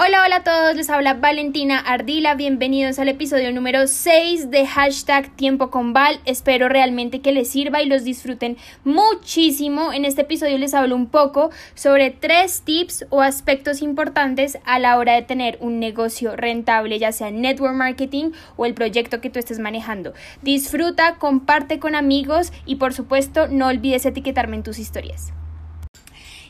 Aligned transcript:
Hola, 0.00 0.22
hola 0.24 0.36
a 0.36 0.44
todos, 0.44 0.76
les 0.76 0.90
habla 0.90 1.14
Valentina 1.14 1.80
Ardila, 1.80 2.36
bienvenidos 2.36 3.00
al 3.00 3.08
episodio 3.08 3.50
número 3.50 3.88
6 3.88 4.48
de 4.48 4.64
hashtag 4.64 5.34
Tiempo 5.34 5.72
con 5.72 5.92
Val, 5.92 6.20
espero 6.24 6.68
realmente 6.68 7.20
que 7.20 7.32
les 7.32 7.50
sirva 7.50 7.82
y 7.82 7.86
los 7.86 8.04
disfruten 8.04 8.56
muchísimo. 8.84 9.92
En 9.92 10.04
este 10.04 10.20
episodio 10.20 10.56
les 10.56 10.72
hablo 10.72 10.94
un 10.94 11.08
poco 11.08 11.50
sobre 11.74 12.12
tres 12.12 12.62
tips 12.62 13.06
o 13.10 13.22
aspectos 13.22 13.82
importantes 13.82 14.60
a 14.64 14.78
la 14.78 14.98
hora 14.98 15.14
de 15.14 15.22
tener 15.22 15.58
un 15.60 15.80
negocio 15.80 16.36
rentable, 16.36 17.00
ya 17.00 17.10
sea 17.10 17.32
network 17.32 17.74
marketing 17.74 18.30
o 18.56 18.66
el 18.66 18.74
proyecto 18.74 19.20
que 19.20 19.30
tú 19.30 19.40
estés 19.40 19.58
manejando. 19.58 20.14
Disfruta, 20.42 21.16
comparte 21.16 21.80
con 21.80 21.96
amigos 21.96 22.52
y 22.66 22.76
por 22.76 22.94
supuesto 22.94 23.48
no 23.48 23.66
olvides 23.66 24.06
etiquetarme 24.06 24.54
en 24.54 24.62
tus 24.62 24.78
historias. 24.78 25.32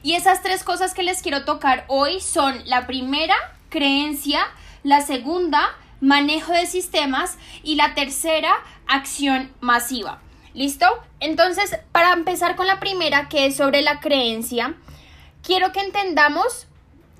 Y 0.02 0.14
esas 0.14 0.42
tres 0.42 0.62
cosas 0.62 0.94
que 0.94 1.02
les 1.02 1.22
quiero 1.22 1.44
tocar 1.44 1.84
hoy 1.88 2.20
son 2.20 2.62
la 2.66 2.86
primera, 2.86 3.34
creencia, 3.68 4.40
la 4.82 5.00
segunda, 5.00 5.76
manejo 6.00 6.52
de 6.52 6.66
sistemas 6.66 7.36
y 7.62 7.74
la 7.74 7.94
tercera, 7.94 8.52
acción 8.86 9.52
masiva. 9.60 10.20
¿Listo? 10.54 10.86
Entonces, 11.20 11.76
para 11.92 12.12
empezar 12.12 12.56
con 12.56 12.66
la 12.66 12.80
primera, 12.80 13.28
que 13.28 13.46
es 13.46 13.56
sobre 13.56 13.82
la 13.82 14.00
creencia, 14.00 14.74
quiero 15.42 15.72
que 15.72 15.80
entendamos 15.80 16.67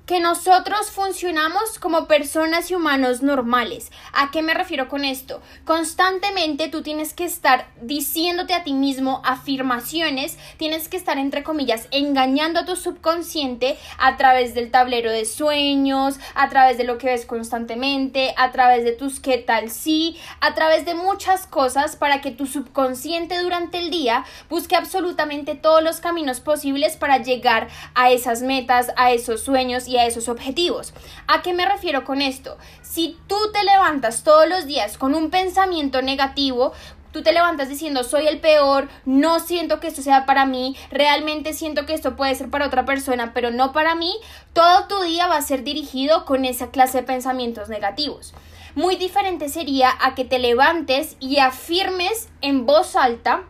que 0.09 0.19
nosotros 0.19 0.89
funcionamos 0.89 1.77
como 1.77 2.07
personas 2.07 2.71
y 2.71 2.73
humanos 2.73 3.21
normales. 3.21 3.91
¿A 4.11 4.31
qué 4.31 4.41
me 4.41 4.55
refiero 4.55 4.89
con 4.89 5.05
esto? 5.05 5.39
Constantemente 5.65 6.67
tú 6.67 6.81
tienes 6.81 7.13
que 7.13 7.25
estar 7.25 7.67
diciéndote 7.79 8.55
a 8.55 8.63
ti 8.63 8.73
mismo 8.73 9.21
afirmaciones, 9.23 10.39
tienes 10.57 10.89
que 10.89 10.97
estar 10.97 11.19
entre 11.19 11.43
comillas 11.43 11.87
engañando 11.91 12.61
a 12.61 12.65
tu 12.65 12.75
subconsciente 12.75 13.77
a 13.99 14.17
través 14.17 14.55
del 14.55 14.71
tablero 14.71 15.11
de 15.11 15.25
sueños, 15.25 16.19
a 16.33 16.49
través 16.49 16.79
de 16.79 16.85
lo 16.85 16.97
que 16.97 17.05
ves 17.05 17.27
constantemente, 17.27 18.33
a 18.35 18.51
través 18.51 18.83
de 18.85 18.93
tus 18.93 19.19
qué 19.19 19.37
tal 19.37 19.69
sí, 19.69 20.17
a 20.41 20.55
través 20.55 20.85
de 20.85 20.95
muchas 20.95 21.45
cosas 21.45 21.95
para 21.95 22.19
que 22.19 22.31
tu 22.31 22.47
subconsciente 22.47 23.37
durante 23.43 23.77
el 23.77 23.91
día 23.91 24.25
busque 24.49 24.75
absolutamente 24.75 25.53
todos 25.53 25.83
los 25.83 25.99
caminos 25.99 26.39
posibles 26.39 26.97
para 26.97 27.19
llegar 27.19 27.67
a 27.93 28.09
esas 28.09 28.41
metas, 28.41 28.91
a 28.97 29.11
esos 29.11 29.43
sueños 29.43 29.87
y 29.87 29.98
esos 30.05 30.29
objetivos. 30.29 30.93
¿A 31.27 31.41
qué 31.41 31.53
me 31.53 31.65
refiero 31.65 32.03
con 32.03 32.21
esto? 32.21 32.57
Si 32.81 33.17
tú 33.27 33.35
te 33.53 33.63
levantas 33.63 34.23
todos 34.23 34.47
los 34.47 34.65
días 34.65 34.97
con 34.97 35.15
un 35.15 35.29
pensamiento 35.29 36.01
negativo, 36.01 36.73
tú 37.11 37.23
te 37.23 37.33
levantas 37.33 37.69
diciendo 37.69 38.03
soy 38.03 38.27
el 38.27 38.39
peor, 38.39 38.89
no 39.05 39.39
siento 39.39 39.79
que 39.79 39.87
esto 39.87 40.01
sea 40.01 40.25
para 40.25 40.45
mí, 40.45 40.75
realmente 40.91 41.53
siento 41.53 41.85
que 41.85 41.93
esto 41.93 42.15
puede 42.15 42.35
ser 42.35 42.49
para 42.49 42.67
otra 42.67 42.85
persona, 42.85 43.33
pero 43.33 43.51
no 43.51 43.71
para 43.71 43.95
mí, 43.95 44.15
todo 44.53 44.87
tu 44.87 45.01
día 45.01 45.27
va 45.27 45.37
a 45.37 45.41
ser 45.41 45.63
dirigido 45.63 46.25
con 46.25 46.45
esa 46.45 46.69
clase 46.71 46.99
de 46.99 47.03
pensamientos 47.03 47.69
negativos. 47.69 48.33
Muy 48.75 48.95
diferente 48.95 49.49
sería 49.49 49.91
a 49.99 50.13
que 50.15 50.25
te 50.25 50.39
levantes 50.39 51.17
y 51.19 51.39
afirmes 51.39 52.29
en 52.41 52.65
voz 52.65 52.95
alta 52.95 53.43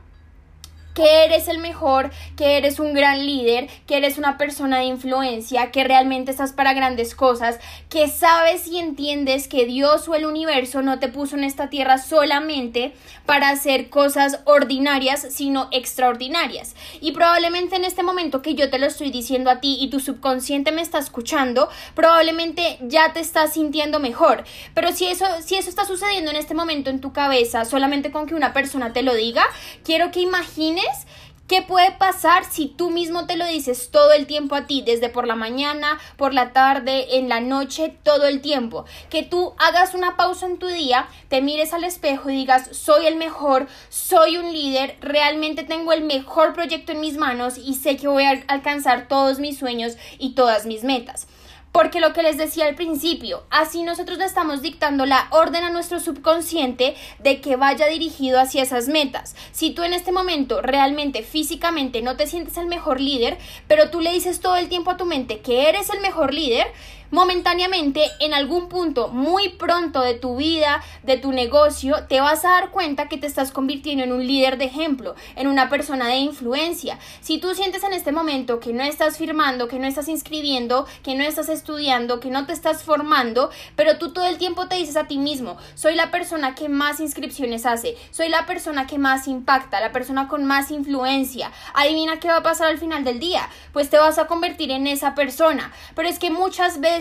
que 1.00 1.24
eres 1.24 1.48
el 1.48 1.60
mejor, 1.60 2.12
que 2.36 2.58
eres 2.58 2.78
un 2.78 2.94
gran 2.94 3.26
líder, 3.26 3.70
que 3.88 3.96
eres 3.96 4.18
una 4.18 4.38
persona 4.38 4.80
de 4.80 4.84
influencia, 4.84 5.72
que 5.72 5.86
realmente 5.86 6.30
estás 6.30 6.52
para 6.52 6.74
grandes 6.74 7.16
cosas, 7.16 7.58
que 7.88 8.10
sabes 8.10 8.68
y 8.68 8.80
entiendes 8.80 9.48
que 9.48 9.66
Dios 9.66 10.10
o 10.10 10.16
el 10.16 10.26
universo 10.26 10.82
no 10.82 11.00
te 11.00 11.08
puso 11.08 11.38
en 11.38 11.46
esta 11.46 11.70
tierra 11.70 12.00
solamente 12.00 12.92
para 13.26 13.50
hacer 13.50 13.90
cosas 13.90 14.42
ordinarias, 14.44 15.26
sino 15.30 15.70
extraordinarias. 15.72 16.76
Y 17.00 17.14
probablemente 17.14 17.78
en 17.78 17.86
este 17.86 18.04
momento 18.04 18.42
que 18.42 18.56
yo 18.56 18.70
te 18.70 18.78
lo 18.78 18.86
estoy 18.86 19.10
diciendo 19.10 19.50
a 19.52 19.62
ti 19.62 19.78
y 19.80 19.90
tu 19.90 20.02
subconsciente 20.02 20.74
me 20.74 20.82
está 20.82 21.00
escuchando, 21.00 21.70
probablemente 21.96 22.78
ya 22.82 23.14
te 23.14 23.22
estás 23.22 23.54
sintiendo 23.54 24.02
mejor. 24.02 24.44
Pero 24.74 24.92
si 24.92 25.06
eso, 25.06 25.26
si 25.46 25.56
eso 25.56 25.70
está 25.70 25.86
sucediendo 25.86 26.30
en 26.30 26.36
este 26.36 26.56
momento 26.56 26.90
en 26.90 27.00
tu 27.00 27.14
cabeza, 27.14 27.64
solamente 27.64 28.12
con 28.12 28.28
que 28.28 28.36
una 28.36 28.52
persona 28.52 28.92
te 28.92 29.02
lo 29.02 29.16
diga, 29.16 29.46
quiero 29.86 30.12
que 30.12 30.20
imagines 30.20 30.89
¿Qué 31.50 31.64
puede 31.64 31.92
pasar 31.94 32.46
si 32.46 32.68
tú 32.68 32.92
mismo 32.92 33.26
te 33.26 33.36
lo 33.36 33.44
dices 33.48 33.90
todo 33.90 34.12
el 34.12 34.28
tiempo 34.28 34.54
a 34.54 34.68
ti, 34.68 34.84
desde 34.86 35.10
por 35.10 35.26
la 35.26 35.34
mañana, 35.34 36.00
por 36.16 36.32
la 36.32 36.54
tarde, 36.54 37.18
en 37.18 37.28
la 37.28 37.40
noche, 37.40 37.98
todo 38.04 38.28
el 38.28 38.40
tiempo? 38.40 38.86
Que 39.10 39.24
tú 39.24 39.56
hagas 39.58 39.96
una 39.96 40.16
pausa 40.16 40.46
en 40.46 40.60
tu 40.60 40.68
día, 40.68 41.08
te 41.28 41.42
mires 41.42 41.74
al 41.74 41.86
espejo 41.86 42.30
y 42.30 42.36
digas, 42.36 42.70
soy 42.78 43.08
el 43.08 43.16
mejor, 43.16 43.68
soy 43.90 44.38
un 44.38 44.54
líder, 44.54 44.98
realmente 45.02 45.64
tengo 45.64 45.92
el 45.92 46.04
mejor 46.04 46.54
proyecto 46.54 46.92
en 46.92 47.02
mis 47.02 47.18
manos 47.18 47.58
y 47.58 47.74
sé 47.74 47.98
que 47.98 48.08
voy 48.08 48.26
a 48.26 48.44
alcanzar 48.48 49.08
todos 49.08 49.40
mis 49.40 49.58
sueños 49.58 49.98
y 50.20 50.36
todas 50.36 50.68
mis 50.68 50.84
metas. 50.84 51.26
Porque 51.72 52.00
lo 52.00 52.14
que 52.14 52.24
les 52.24 52.38
decía 52.38 52.66
al 52.66 52.76
principio, 52.76 53.44
así 53.52 53.84
nosotros 53.84 54.18
le 54.18 54.26
estamos 54.26 54.62
dictando 54.62 55.06
la 55.06 55.28
orden 55.30 55.64
a 55.64 55.70
nuestro 55.70 56.00
subconsciente 56.00 56.96
de 57.20 57.42
que 57.42 57.56
vaya 57.58 57.86
dirigido 57.88 58.40
hacia 58.40 58.64
esas 58.64 58.88
metas. 58.88 59.36
Si 59.52 59.72
tú 59.72 59.84
en 59.84 59.94
este 59.94 60.12
momento 60.12 60.62
realmente 60.62 61.22
físicamente 61.22 62.02
no 62.02 62.18
te 62.18 62.28
sientes 62.28 62.58
el 62.58 62.66
mejor 62.66 63.00
líder, 63.00 63.38
pero 63.68 63.92
tú 63.92 64.02
le 64.02 64.12
dices 64.12 64.40
todo 64.40 64.56
el 64.56 64.68
tiempo 64.68 64.92
a 64.92 64.98
tu 64.98 65.06
mente 65.06 65.42
que 65.42 65.70
eres 65.70 65.90
el 65.90 66.00
mejor 66.00 66.34
líder, 66.34 66.68
momentáneamente 67.12 68.10
en 68.20 68.34
algún 68.34 68.70
punto 68.70 69.10
muy 69.10 69.50
pronto 69.50 70.02
de 70.02 70.14
tu 70.14 70.36
vida, 70.36 70.84
de 71.04 71.18
tu 71.18 71.32
negocio, 71.32 72.06
te 72.08 72.20
vas 72.20 72.46
a 72.46 72.50
dar 72.50 72.72
cuenta 72.72 73.08
que 73.08 73.18
te 73.18 73.28
estás 73.28 73.52
convirtiendo 73.52 74.04
en 74.04 74.12
un 74.12 74.26
líder 74.26 74.58
de 74.58 74.66
ejemplo, 74.66 75.16
en 75.36 75.48
una 75.48 75.70
persona 75.70 76.08
de 76.08 76.18
influencia. 76.18 77.00
Si 77.22 77.40
tú 77.40 77.54
sientes 77.56 77.84
en 77.84 77.94
este 77.94 78.12
momento 78.12 78.60
que 78.60 78.74
no 78.74 78.84
estás 78.84 79.18
firmando, 79.18 79.68
que 79.68 79.80
no 79.80 79.88
estás 79.88 80.08
inscribiendo, 80.08 80.86
que 81.04 81.16
no 81.16 81.24
estás 81.24 81.50
estudiando, 81.50 82.20
que 82.20 82.30
no 82.30 82.46
te 82.46 82.54
estás 82.54 82.84
formando, 82.84 83.50
pero 83.76 83.98
tú 83.98 84.12
todo 84.12 84.26
el 84.26 84.38
tiempo 84.38 84.68
te 84.68 84.76
dices 84.76 84.96
a 84.96 85.08
ti 85.08 85.18
mismo, 85.18 85.58
soy 85.76 85.96
la 85.96 86.12
persona 86.12 86.56
que 86.56 86.70
más 86.70 87.00
inscripciones 87.00 87.66
hace, 87.66 87.98
soy 88.12 88.30
la 88.30 88.46
persona 88.46 88.88
que 88.88 88.98
más 88.98 89.28
impacta, 89.28 89.80
la 89.80 89.92
persona 89.92 90.28
con 90.28 90.46
más 90.46 90.72
influencia. 90.72 91.52
Adivina 91.74 92.20
qué 92.20 92.28
va 92.28 92.38
a 92.38 92.44
pasar 92.44 92.68
al 92.68 92.78
final 92.78 93.04
del 93.04 93.20
día, 93.20 93.50
pues 93.74 93.90
te 93.90 93.98
vas 93.98 94.18
a 94.20 94.28
convertir 94.28 94.72
en 94.72 94.88
esa 94.88 95.16
persona. 95.16 95.72
Pero 95.96 96.08
es 96.08 96.20
que 96.20 96.30
muchas 96.30 96.80
veces 96.80 96.99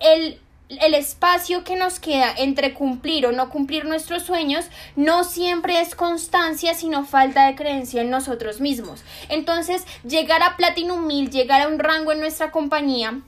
el, 0.00 0.40
el 0.80 0.94
espacio 0.94 1.64
que 1.64 1.76
nos 1.76 2.00
queda 2.00 2.32
entre 2.36 2.74
cumplir 2.74 3.26
o 3.26 3.32
no 3.32 3.50
cumplir 3.50 3.84
nuestros 3.84 4.22
sueños 4.22 4.66
no 4.96 5.24
siempre 5.24 5.80
es 5.80 5.94
constancia, 5.94 6.74
sino 6.74 7.04
falta 7.04 7.46
de 7.46 7.54
creencia 7.54 8.02
en 8.02 8.10
nosotros 8.10 8.60
mismos. 8.60 9.02
Entonces, 9.28 9.84
llegar 10.04 10.42
a 10.42 10.56
Platinum 10.56 11.06
1000, 11.06 11.30
llegar 11.30 11.62
a 11.62 11.68
un 11.68 11.78
rango 11.78 12.12
en 12.12 12.20
nuestra 12.20 12.50
compañía, 12.50 13.20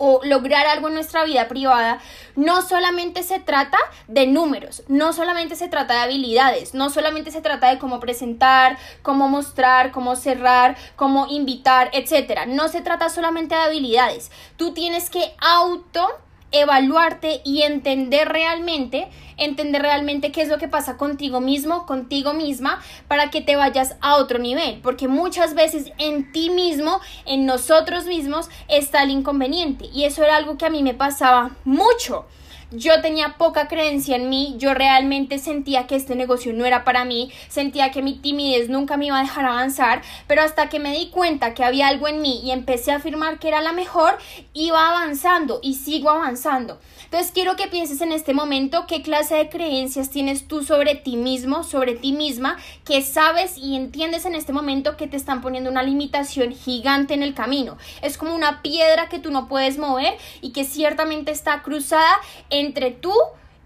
o 0.00 0.20
lograr 0.24 0.66
algo 0.66 0.88
en 0.88 0.94
nuestra 0.94 1.24
vida 1.24 1.46
privada, 1.46 2.00
no 2.34 2.62
solamente 2.62 3.22
se 3.22 3.38
trata 3.38 3.76
de 4.08 4.26
números, 4.26 4.82
no 4.88 5.12
solamente 5.12 5.56
se 5.56 5.68
trata 5.68 5.94
de 5.94 6.00
habilidades, 6.00 6.72
no 6.72 6.88
solamente 6.88 7.30
se 7.30 7.42
trata 7.42 7.68
de 7.68 7.78
cómo 7.78 8.00
presentar, 8.00 8.78
cómo 9.02 9.28
mostrar, 9.28 9.92
cómo 9.92 10.16
cerrar, 10.16 10.76
cómo 10.96 11.26
invitar, 11.28 11.90
etcétera. 11.92 12.46
No 12.46 12.68
se 12.68 12.80
trata 12.80 13.10
solamente 13.10 13.54
de 13.54 13.60
habilidades. 13.60 14.30
Tú 14.56 14.72
tienes 14.72 15.10
que 15.10 15.34
auto 15.38 16.08
evaluarte 16.52 17.40
y 17.44 17.62
entender 17.62 18.28
realmente, 18.28 19.08
entender 19.36 19.82
realmente 19.82 20.32
qué 20.32 20.42
es 20.42 20.48
lo 20.48 20.58
que 20.58 20.68
pasa 20.68 20.96
contigo 20.96 21.40
mismo, 21.40 21.86
contigo 21.86 22.32
misma, 22.32 22.80
para 23.08 23.30
que 23.30 23.40
te 23.40 23.56
vayas 23.56 23.96
a 24.00 24.16
otro 24.16 24.38
nivel, 24.38 24.80
porque 24.82 25.08
muchas 25.08 25.54
veces 25.54 25.92
en 25.98 26.32
ti 26.32 26.50
mismo, 26.50 27.00
en 27.26 27.46
nosotros 27.46 28.06
mismos, 28.06 28.48
está 28.68 29.02
el 29.02 29.10
inconveniente, 29.10 29.86
y 29.92 30.04
eso 30.04 30.22
era 30.24 30.36
algo 30.36 30.58
que 30.58 30.66
a 30.66 30.70
mí 30.70 30.82
me 30.82 30.94
pasaba 30.94 31.50
mucho 31.64 32.26
yo 32.70 33.00
tenía 33.00 33.34
poca 33.36 33.68
creencia 33.68 34.16
en 34.16 34.28
mí, 34.28 34.54
yo 34.58 34.74
realmente 34.74 35.38
sentía 35.38 35.86
que 35.86 35.96
este 35.96 36.14
negocio 36.14 36.52
no 36.52 36.64
era 36.64 36.84
para 36.84 37.04
mí, 37.04 37.32
sentía 37.48 37.90
que 37.90 38.02
mi 38.02 38.18
timidez 38.18 38.68
nunca 38.68 38.96
me 38.96 39.06
iba 39.06 39.18
a 39.18 39.22
dejar 39.22 39.44
avanzar, 39.44 40.02
pero 40.26 40.42
hasta 40.42 40.68
que 40.68 40.78
me 40.78 40.92
di 40.92 41.08
cuenta 41.08 41.54
que 41.54 41.64
había 41.64 41.88
algo 41.88 42.08
en 42.08 42.22
mí 42.22 42.40
y 42.44 42.52
empecé 42.52 42.92
a 42.92 42.96
afirmar 42.96 43.38
que 43.38 43.48
era 43.48 43.60
la 43.60 43.72
mejor, 43.72 44.18
iba 44.52 44.88
avanzando 44.88 45.60
y 45.62 45.74
sigo 45.74 46.10
avanzando. 46.10 46.78
Entonces 47.04 47.32
quiero 47.32 47.56
que 47.56 47.66
pienses 47.66 48.00
en 48.02 48.12
este 48.12 48.34
momento 48.34 48.84
qué 48.86 49.02
clase 49.02 49.34
de 49.34 49.48
creencias 49.48 50.10
tienes 50.10 50.46
tú 50.46 50.62
sobre 50.62 50.94
ti 50.94 51.16
mismo, 51.16 51.64
sobre 51.64 51.96
ti 51.96 52.12
misma, 52.12 52.56
que 52.84 53.02
sabes 53.02 53.58
y 53.58 53.74
entiendes 53.74 54.26
en 54.26 54.36
este 54.36 54.52
momento 54.52 54.96
que 54.96 55.08
te 55.08 55.16
están 55.16 55.40
poniendo 55.40 55.70
una 55.70 55.82
limitación 55.82 56.52
gigante 56.52 57.14
en 57.14 57.24
el 57.24 57.34
camino. 57.34 57.78
Es 58.00 58.16
como 58.16 58.34
una 58.34 58.62
piedra 58.62 59.08
que 59.08 59.18
tú 59.18 59.32
no 59.32 59.48
puedes 59.48 59.76
mover 59.76 60.16
y 60.40 60.52
que 60.52 60.64
ciertamente 60.64 61.32
está 61.32 61.62
cruzada 61.62 62.12
entre 62.60 62.90
tú 62.90 63.12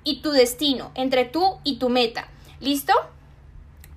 y 0.04 0.20
tu 0.20 0.30
destino, 0.30 0.92
entre 0.94 1.24
tú 1.24 1.58
y 1.64 1.78
tu 1.78 1.88
meta. 1.88 2.28
¿Listo? 2.60 2.92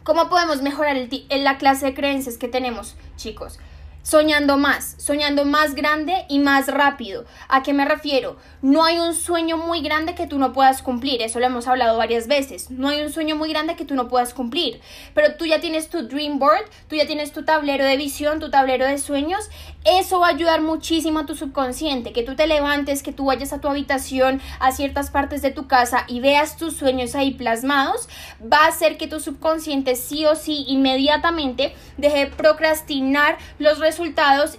¿Cómo 0.03 0.29
podemos 0.29 0.61
mejorar 0.61 0.95
el 0.95 1.09
la 1.43 1.57
clase 1.57 1.85
de 1.87 1.93
creencias 1.93 2.37
que 2.37 2.47
tenemos, 2.47 2.95
chicos? 3.17 3.59
Soñando 4.07 4.55
más, 4.55 4.95
soñando 4.99 5.43
más 5.43 5.75
grande 5.75 6.25
y 6.29 6.39
más 6.39 6.67
rápido. 6.67 7.25
¿A 7.49 7.61
qué 7.61 7.73
me 7.73 7.83
refiero? 7.83 8.37
No 8.61 8.85
hay 8.85 8.99
un 8.99 9.13
sueño 9.13 9.57
muy 9.57 9.81
grande 9.81 10.15
que 10.15 10.27
tú 10.27 10.39
no 10.39 10.53
puedas 10.53 10.81
cumplir, 10.81 11.21
eso 11.21 11.41
lo 11.41 11.47
hemos 11.47 11.67
hablado 11.67 11.97
varias 11.97 12.27
veces. 12.27 12.71
No 12.71 12.87
hay 12.87 13.01
un 13.01 13.11
sueño 13.11 13.35
muy 13.35 13.49
grande 13.49 13.75
que 13.75 13.83
tú 13.83 13.95
no 13.95 14.07
puedas 14.07 14.33
cumplir, 14.33 14.79
pero 15.13 15.35
tú 15.35 15.45
ya 15.45 15.59
tienes 15.59 15.89
tu 15.89 16.07
dream 16.07 16.39
board, 16.39 16.69
tú 16.87 16.95
ya 16.95 17.05
tienes 17.05 17.33
tu 17.33 17.43
tablero 17.43 17.83
de 17.83 17.97
visión, 17.97 18.39
tu 18.39 18.49
tablero 18.49 18.85
de 18.85 18.97
sueños 18.97 19.49
Eso 19.83 20.19
va 20.19 20.27
a 20.27 20.31
ayudar 20.31 20.61
muchísimo 20.61 21.19
a 21.19 21.25
tu 21.25 21.35
subconsciente, 21.35 22.11
que 22.11 22.23
tú 22.23 22.35
te 22.35 22.47
levantes, 22.47 23.03
que 23.03 23.13
tú 23.13 23.25
vayas 23.25 23.51
a 23.53 23.59
tu 23.59 23.67
habitación, 23.67 24.41
a 24.59 24.71
ciertas 24.71 25.11
partes 25.11 25.41
de 25.41 25.51
tu 25.51 25.67
casa 25.67 26.05
y 26.07 26.19
veas 26.19 26.57
tus 26.57 26.75
sueños 26.75 27.15
ahí 27.15 27.31
plasmados, 27.31 28.07
va 28.41 28.65
a 28.65 28.67
hacer 28.67 28.97
que 28.97 29.07
tu 29.07 29.19
subconsciente 29.19 29.95
sí 29.95 30.25
o 30.25 30.35
sí 30.35 30.65
inmediatamente 30.67 31.73
deje 31.97 32.19
de 32.19 32.27
procrastinar 32.27 33.37
los 33.59 33.79
resultados 33.79 33.96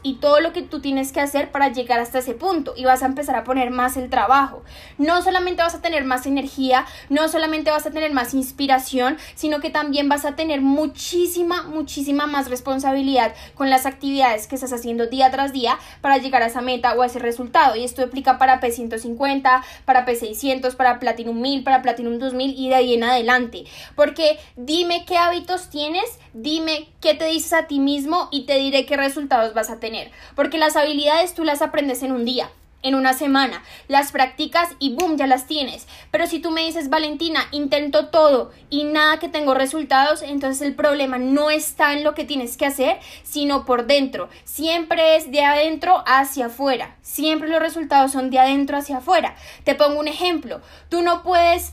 y 0.03 0.15
todo 0.15 0.41
lo 0.41 0.53
que 0.53 0.63
tú 0.63 0.81
tienes 0.81 1.13
que 1.13 1.21
hacer 1.21 1.51
para 1.51 1.69
llegar 1.69 2.01
hasta 2.01 2.19
ese 2.19 2.35
punto 2.35 2.75
y 2.77 2.85
vas 2.85 3.03
a 3.03 3.07
empezar 3.07 3.37
a 3.37 3.45
poner 3.45 3.71
más 3.71 3.97
el 3.97 4.11
trabajo. 4.11 4.63
No 4.99 5.23
solamente 5.23 5.63
vas 5.63 5.75
a 5.75 5.81
tener 5.81 6.05
más 6.05 6.27
energía, 6.27 6.87
no 7.09 7.29
solamente 7.29 7.71
vas 7.71 7.87
a 7.87 7.91
tener 7.91 8.13
más 8.13 8.35
inspiración, 8.35 9.17
sino 9.35 9.61
que 9.61 9.71
también 9.71 10.09
vas 10.09 10.25
a 10.25 10.35
tener 10.35 10.61
muchísima, 10.61 11.63
muchísima 11.63 12.27
más 12.27 12.51
responsabilidad 12.51 13.35
con 13.55 13.71
las 13.71 13.87
actividades 13.87 14.47
que 14.47 14.57
estás 14.57 14.73
haciendo 14.73 15.07
día 15.07 15.31
tras 15.31 15.53
día 15.53 15.79
para 16.01 16.19
llegar 16.19 16.43
a 16.43 16.47
esa 16.47 16.61
meta 16.61 16.95
o 16.95 17.03
a 17.03 17.07
ese 17.07 17.19
resultado. 17.19 17.77
Y 17.77 17.85
esto 17.85 18.03
aplica 18.03 18.39
para 18.39 18.61
P150, 18.61 19.63
para 19.85 20.05
P600, 20.07 20.75
para 20.75 20.99
Platinum 20.99 21.41
1000, 21.41 21.63
para 21.63 21.83
Platinum 21.83 22.19
2000 22.19 22.55
y 22.57 22.69
de 22.69 22.75
ahí 22.75 22.95
en 22.95 23.05
adelante. 23.05 23.65
Porque 23.95 24.39
dime 24.57 25.05
qué 25.07 25.17
hábitos 25.17 25.71
tienes, 25.71 26.19
dime 26.33 26.89
qué 27.01 27.15
te 27.15 27.27
dices 27.27 27.53
a 27.53 27.67
ti 27.67 27.79
mismo 27.79 28.29
y 28.33 28.45
te 28.45 28.59
diré 28.59 28.85
qué 28.85 28.97
resultados 28.97 29.18
vas 29.27 29.71
a 29.71 29.81
tener. 29.81 30.11
Porque 30.35 30.59
las 30.59 30.77
habilidades 30.77 31.35
tú 31.35 31.45
las 31.45 31.63
aprendes 31.63 32.03
en 32.03 32.13
un 32.13 32.25
día 32.25 32.51
en 32.83 32.95
una 32.95 33.13
semana, 33.13 33.63
las 33.89 34.13
practicas 34.13 34.69
y 34.79 34.95
boom, 34.95 35.17
ya 35.17 35.27
las 35.27 35.47
tienes. 35.47 35.87
Pero 36.11 36.27
si 36.27 36.39
tú 36.39 36.51
me 36.51 36.65
dices, 36.65 36.91
Valentina, 36.91 37.41
intento 37.51 38.09
todo 38.09 38.53
y 38.71 38.85
nada 38.85 39.19
que 39.19 39.29
tengo 39.29 39.55
resultados, 39.55 40.23
entonces 40.23 40.63
el 40.63 40.75
problema 40.75 41.19
no 41.19 41.51
está 41.51 41.93
en 41.93 42.05
lo 42.05 42.15
que 42.15 42.25
tienes 42.25 42.57
que 42.57 42.67
hacer, 42.67 42.99
sino 43.25 43.65
por 43.65 43.87
dentro. 43.87 44.29
Siempre 44.45 45.17
es 45.17 45.31
de 45.31 45.45
adentro 45.45 46.05
hacia 46.07 46.47
afuera. 46.47 46.97
Siempre 47.03 47.49
los 47.49 47.61
resultados 47.61 48.13
son 48.13 48.31
de 48.31 48.39
adentro 48.39 48.77
hacia 48.77 48.99
afuera. 48.99 49.35
Te 49.65 49.75
pongo 49.75 49.99
un 49.99 50.09
ejemplo. 50.09 50.61
Tú 50.89 51.03
no 51.03 51.23
puedes 51.23 51.73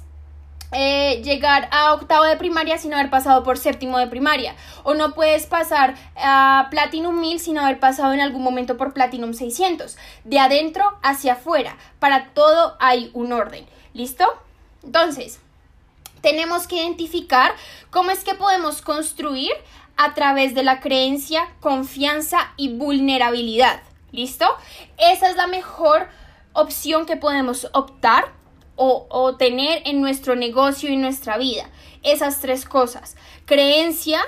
eh, 0.72 1.22
llegar 1.24 1.70
a 1.72 1.94
octavo 1.94 2.24
de 2.24 2.38
primaria 2.38 2.78
sin 2.78 2.94
haber 2.94 3.10
pasado 3.10 3.44
por 3.44 3.58
séptimo 3.58 3.98
de 3.98 4.08
primaria. 4.08 4.56
O 4.84 4.94
no 4.94 5.14
puedes 5.14 5.46
pasar 5.46 5.96
a 6.18 6.68
Platinum 6.72 7.20
1000 7.20 7.40
sin 7.40 7.58
haber 7.58 7.80
pasado 7.80 8.14
en 8.14 8.22
algún 8.22 8.44
momento 8.44 8.78
por 8.78 8.94
Platinum 8.94 9.34
600. 9.34 9.98
De 10.24 10.40
adentro 10.40 10.98
hacia 11.02 11.34
afuera. 11.34 11.78
Para 12.00 12.30
todo 12.34 12.76
hay 12.80 13.12
un 13.14 13.32
orden. 13.32 13.66
¿Listo? 13.94 14.26
Entonces, 14.84 15.40
tenemos 16.22 16.68
que 16.68 16.78
identificar 16.78 17.54
cómo 17.92 18.12
es 18.12 18.24
que 18.24 18.34
podemos 18.34 18.82
construir 18.82 19.52
a 19.98 20.14
través 20.14 20.54
de 20.56 20.64
la 20.64 20.80
creencia, 20.80 21.48
confianza 21.60 22.54
y 22.58 22.76
vulnerabilidad. 22.76 23.82
¿Listo? 24.12 24.46
Esa 24.98 25.30
es 25.30 25.36
la 25.36 25.48
mejor 25.48 26.08
opción 26.54 27.06
que 27.06 27.18
podemos 27.18 27.68
optar 27.74 28.35
o, 28.76 29.36
tener 29.38 29.82
en 29.86 30.02
nuestro 30.02 30.36
negocio 30.36 30.90
y 30.90 30.98
nuestra 30.98 31.38
vida. 31.38 31.70
Esas 32.04 32.42
tres 32.42 32.66
cosas. 32.66 33.16
Creencia, 33.46 34.20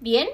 bien, 0.00 0.28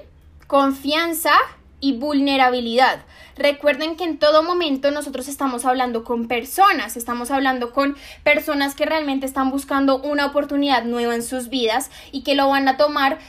confianza 0.47 1.31
y 1.79 1.93
vulnerabilidad. 1.93 3.03
Recuerden 3.35 3.95
que 3.95 4.03
en 4.03 4.19
todo 4.19 4.43
momento 4.43 4.91
nosotros 4.91 5.27
estamos 5.27 5.65
hablando 5.65 6.03
con 6.03 6.27
personas, 6.27 6.95
estamos 6.95 7.31
hablando 7.31 7.73
con 7.73 7.97
personas 8.23 8.75
que 8.75 8.85
realmente 8.85 9.25
están 9.25 9.49
buscando 9.49 9.99
una 10.01 10.27
oportunidad 10.27 10.83
nueva 10.85 11.15
en 11.15 11.23
sus 11.23 11.49
vidas 11.49 11.89
y 12.11 12.23
que 12.23 12.35
lo 12.35 12.47
van 12.47 12.67
a 12.67 12.77
tomar 12.77 13.19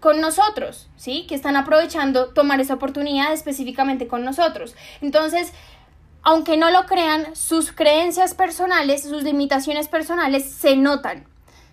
con 0.00 0.20
nosotros, 0.20 0.88
¿sí? 0.96 1.26
Que 1.28 1.34
están 1.34 1.56
aprovechando 1.56 2.28
tomar 2.28 2.60
esa 2.60 2.74
oportunidad 2.74 3.32
específicamente 3.32 4.06
con 4.06 4.24
nosotros. 4.24 4.76
Entonces, 5.00 5.52
aunque 6.28 6.58
no 6.58 6.70
lo 6.70 6.84
crean, 6.84 7.34
sus 7.34 7.72
creencias 7.72 8.34
personales, 8.34 9.04
sus 9.04 9.22
limitaciones 9.22 9.88
personales 9.88 10.44
se 10.44 10.76
notan, 10.76 11.26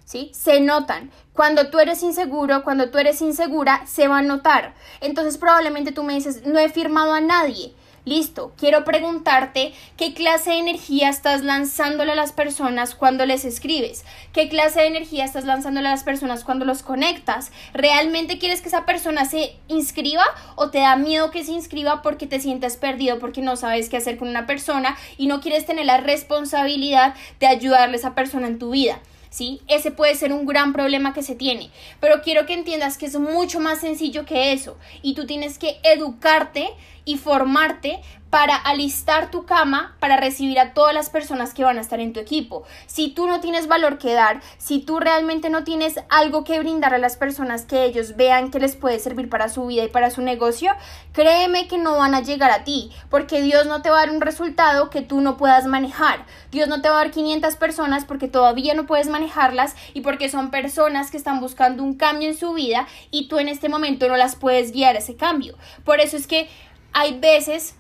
¿sí? 0.06 0.32
Se 0.34 0.62
notan. 0.62 1.12
Cuando 1.34 1.70
tú 1.70 1.80
eres 1.80 2.02
inseguro, 2.04 2.64
cuando 2.64 2.90
tú 2.90 2.98
eres 2.98 3.22
insegura, 3.22 3.86
se 3.86 4.08
va 4.08 4.20
a 4.20 4.22
notar. 4.22 4.74
Entonces 5.02 5.38
probablemente 5.38 5.92
tú 5.92 6.04
me 6.04 6.14
dices, 6.14 6.46
no 6.46 6.58
he 6.58 6.70
firmado 6.70 7.14
a 7.14 7.20
nadie. 7.20 7.76
Listo, 8.06 8.54
quiero 8.56 8.86
preguntarte 8.86 9.74
qué 9.98 10.14
clase 10.14 10.52
de 10.52 10.60
energía 10.60 11.10
estás 11.10 11.42
lanzándole 11.42 12.12
a 12.12 12.16
las 12.16 12.34
personas 12.34 12.94
cuando 12.94 13.26
les 13.26 13.46
escribes, 13.46 14.06
qué 14.32 14.48
clase 14.48 14.82
de 14.82 14.88
energía 14.88 15.26
estás 15.26 15.46
lanzándole 15.46 15.88
a 15.88 15.92
las 15.92 16.04
personas 16.04 16.44
cuando 16.44 16.66
los 16.66 16.84
conectas. 16.84 17.52
¿Realmente 17.74 18.38
quieres 18.38 18.62
que 18.62 18.68
esa 18.68 18.86
persona 18.86 19.26
se 19.26 19.56
inscriba 19.70 20.24
o 20.56 20.70
te 20.70 20.82
da 20.82 20.96
miedo 20.98 21.32
que 21.32 21.44
se 21.44 21.54
inscriba 21.54 22.04
porque 22.04 22.28
te 22.28 22.40
sientes 22.40 22.78
perdido, 22.78 23.18
porque 23.18 23.42
no 23.42 23.56
sabes 23.56 23.90
qué 23.90 23.98
hacer 23.98 24.20
con 24.20 24.28
una 24.28 24.46
persona 24.46 24.96
y 25.18 25.26
no 25.26 25.42
quieres 25.42 25.66
tener 25.66 25.88
la 25.88 25.98
responsabilidad 25.98 27.16
de 27.40 27.48
ayudarle 27.48 27.96
a 27.96 28.00
esa 28.00 28.14
persona 28.14 28.46
en 28.46 28.60
tu 28.60 28.70
vida? 28.70 29.00
¿Sí? 29.36 29.60
Ese 29.68 29.92
puede 29.92 30.16
ser 30.16 30.32
un 30.32 30.46
gran 30.46 30.72
problema 30.72 31.14
que 31.14 31.22
se 31.22 31.36
tiene, 31.36 31.70
pero 32.00 32.22
quiero 32.22 32.46
que 32.46 32.54
entiendas 32.54 32.98
que 32.98 33.08
es 33.08 33.20
mucho 33.20 33.60
más 33.60 33.82
sencillo 33.82 34.26
que 34.26 34.54
eso 34.54 34.78
y 35.02 35.14
tú 35.14 35.26
tienes 35.26 35.58
que 35.58 35.78
educarte 35.84 36.70
y 37.04 37.18
formarte 37.18 38.00
para 38.36 38.58
alistar 38.58 39.32
tu 39.32 39.46
cama 39.46 39.96
para 40.02 40.18
recibir 40.18 40.60
a 40.60 40.74
todas 40.74 40.94
las 40.94 41.10
personas 41.10 41.54
que 41.54 41.64
van 41.64 41.78
a 41.78 41.82
estar 41.82 42.02
en 42.02 42.12
tu 42.12 42.20
equipo. 42.20 42.66
Si 42.86 43.08
tú 43.08 43.28
no 43.28 43.40
tienes 43.40 43.70
valor 43.70 43.98
que 43.98 44.12
dar, 44.12 44.42
si 44.58 44.80
tú 44.80 45.00
realmente 45.00 45.50
no 45.50 45.64
tienes 45.64 45.96
algo 46.10 46.44
que 46.44 46.60
brindar 46.60 46.94
a 46.94 46.98
las 46.98 47.16
personas 47.16 47.62
que 47.62 47.86
ellos 47.86 48.18
vean 48.18 48.52
que 48.52 48.60
les 48.60 48.76
puede 48.76 49.00
servir 49.00 49.30
para 49.30 49.48
su 49.48 49.66
vida 49.68 49.86
y 49.86 49.88
para 49.88 50.12
su 50.12 50.22
negocio, 50.22 50.74
créeme 51.14 51.70
que 51.70 51.78
no 51.78 51.98
van 51.98 52.14
a 52.14 52.24
llegar 52.24 52.52
a 52.52 52.66
ti, 52.66 52.92
porque 53.10 53.42
Dios 53.42 53.68
no 53.68 53.82
te 53.82 53.90
va 53.90 54.00
a 54.00 54.06
dar 54.06 54.14
un 54.14 54.20
resultado 54.20 54.90
que 54.90 55.02
tú 55.02 55.22
no 55.22 55.38
puedas 55.38 55.66
manejar. 55.66 56.26
Dios 56.52 56.68
no 56.68 56.82
te 56.82 56.90
va 56.90 56.96
a 56.96 57.04
dar 57.06 57.12
500 57.12 57.56
personas 57.56 58.04
porque 58.04 58.28
todavía 58.28 58.74
no 58.74 58.86
puedes 58.86 59.08
manejarlas 59.08 59.78
y 59.94 60.02
porque 60.02 60.28
son 60.28 60.52
personas 60.52 61.10
que 61.10 61.16
están 61.16 61.40
buscando 61.40 61.84
un 61.84 61.96
cambio 61.96 62.28
en 62.28 62.38
su 62.38 62.52
vida 62.52 62.86
y 63.12 63.30
tú 63.30 63.40
en 63.40 63.48
este 63.48 63.70
momento 63.70 64.10
no 64.10 64.18
las 64.18 64.36
puedes 64.36 64.74
guiar 64.74 64.98
a 64.98 65.00
ese 65.00 65.16
cambio. 65.16 65.56
Por 65.86 66.02
eso 66.02 66.18
es 66.18 66.28
que 66.28 66.50
hay 66.92 67.18
veces 67.18 67.76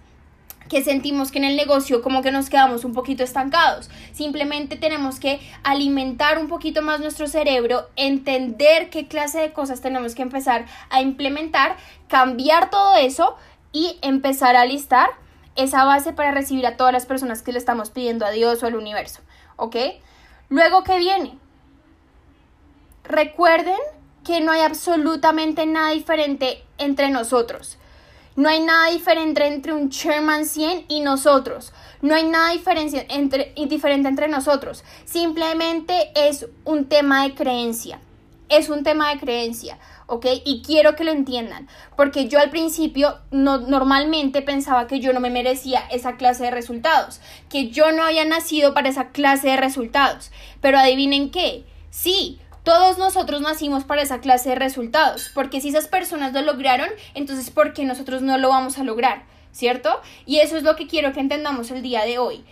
que 0.69 0.83
sentimos 0.83 1.31
que 1.31 1.37
en 1.37 1.43
el 1.45 1.55
negocio 1.55 2.01
como 2.01 2.21
que 2.21 2.31
nos 2.31 2.49
quedamos 2.49 2.85
un 2.85 2.93
poquito 2.93 3.23
estancados. 3.23 3.89
Simplemente 4.13 4.75
tenemos 4.75 5.19
que 5.19 5.39
alimentar 5.63 6.39
un 6.39 6.47
poquito 6.47 6.81
más 6.81 6.99
nuestro 6.99 7.27
cerebro, 7.27 7.89
entender 7.95 8.89
qué 8.89 9.07
clase 9.07 9.39
de 9.39 9.53
cosas 9.53 9.81
tenemos 9.81 10.15
que 10.15 10.21
empezar 10.21 10.65
a 10.89 11.01
implementar, 11.01 11.77
cambiar 12.07 12.69
todo 12.69 12.95
eso 12.95 13.35
y 13.71 13.97
empezar 14.01 14.55
a 14.55 14.65
listar 14.65 15.09
esa 15.55 15.85
base 15.85 16.13
para 16.13 16.31
recibir 16.31 16.65
a 16.67 16.77
todas 16.77 16.93
las 16.93 17.05
personas 17.05 17.41
que 17.41 17.51
le 17.51 17.59
estamos 17.59 17.89
pidiendo 17.89 18.25
a 18.25 18.31
Dios 18.31 18.61
o 18.61 18.67
al 18.67 18.75
universo. 18.75 19.21
¿Ok? 19.55 19.75
Luego, 20.49 20.83
¿qué 20.83 20.99
viene? 20.99 21.37
Recuerden 23.03 23.77
que 24.23 24.41
no 24.41 24.51
hay 24.51 24.61
absolutamente 24.61 25.65
nada 25.65 25.91
diferente 25.91 26.63
entre 26.77 27.09
nosotros. 27.09 27.77
No 28.35 28.49
hay 28.49 28.59
nada 28.59 28.89
diferente 28.89 29.47
entre 29.47 29.73
un 29.73 29.89
Sherman 29.89 30.45
100 30.45 30.85
y 30.89 30.99
nosotros. 30.99 31.71
No 32.01 32.15
hay 32.15 32.25
nada 32.25 32.51
diferente 32.51 33.05
entre, 33.09 33.53
diferente 33.67 34.09
entre 34.09 34.27
nosotros. 34.27 34.83
Simplemente 35.05 36.11
es 36.15 36.45
un 36.65 36.85
tema 36.85 37.23
de 37.23 37.33
creencia. 37.33 37.99
Es 38.49 38.69
un 38.69 38.83
tema 38.83 39.11
de 39.13 39.19
creencia. 39.19 39.79
¿ok? 40.07 40.25
Y 40.45 40.61
quiero 40.61 40.95
que 40.95 41.03
lo 41.03 41.11
entiendan, 41.11 41.67
porque 41.95 42.27
yo 42.27 42.39
al 42.39 42.49
principio 42.49 43.17
no, 43.31 43.57
normalmente 43.57 44.41
pensaba 44.41 44.87
que 44.87 44.99
yo 44.99 45.13
no 45.13 45.19
me 45.19 45.29
merecía 45.29 45.79
esa 45.91 46.17
clase 46.17 46.45
de 46.45 46.51
resultados, 46.51 47.21
que 47.49 47.69
yo 47.69 47.91
no 47.91 48.03
había 48.03 48.25
nacido 48.25 48.73
para 48.73 48.89
esa 48.89 49.09
clase 49.09 49.49
de 49.49 49.57
resultados, 49.57 50.31
pero 50.61 50.77
adivinen 50.77 51.31
qué, 51.31 51.65
sí, 51.89 52.39
todos 52.65 52.97
nosotros 52.97 53.39
nacimos 53.39 53.85
para 53.85 54.01
esa 54.01 54.19
clase 54.19 54.49
de 54.49 54.55
resultados, 54.55 55.31
porque 55.33 55.61
si 55.61 55.69
esas 55.69 55.87
personas 55.87 56.33
lo 56.33 56.41
lograron, 56.41 56.89
entonces 57.13 57.49
¿por 57.49 57.73
qué 57.73 57.85
nosotros 57.85 58.21
no 58.21 58.37
lo 58.37 58.49
vamos 58.49 58.77
a 58.77 58.83
lograr? 58.83 59.23
¿Cierto? 59.53 60.01
Y 60.25 60.39
eso 60.39 60.57
es 60.57 60.63
lo 60.63 60.75
que 60.75 60.87
quiero 60.87 61.13
que 61.13 61.21
entendamos 61.21 61.71
el 61.71 61.81
día 61.81 62.03
de 62.03 62.17
hoy. 62.17 62.43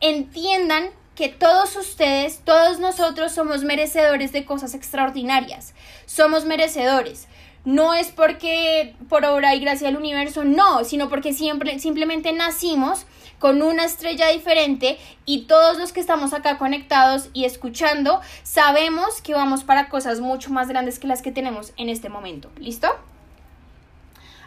Entiendan 0.00 0.90
que 1.14 1.28
todos 1.28 1.76
ustedes, 1.76 2.40
todos 2.44 2.80
nosotros 2.80 3.30
somos 3.30 3.62
merecedores 3.62 4.32
de 4.32 4.44
cosas 4.44 4.74
extraordinarias. 4.74 5.72
Somos 6.06 6.44
merecedores 6.44 7.28
no 7.66 7.94
es 7.94 8.12
porque 8.12 8.94
por 9.08 9.24
obra 9.24 9.56
y 9.56 9.60
gracia 9.60 9.88
del 9.88 9.96
universo, 9.96 10.44
no, 10.44 10.84
sino 10.84 11.08
porque 11.08 11.32
siempre, 11.32 11.80
simplemente 11.80 12.32
nacimos 12.32 13.06
con 13.38 13.62
una 13.62 13.84
estrella 13.84 14.28
diferente 14.28 14.98
y 15.24 15.42
todos 15.42 15.78
los 15.78 15.92
que 15.92 16.00
estamos 16.00 16.32
acá 16.32 16.58
conectados 16.58 17.28
y 17.32 17.44
escuchando 17.44 18.20
sabemos 18.42 19.20
que 19.20 19.34
vamos 19.34 19.64
para 19.64 19.88
cosas 19.88 20.20
mucho 20.20 20.50
más 20.50 20.68
grandes 20.68 20.98
que 20.98 21.06
las 21.06 21.22
que 21.22 21.32
tenemos 21.32 21.72
en 21.76 21.88
este 21.88 22.08
momento. 22.08 22.50
¿Listo? 22.58 22.88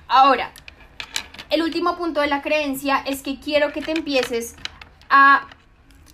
Ahora, 0.07 0.51
el 1.49 1.61
último 1.61 1.97
punto 1.97 2.21
de 2.21 2.27
la 2.27 2.41
creencia 2.41 3.03
es 3.05 3.21
que 3.21 3.39
quiero 3.39 3.73
que 3.73 3.81
te 3.81 3.91
empieces 3.91 4.55
a 5.09 5.47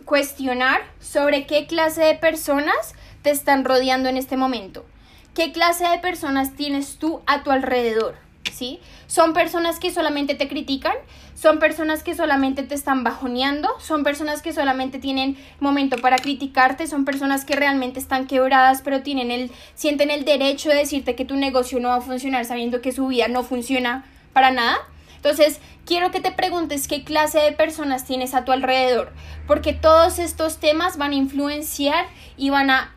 cuestionar 0.05 0.81
sobre 0.99 1.45
qué 1.45 1.67
clase 1.67 2.01
de 2.01 2.15
personas 2.15 2.93
te 3.21 3.31
están 3.31 3.65
rodeando 3.65 4.09
en 4.09 4.17
este 4.17 4.37
momento. 4.37 4.85
¿Qué 5.33 5.51
clase 5.51 5.87
de 5.87 5.99
personas 5.99 6.55
tienes 6.55 6.97
tú 6.97 7.21
a 7.25 7.43
tu 7.43 7.51
alrededor? 7.51 8.24
¿Sí? 8.55 8.79
Son 9.07 9.33
personas 9.33 9.79
que 9.79 9.91
solamente 9.91 10.33
te 10.33 10.47
critican, 10.47 10.95
son 11.35 11.59
personas 11.59 12.01
que 12.01 12.15
solamente 12.15 12.63
te 12.63 12.73
están 12.73 13.03
bajoneando, 13.03 13.69
son 13.79 14.03
personas 14.03 14.41
que 14.41 14.53
solamente 14.53 14.99
tienen 14.99 15.37
momento 15.59 15.97
para 15.97 16.17
criticarte, 16.17 16.87
son 16.87 17.05
personas 17.05 17.43
que 17.45 17.55
realmente 17.55 17.99
están 17.99 18.25
quebradas, 18.25 18.81
pero 18.81 19.01
tienen 19.01 19.31
el, 19.31 19.51
sienten 19.75 20.09
el 20.09 20.23
derecho 20.25 20.69
de 20.69 20.75
decirte 20.75 21.15
que 21.15 21.25
tu 21.25 21.35
negocio 21.35 21.79
no 21.79 21.89
va 21.89 21.97
a 21.97 22.01
funcionar 22.01 22.45
sabiendo 22.45 22.81
que 22.81 22.91
su 22.91 23.07
vida 23.07 23.27
no 23.27 23.43
funciona 23.43 24.05
para 24.33 24.51
nada. 24.51 24.77
Entonces, 25.17 25.59
quiero 25.85 26.11
que 26.11 26.21
te 26.21 26.31
preguntes 26.31 26.87
qué 26.87 27.03
clase 27.03 27.39
de 27.39 27.51
personas 27.51 28.05
tienes 28.05 28.33
a 28.33 28.45
tu 28.45 28.51
alrededor, 28.51 29.11
porque 29.47 29.73
todos 29.73 30.19
estos 30.19 30.59
temas 30.59 30.97
van 30.97 31.11
a 31.11 31.15
influenciar 31.15 32.05
y 32.37 32.49
van 32.49 32.69
a, 32.69 32.95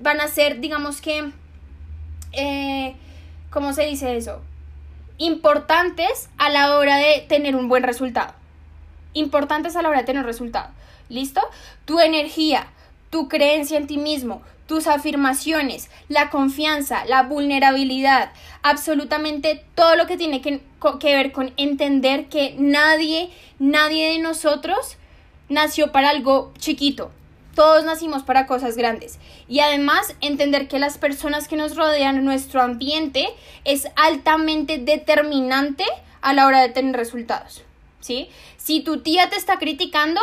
van 0.00 0.20
a 0.20 0.28
ser, 0.28 0.60
digamos 0.60 1.00
que, 1.00 1.30
eh, 2.32 2.96
¿cómo 3.50 3.72
se 3.72 3.86
dice 3.86 4.16
eso? 4.16 4.42
Importantes 5.18 6.28
a 6.38 6.48
la 6.48 6.76
hora 6.76 6.96
de 6.96 7.24
tener 7.28 7.56
un 7.56 7.68
buen 7.68 7.82
resultado. 7.82 8.34
Importantes 9.12 9.76
a 9.76 9.82
la 9.82 9.88
hora 9.88 9.98
de 9.98 10.04
tener 10.04 10.22
un 10.22 10.26
resultado. 10.26 10.70
¿Listo? 11.08 11.40
Tu 11.84 12.00
energía, 12.00 12.68
tu 13.10 13.28
creencia 13.28 13.78
en 13.78 13.86
ti 13.86 13.98
mismo, 13.98 14.42
tus 14.66 14.86
afirmaciones, 14.86 15.90
la 16.08 16.28
confianza, 16.28 17.04
la 17.06 17.22
vulnerabilidad, 17.22 18.30
absolutamente 18.62 19.64
todo 19.74 19.96
lo 19.96 20.06
que 20.06 20.18
tiene 20.18 20.42
que, 20.42 20.60
que, 21.00 21.16
ver 21.16 21.32
con 21.32 21.52
entender 21.56 22.26
que 22.26 22.54
nadie, 22.58 23.30
nadie 23.58 24.10
de 24.10 24.18
nosotros 24.18 24.96
nació 25.48 25.90
para 25.90 26.10
algo 26.10 26.52
chiquito. 26.58 27.10
Todos 27.58 27.82
nacimos 27.82 28.22
para 28.22 28.46
cosas 28.46 28.76
grandes. 28.76 29.18
Y 29.48 29.58
además 29.58 30.14
entender 30.20 30.68
que 30.68 30.78
las 30.78 30.96
personas 30.96 31.48
que 31.48 31.56
nos 31.56 31.74
rodean, 31.74 32.24
nuestro 32.24 32.62
ambiente, 32.62 33.26
es 33.64 33.88
altamente 33.96 34.78
determinante 34.78 35.84
a 36.20 36.34
la 36.34 36.46
hora 36.46 36.60
de 36.60 36.68
tener 36.68 36.94
resultados. 36.94 37.64
¿Sí? 37.98 38.28
Si 38.58 38.78
tu 38.82 39.00
tía 39.00 39.28
te 39.28 39.34
está 39.34 39.58
criticando, 39.58 40.20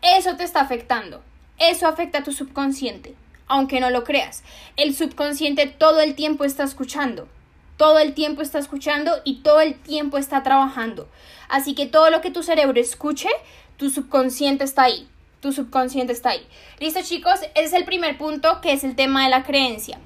eso 0.00 0.36
te 0.38 0.44
está 0.44 0.62
afectando. 0.62 1.22
Eso 1.58 1.86
afecta 1.86 2.20
a 2.20 2.24
tu 2.24 2.32
subconsciente, 2.32 3.14
aunque 3.46 3.78
no 3.78 3.90
lo 3.90 4.02
creas. 4.02 4.42
El 4.78 4.96
subconsciente 4.96 5.66
todo 5.66 6.00
el 6.00 6.14
tiempo 6.14 6.44
está 6.44 6.64
escuchando. 6.64 7.28
Todo 7.76 7.98
el 7.98 8.14
tiempo 8.14 8.40
está 8.40 8.58
escuchando 8.58 9.20
y 9.24 9.42
todo 9.42 9.60
el 9.60 9.74
tiempo 9.74 10.16
está 10.16 10.42
trabajando. 10.42 11.10
Así 11.46 11.74
que 11.74 11.84
todo 11.84 12.08
lo 12.08 12.22
que 12.22 12.30
tu 12.30 12.42
cerebro 12.42 12.80
escuche, 12.80 13.28
tu 13.76 13.90
subconsciente 13.90 14.64
está 14.64 14.84
ahí 14.84 15.10
tu 15.40 15.52
subconsciente 15.52 16.12
está 16.12 16.30
ahí. 16.30 16.46
Listo 16.78 17.00
chicos, 17.02 17.40
ese 17.54 17.64
es 17.64 17.72
el 17.72 17.84
primer 17.84 18.18
punto 18.18 18.60
que 18.60 18.72
es 18.72 18.84
el 18.84 18.94
tema 18.94 19.24
de 19.24 19.30
la 19.30 19.42
creencia. 19.42 19.98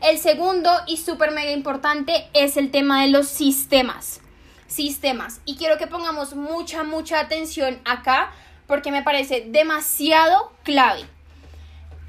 El 0.00 0.18
segundo 0.18 0.70
y 0.86 0.96
súper 0.96 1.30
mega 1.30 1.52
importante 1.52 2.28
es 2.32 2.56
el 2.56 2.70
tema 2.70 3.02
de 3.02 3.08
los 3.08 3.28
sistemas. 3.28 4.20
Sistemas. 4.66 5.40
Y 5.44 5.56
quiero 5.56 5.78
que 5.78 5.86
pongamos 5.86 6.34
mucha, 6.34 6.82
mucha 6.82 7.20
atención 7.20 7.80
acá 7.84 8.32
porque 8.66 8.90
me 8.90 9.02
parece 9.02 9.44
demasiado 9.48 10.52
clave. 10.64 11.04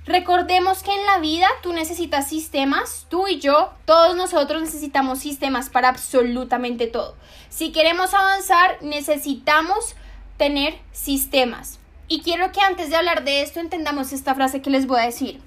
Recordemos 0.06 0.84
que 0.84 0.92
en 0.92 1.06
la 1.06 1.20
vida 1.20 1.48
tú 1.62 1.72
necesitas 1.72 2.28
sistemas, 2.28 3.06
tú 3.10 3.28
y 3.28 3.40
yo, 3.40 3.72
todos 3.86 4.16
nosotros 4.18 4.62
necesitamos 4.62 5.20
sistemas 5.20 5.70
para 5.70 5.90
absolutamente 5.90 6.88
todo. 6.88 7.16
Si 7.50 7.72
queremos 7.72 8.14
avanzar, 8.14 8.82
necesitamos 8.82 9.96
tener 10.38 10.78
sistemas. 10.92 11.80
Y 12.08 12.22
quiero 12.22 12.52
que 12.52 12.62
antes 12.62 12.90
de 12.90 12.96
hablar 12.96 13.24
de 13.24 13.42
esto 13.42 13.60
entendamos 13.60 14.14
esta 14.14 14.36
frase 14.36 14.62
que 14.62 14.70
les 14.70 14.88
voy 14.88 15.00
a 15.00 15.06
decir. 15.06 15.40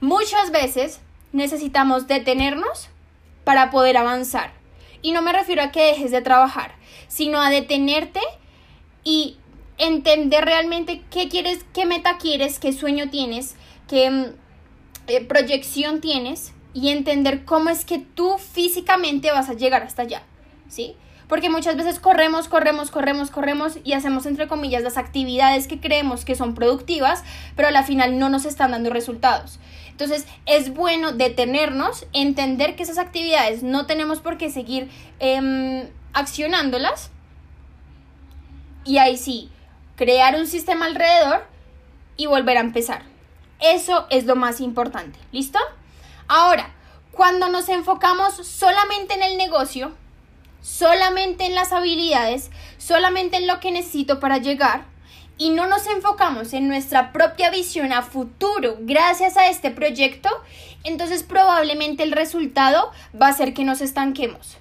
Muchas 0.00 0.50
veces 0.50 1.00
necesitamos 1.32 2.06
detenernos 2.06 2.88
para 3.44 3.70
poder 3.70 3.96
avanzar. 3.96 4.52
Y 5.00 5.12
no 5.12 5.22
me 5.22 5.32
refiero 5.32 5.62
a 5.62 5.70
que 5.72 5.84
dejes 5.84 6.10
de 6.10 6.22
trabajar, 6.22 6.74
sino 7.08 7.40
a 7.40 7.50
detenerte 7.50 8.20
y 9.04 9.36
entender 9.78 10.44
realmente 10.44 11.02
qué 11.10 11.28
quieres, 11.28 11.64
qué 11.72 11.86
meta 11.86 12.18
quieres, 12.18 12.58
qué 12.58 12.72
sueño 12.72 13.10
tienes, 13.10 13.56
qué 13.88 14.10
mm, 14.10 14.24
eh, 15.08 15.24
proyección 15.24 16.00
tienes 16.00 16.52
y 16.74 16.90
entender 16.90 17.44
cómo 17.44 17.70
es 17.70 17.84
que 17.84 17.98
tú 17.98 18.38
físicamente 18.38 19.30
vas 19.30 19.48
a 19.48 19.54
llegar 19.54 19.82
hasta 19.82 20.02
allá, 20.02 20.22
¿sí? 20.68 20.94
Porque 21.32 21.48
muchas 21.48 21.76
veces 21.78 21.98
corremos, 21.98 22.46
corremos, 22.46 22.90
corremos, 22.90 23.30
corremos 23.30 23.78
y 23.84 23.94
hacemos 23.94 24.26
entre 24.26 24.48
comillas 24.48 24.82
las 24.82 24.98
actividades 24.98 25.66
que 25.66 25.80
creemos 25.80 26.26
que 26.26 26.34
son 26.34 26.54
productivas, 26.54 27.24
pero 27.56 27.68
a 27.68 27.70
la 27.70 27.84
final 27.84 28.18
no 28.18 28.28
nos 28.28 28.44
están 28.44 28.72
dando 28.72 28.90
resultados. 28.90 29.58
Entonces 29.88 30.26
es 30.44 30.74
bueno 30.74 31.12
detenernos, 31.12 32.04
entender 32.12 32.76
que 32.76 32.82
esas 32.82 32.98
actividades 32.98 33.62
no 33.62 33.86
tenemos 33.86 34.20
por 34.20 34.36
qué 34.36 34.50
seguir 34.50 34.90
em, 35.20 35.88
accionándolas 36.12 37.10
y 38.84 38.98
ahí 38.98 39.16
sí, 39.16 39.50
crear 39.96 40.36
un 40.36 40.46
sistema 40.46 40.84
alrededor 40.84 41.46
y 42.18 42.26
volver 42.26 42.58
a 42.58 42.60
empezar. 42.60 43.04
Eso 43.58 44.06
es 44.10 44.26
lo 44.26 44.36
más 44.36 44.60
importante. 44.60 45.18
¿Listo? 45.32 45.58
Ahora, 46.28 46.74
cuando 47.10 47.48
nos 47.48 47.70
enfocamos 47.70 48.34
solamente 48.46 49.14
en 49.14 49.22
el 49.22 49.38
negocio, 49.38 49.92
solamente 50.62 51.44
en 51.44 51.54
las 51.54 51.72
habilidades, 51.72 52.50
solamente 52.78 53.36
en 53.36 53.46
lo 53.46 53.60
que 53.60 53.72
necesito 53.72 54.20
para 54.20 54.38
llegar 54.38 54.84
y 55.36 55.50
no 55.50 55.66
nos 55.66 55.86
enfocamos 55.88 56.52
en 56.52 56.68
nuestra 56.68 57.12
propia 57.12 57.50
visión 57.50 57.92
a 57.92 58.02
futuro 58.02 58.76
gracias 58.80 59.36
a 59.36 59.48
este 59.48 59.70
proyecto, 59.70 60.28
entonces 60.84 61.22
probablemente 61.22 62.02
el 62.02 62.12
resultado 62.12 62.90
va 63.20 63.28
a 63.28 63.32
ser 63.32 63.52
que 63.52 63.64
nos 63.64 63.80
estanquemos. 63.80 64.58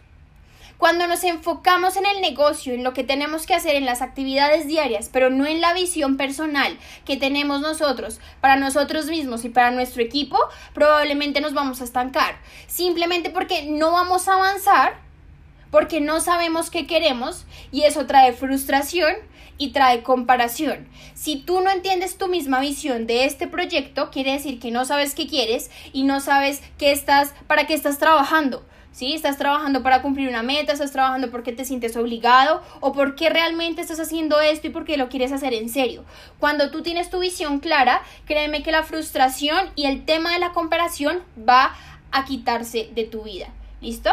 Cuando 0.82 1.06
nos 1.06 1.24
enfocamos 1.24 1.96
en 1.96 2.08
el 2.08 2.22
negocio, 2.22 2.74
en 2.74 2.84
lo 2.84 2.94
que 2.94 3.04
tenemos 3.04 3.46
que 3.46 3.54
hacer 3.54 3.76
en 3.76 3.86
las 3.86 4.02
actividades 4.02 4.66
diarias, 4.66 5.12
pero 5.14 5.30
no 5.30 5.46
en 5.46 5.62
la 5.62 5.74
visión 5.74 6.18
personal 6.18 6.76
que 7.06 7.18
tenemos 7.18 7.62
nosotros 7.62 8.20
para 8.40 8.56
nosotros 8.56 9.06
mismos 9.06 9.46
y 9.46 9.50
para 9.50 9.70
nuestro 9.70 10.02
equipo, 10.02 10.40
probablemente 10.74 11.40
nos 11.40 11.54
vamos 11.54 11.82
a 11.82 11.84
estancar. 11.84 12.40
Simplemente 12.66 13.30
porque 13.30 13.68
no 13.68 13.92
vamos 13.92 14.28
a 14.28 14.34
avanzar 14.34 14.96
porque 15.72 16.02
no 16.02 16.20
sabemos 16.20 16.70
qué 16.70 16.86
queremos 16.86 17.46
y 17.72 17.84
eso 17.84 18.06
trae 18.06 18.34
frustración 18.34 19.16
y 19.58 19.70
trae 19.72 20.04
comparación. 20.04 20.88
Si 21.14 21.38
tú 21.38 21.62
no 21.62 21.70
entiendes 21.70 22.18
tu 22.18 22.28
misma 22.28 22.60
visión 22.60 23.08
de 23.08 23.26
este 23.26 23.48
proyecto, 23.48 24.10
quiere 24.10 24.34
decir 24.34 24.60
que 24.60 24.72
no 24.72 24.86
sabes 24.86 25.16
qué 25.16 25.28
quieres 25.28 25.70
y 25.94 26.04
no 26.04 26.20
sabes 26.20 26.62
qué 26.78 26.92
estás, 26.92 27.34
para 27.48 27.68
qué 27.68 27.74
estás 27.74 27.98
trabajando. 27.98 28.66
¿Sí? 28.92 29.14
Estás 29.14 29.38
trabajando 29.38 29.84
para 29.84 30.02
cumplir 30.02 30.28
una 30.28 30.44
meta, 30.44 30.74
estás 30.74 30.92
trabajando 30.92 31.32
porque 31.32 31.54
te 31.54 31.64
sientes 31.64 31.96
obligado 31.96 32.62
o 32.82 32.92
porque 32.92 33.30
realmente 33.30 33.82
estás 33.82 34.02
haciendo 34.02 34.42
esto 34.42 34.68
y 34.68 34.72
porque 34.72 34.98
lo 34.98 35.08
quieres 35.08 35.32
hacer 35.32 35.54
en 35.54 35.70
serio. 35.70 36.04
Cuando 36.40 36.72
tú 36.72 36.82
tienes 36.82 37.10
tu 37.10 37.20
visión 37.20 37.60
clara, 37.60 38.02
créeme 38.26 38.64
que 38.64 38.74
la 38.74 38.84
frustración 38.84 39.70
y 39.78 39.86
el 39.86 40.04
tema 40.04 40.34
de 40.34 40.40
la 40.40 40.52
comparación 40.52 41.20
va 41.38 41.74
a 42.12 42.26
quitarse 42.26 42.90
de 42.94 43.06
tu 43.06 43.24
vida. 43.24 43.48
¿Listo? 43.80 44.12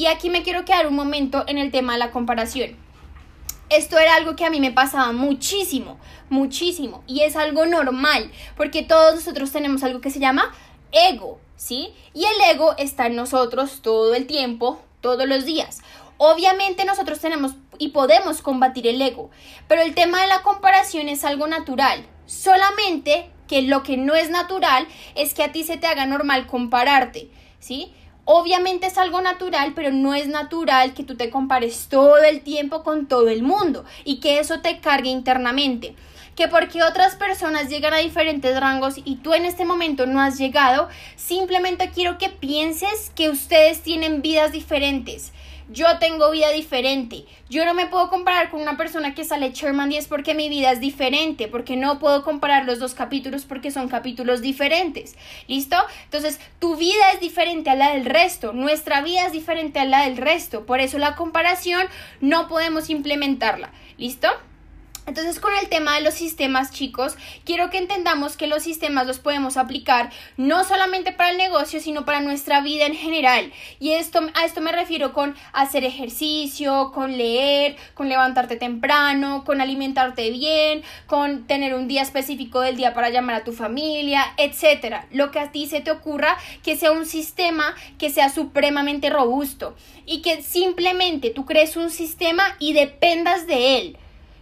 Y 0.00 0.06
aquí 0.06 0.30
me 0.30 0.42
quiero 0.42 0.64
quedar 0.64 0.86
un 0.86 0.94
momento 0.94 1.44
en 1.46 1.58
el 1.58 1.70
tema 1.70 1.92
de 1.92 1.98
la 1.98 2.10
comparación. 2.10 2.74
Esto 3.68 3.98
era 3.98 4.14
algo 4.14 4.34
que 4.34 4.46
a 4.46 4.50
mí 4.50 4.58
me 4.58 4.72
pasaba 4.72 5.12
muchísimo, 5.12 5.98
muchísimo. 6.30 7.04
Y 7.06 7.20
es 7.20 7.36
algo 7.36 7.66
normal, 7.66 8.32
porque 8.56 8.82
todos 8.82 9.16
nosotros 9.16 9.52
tenemos 9.52 9.82
algo 9.82 10.00
que 10.00 10.08
se 10.08 10.18
llama 10.18 10.54
ego, 10.90 11.38
¿sí? 11.54 11.92
Y 12.14 12.24
el 12.24 12.50
ego 12.50 12.74
está 12.78 13.08
en 13.08 13.16
nosotros 13.16 13.82
todo 13.82 14.14
el 14.14 14.26
tiempo, 14.26 14.80
todos 15.02 15.28
los 15.28 15.44
días. 15.44 15.82
Obviamente 16.16 16.86
nosotros 16.86 17.20
tenemos 17.20 17.52
y 17.76 17.88
podemos 17.88 18.40
combatir 18.40 18.86
el 18.86 19.02
ego, 19.02 19.28
pero 19.68 19.82
el 19.82 19.94
tema 19.94 20.22
de 20.22 20.28
la 20.28 20.40
comparación 20.40 21.10
es 21.10 21.24
algo 21.24 21.46
natural. 21.46 22.06
Solamente 22.24 23.30
que 23.48 23.60
lo 23.60 23.82
que 23.82 23.98
no 23.98 24.14
es 24.14 24.30
natural 24.30 24.88
es 25.14 25.34
que 25.34 25.42
a 25.42 25.52
ti 25.52 25.62
se 25.62 25.76
te 25.76 25.86
haga 25.86 26.06
normal 26.06 26.46
compararte, 26.46 27.28
¿sí? 27.58 27.92
Obviamente 28.24 28.86
es 28.86 28.98
algo 28.98 29.20
natural, 29.20 29.72
pero 29.74 29.90
no 29.90 30.14
es 30.14 30.28
natural 30.28 30.94
que 30.94 31.02
tú 31.02 31.16
te 31.16 31.30
compares 31.30 31.88
todo 31.88 32.18
el 32.18 32.42
tiempo 32.42 32.82
con 32.82 33.06
todo 33.06 33.28
el 33.28 33.42
mundo 33.42 33.84
y 34.04 34.20
que 34.20 34.38
eso 34.38 34.60
te 34.60 34.80
cargue 34.80 35.10
internamente. 35.10 35.94
Que 36.36 36.46
porque 36.48 36.82
otras 36.82 37.16
personas 37.16 37.68
llegan 37.68 37.92
a 37.92 37.98
diferentes 37.98 38.58
rangos 38.58 38.94
y 39.04 39.16
tú 39.16 39.34
en 39.34 39.44
este 39.44 39.64
momento 39.64 40.06
no 40.06 40.20
has 40.20 40.38
llegado, 40.38 40.88
simplemente 41.16 41.90
quiero 41.92 42.18
que 42.18 42.28
pienses 42.28 43.10
que 43.14 43.30
ustedes 43.30 43.82
tienen 43.82 44.22
vidas 44.22 44.52
diferentes 44.52 45.32
yo 45.72 45.98
tengo 45.98 46.30
vida 46.30 46.50
diferente. 46.50 47.24
Yo 47.48 47.64
no 47.64 47.74
me 47.74 47.86
puedo 47.86 48.08
comparar 48.10 48.50
con 48.50 48.60
una 48.60 48.76
persona 48.76 49.14
que 49.14 49.24
sale 49.24 49.52
Sherman 49.52 49.88
10 49.88 50.08
porque 50.08 50.34
mi 50.34 50.48
vida 50.48 50.72
es 50.72 50.80
diferente, 50.80 51.48
porque 51.48 51.76
no 51.76 51.98
puedo 51.98 52.22
comparar 52.24 52.64
los 52.64 52.78
dos 52.78 52.94
capítulos 52.94 53.44
porque 53.44 53.70
son 53.70 53.88
capítulos 53.88 54.40
diferentes. 54.40 55.16
¿Listo? 55.46 55.76
Entonces, 56.04 56.40
tu 56.58 56.76
vida 56.76 57.12
es 57.14 57.20
diferente 57.20 57.70
a 57.70 57.76
la 57.76 57.92
del 57.92 58.04
resto, 58.04 58.52
nuestra 58.52 59.00
vida 59.02 59.26
es 59.26 59.32
diferente 59.32 59.78
a 59.78 59.84
la 59.84 60.04
del 60.04 60.16
resto, 60.16 60.66
por 60.66 60.80
eso 60.80 60.98
la 60.98 61.14
comparación 61.14 61.86
no 62.20 62.48
podemos 62.48 62.90
implementarla. 62.90 63.70
¿Listo? 63.96 64.28
Entonces, 65.06 65.40
con 65.40 65.52
el 65.54 65.68
tema 65.68 65.96
de 65.96 66.02
los 66.02 66.14
sistemas, 66.14 66.70
chicos, 66.70 67.16
quiero 67.44 67.70
que 67.70 67.78
entendamos 67.78 68.36
que 68.36 68.46
los 68.46 68.62
sistemas 68.62 69.06
los 69.06 69.18
podemos 69.18 69.56
aplicar 69.56 70.10
no 70.36 70.62
solamente 70.62 71.10
para 71.12 71.30
el 71.30 71.36
negocio, 71.36 71.80
sino 71.80 72.04
para 72.04 72.20
nuestra 72.20 72.60
vida 72.60 72.86
en 72.86 72.94
general. 72.94 73.52
Y 73.80 73.92
esto, 73.92 74.20
a 74.34 74.44
esto 74.44 74.60
me 74.60 74.72
refiero 74.72 75.12
con 75.12 75.34
hacer 75.52 75.84
ejercicio, 75.84 76.92
con 76.92 77.16
leer, 77.16 77.76
con 77.94 78.08
levantarte 78.08 78.56
temprano, 78.56 79.42
con 79.44 79.60
alimentarte 79.60 80.30
bien, 80.30 80.82
con 81.06 81.46
tener 81.46 81.74
un 81.74 81.88
día 81.88 82.02
específico 82.02 82.60
del 82.60 82.76
día 82.76 82.94
para 82.94 83.10
llamar 83.10 83.36
a 83.36 83.44
tu 83.44 83.52
familia, 83.52 84.22
etcétera. 84.36 85.06
Lo 85.10 85.30
que 85.30 85.40
a 85.40 85.50
ti 85.50 85.66
se 85.66 85.80
te 85.80 85.90
ocurra, 85.90 86.36
que 86.62 86.76
sea 86.76 86.92
un 86.92 87.06
sistema 87.06 87.74
que 87.98 88.10
sea 88.10 88.28
supremamente 88.28 89.10
robusto 89.10 89.74
y 90.06 90.22
que 90.22 90.42
simplemente 90.42 91.30
tú 91.30 91.46
crees 91.46 91.76
un 91.76 91.90
sistema 91.90 92.44
y 92.58 92.74
dependas 92.74 93.46
de 93.46 93.78
él 93.78 93.98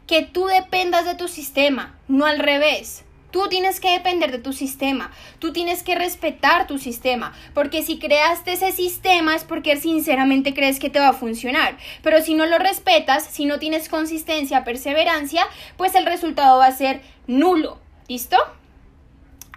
que 0.09 0.23
tú 0.23 0.47
dependas 0.47 1.05
de 1.05 1.15
tu 1.15 1.29
sistema, 1.29 1.95
no 2.09 2.27
al 2.27 2.41
revés. 2.41 3.05
Tú 3.31 3.47
tienes 3.51 3.79
que 3.79 3.91
depender 3.91 4.33
de 4.33 4.39
tu 4.39 4.55
sistema, 4.55 5.13
tú 5.39 5.53
tienes 5.53 5.83
que 5.83 5.95
respetar 5.95 6.67
tu 6.67 6.79
sistema, 6.79 7.35
porque 7.53 7.83
si 7.83 7.99
creaste 7.99 8.55
ese 8.55 8.73
sistema 8.73 9.37
es 9.37 9.45
porque 9.45 9.77
sinceramente 9.77 10.55
crees 10.55 10.79
que 10.81 10.89
te 10.89 10.99
va 10.99 11.09
a 11.09 11.13
funcionar, 11.13 11.77
pero 12.03 12.23
si 12.23 12.35
no 12.35 12.47
lo 12.47 12.59
respetas, 12.59 13.27
si 13.27 13.45
no 13.45 13.59
tienes 13.59 13.91
consistencia, 13.91 14.65
perseverancia, 14.65 15.47
pues 15.77 15.95
el 15.95 16.07
resultado 16.07 16.57
va 16.59 16.67
a 16.67 16.73
ser 16.73 17.03
nulo, 17.27 17.79
¿listo? 18.09 18.39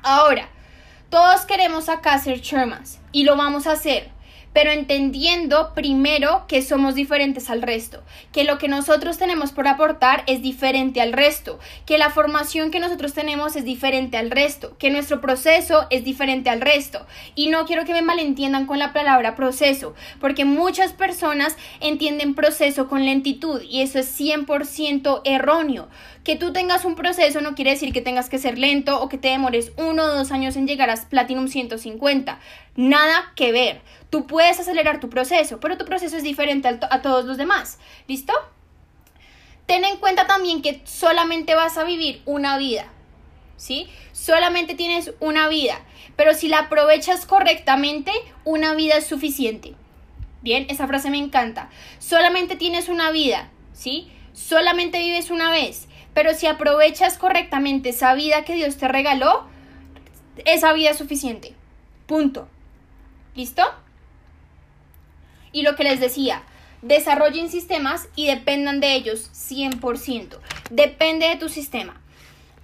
Ahora, 0.04 0.50
todos 1.10 1.46
queremos 1.46 1.88
acá 1.88 2.20
ser 2.20 2.42
Shermans 2.42 3.00
y 3.14 3.24
lo 3.24 3.38
vamos 3.38 3.68
a 3.68 3.72
hacer 3.72 4.12
pero 4.54 4.72
entendiendo 4.72 5.74
primero 5.74 6.46
que 6.48 6.62
somos 6.62 6.96
diferentes 6.96 7.50
al 7.50 7.62
resto, 7.62 8.04
que 8.32 8.44
lo 8.44 8.58
que 8.58 8.68
nosotros 8.68 9.18
tenemos 9.18 9.52
por 9.52 9.68
aportar 9.68 10.24
es 10.28 10.42
diferente 10.42 11.02
al 11.02 11.14
resto, 11.14 11.60
que 11.86 11.98
la 11.98 12.10
formación 12.10 12.72
que 12.72 12.80
nosotros 12.80 13.14
tenemos 13.14 13.56
es 13.56 13.64
diferente 13.64 14.18
al 14.18 14.32
resto, 14.32 14.76
que 14.78 14.90
nuestro 14.90 15.22
proceso 15.22 15.88
es 15.90 16.04
diferente 16.04 16.50
al 16.50 16.62
resto. 16.62 17.06
Y 17.36 17.50
no 17.50 17.66
quiero 17.66 17.86
que 17.86 17.94
me 17.94 18.02
malentiendan 18.02 18.66
con 18.66 18.80
la 18.80 18.94
palabra 18.94 19.36
proceso, 19.36 19.94
porque 20.20 20.46
muchas 20.46 20.94
personas 20.94 21.56
entienden 21.80 22.36
proceso 22.36 22.88
con 22.88 23.06
lentitud 23.06 23.62
y 23.62 23.82
eso 23.82 24.00
es 24.00 24.20
100% 24.20 25.22
erróneo. 25.26 25.88
Que 26.24 26.36
tú 26.36 26.54
tengas 26.54 26.86
un 26.86 26.96
proceso 26.96 27.42
no 27.42 27.56
quiere 27.56 27.72
decir 27.72 27.92
que 27.94 28.02
tengas 28.02 28.30
que 28.30 28.38
ser 28.38 28.58
lento 28.58 29.02
o 29.02 29.10
que 29.10 29.18
te 29.18 29.30
demores 29.30 29.72
uno 29.78 30.04
o 30.04 30.08
dos 30.08 30.32
años 30.32 30.56
en 30.56 30.68
llegar 30.68 30.90
a 30.90 30.96
Platinum 30.96 31.48
150. 31.48 32.40
Nada 32.76 33.34
que 33.36 33.52
ver. 33.52 33.82
Tú 34.12 34.28
puedes 34.28 34.60
acelerar 34.60 35.00
tu 35.00 35.10
proceso, 35.10 35.60
pero 35.60 35.78
tu 35.78 35.86
proceso 35.86 36.18
es 36.18 36.24
diferente 36.24 36.68
a, 36.68 37.02
todos 37.02 37.26
los 37.26 37.38
demás. 37.38 37.80
¿Listo? 38.08 38.34
Ten 39.66 39.84
en 39.84 39.98
cuenta 39.98 40.28
también 40.28 40.62
que 40.62 40.82
solamente 40.84 41.56
vas 41.56 41.78
a 41.78 41.86
vivir 41.86 42.22
una 42.26 42.58
vida. 42.58 42.88
¿Sí? 43.58 43.88
Solamente 44.12 44.76
tienes 44.76 45.14
una 45.20 45.48
vida. 45.48 45.82
Pero 46.16 46.34
si 46.34 46.50
la 46.50 46.60
aprovechas 46.60 47.26
correctamente, 47.26 48.12
una 48.44 48.76
vida 48.76 48.98
es 48.98 49.08
suficiente. 49.08 49.76
Bien, 50.42 50.66
esa 50.70 50.88
frase 50.88 51.10
me 51.10 51.18
encanta. 51.18 51.70
Solamente 52.00 52.56
tienes 52.56 52.90
una 52.90 53.12
vida. 53.12 53.50
¿Sí? 53.74 54.12
Solamente 54.34 55.00
vives 55.00 55.30
una 55.30 55.52
vez. 55.52 55.88
Pero 56.14 56.34
si 56.34 56.48
aprovechas 56.48 57.18
correctamente 57.18 57.90
esa 57.90 58.14
vida 58.14 58.44
que 58.44 58.56
Dios 58.56 58.78
te 58.78 58.88
regaló, 58.88 59.46
esa 60.46 60.74
vida 60.74 60.92
es 60.92 60.98
suficiente. 60.98 61.54
Punto. 62.06 62.48
¿Listo? 63.36 63.64
Y 65.52 65.64
lo 65.64 65.76
que 65.76 65.84
les 65.84 66.00
decía, 66.00 66.44
desarrollen 66.82 67.50
sistemas 67.50 68.08
y 68.16 68.28
dependan 68.28 68.80
de 68.80 68.96
ellos 68.96 69.30
100%. 69.34 70.38
Depende 70.70 71.28
de 71.28 71.36
tu 71.38 71.50
sistema. 71.50 72.02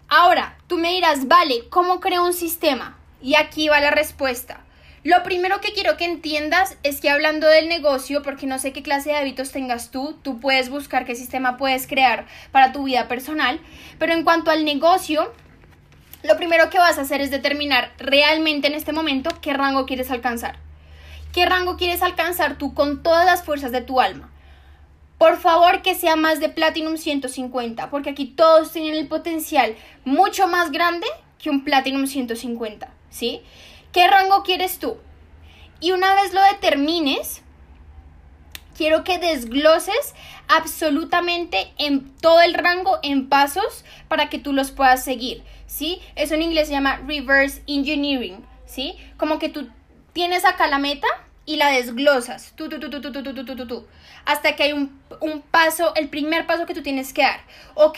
Ahora, 0.09 0.57
tú 0.67 0.77
me 0.77 0.91
dirás, 0.91 1.27
vale, 1.27 1.67
¿cómo 1.69 1.99
creo 1.99 2.25
un 2.25 2.33
sistema? 2.33 2.97
Y 3.21 3.35
aquí 3.35 3.67
va 3.67 3.79
la 3.79 3.91
respuesta. 3.91 4.61
Lo 5.07 5.23
primero 5.23 5.61
que 5.61 5.71
quiero 5.71 5.95
que 5.95 6.03
entiendas 6.03 6.75
es 6.83 6.99
que 6.99 7.09
hablando 7.09 7.47
del 7.47 7.69
negocio, 7.69 8.21
porque 8.23 8.45
no 8.45 8.59
sé 8.59 8.73
qué 8.73 8.83
clase 8.83 9.11
de 9.11 9.15
hábitos 9.15 9.53
tengas 9.53 9.89
tú, 9.89 10.19
tú 10.21 10.41
puedes 10.41 10.69
buscar 10.69 11.05
qué 11.05 11.15
sistema 11.15 11.55
puedes 11.55 11.87
crear 11.87 12.25
para 12.51 12.73
tu 12.73 12.83
vida 12.83 13.07
personal, 13.07 13.61
pero 13.99 14.11
en 14.11 14.25
cuanto 14.25 14.51
al 14.51 14.65
negocio, 14.65 15.31
lo 16.23 16.35
primero 16.35 16.69
que 16.69 16.77
vas 16.77 16.97
a 16.97 17.03
hacer 17.03 17.21
es 17.21 17.31
determinar 17.31 17.93
realmente 17.97 18.67
en 18.67 18.73
este 18.73 18.91
momento 18.91 19.29
qué 19.41 19.53
rango 19.53 19.85
quieres 19.85 20.11
alcanzar. 20.11 20.57
¿Qué 21.31 21.45
rango 21.45 21.77
quieres 21.77 22.01
alcanzar 22.01 22.57
tú 22.57 22.73
con 22.73 23.01
todas 23.01 23.25
las 23.25 23.45
fuerzas 23.45 23.71
de 23.71 23.79
tu 23.79 24.01
alma? 24.01 24.29
Por 25.17 25.37
favor 25.37 25.83
que 25.83 25.95
sea 25.95 26.17
más 26.17 26.41
de 26.41 26.49
Platinum 26.49 26.97
150, 26.97 27.89
porque 27.89 28.09
aquí 28.09 28.25
todos 28.25 28.73
tienen 28.73 28.95
el 28.95 29.07
potencial 29.07 29.73
mucho 30.03 30.49
más 30.49 30.69
grande 30.69 31.07
que 31.41 31.49
un 31.49 31.63
Platinum 31.63 32.07
150, 32.07 32.89
¿sí? 33.09 33.41
¿Qué 33.97 34.07
rango 34.07 34.43
quieres 34.43 34.77
tú? 34.77 34.97
Y 35.79 35.89
una 35.91 36.13
vez 36.13 36.31
lo 36.31 36.43
determines, 36.43 37.41
quiero 38.77 39.03
que 39.03 39.17
desgloses 39.17 40.13
absolutamente 40.47 41.73
en 41.79 42.15
todo 42.17 42.41
el 42.41 42.53
rango 42.53 42.99
en 43.01 43.27
pasos 43.27 43.83
para 44.07 44.29
que 44.29 44.37
tú 44.37 44.53
los 44.53 44.69
puedas 44.69 45.03
seguir, 45.03 45.41
¿sí? 45.65 45.99
Eso 46.15 46.35
en 46.35 46.43
inglés 46.43 46.67
se 46.67 46.75
llama 46.75 47.01
reverse 47.07 47.63
engineering, 47.65 48.45
¿sí? 48.67 48.95
Como 49.17 49.39
que 49.39 49.49
tú 49.49 49.67
tienes 50.13 50.45
acá 50.45 50.67
la 50.67 50.77
meta 50.77 51.07
y 51.47 51.55
la 51.55 51.71
desglosas, 51.71 52.53
tú, 52.55 52.69
tú, 52.69 52.79
tú, 52.79 52.91
tú, 52.91 53.01
tú, 53.01 53.11
tú, 53.11 53.33
tú, 53.33 53.45
tú, 53.55 53.65
tú, 53.65 53.87
hasta 54.25 54.55
que 54.55 54.61
hay 54.61 54.73
un, 54.73 55.01
un 55.21 55.41
paso, 55.41 55.95
el 55.95 56.07
primer 56.09 56.45
paso 56.45 56.67
que 56.67 56.75
tú 56.75 56.83
tienes 56.83 57.13
que 57.13 57.23
dar. 57.23 57.39
Ok, 57.73 57.97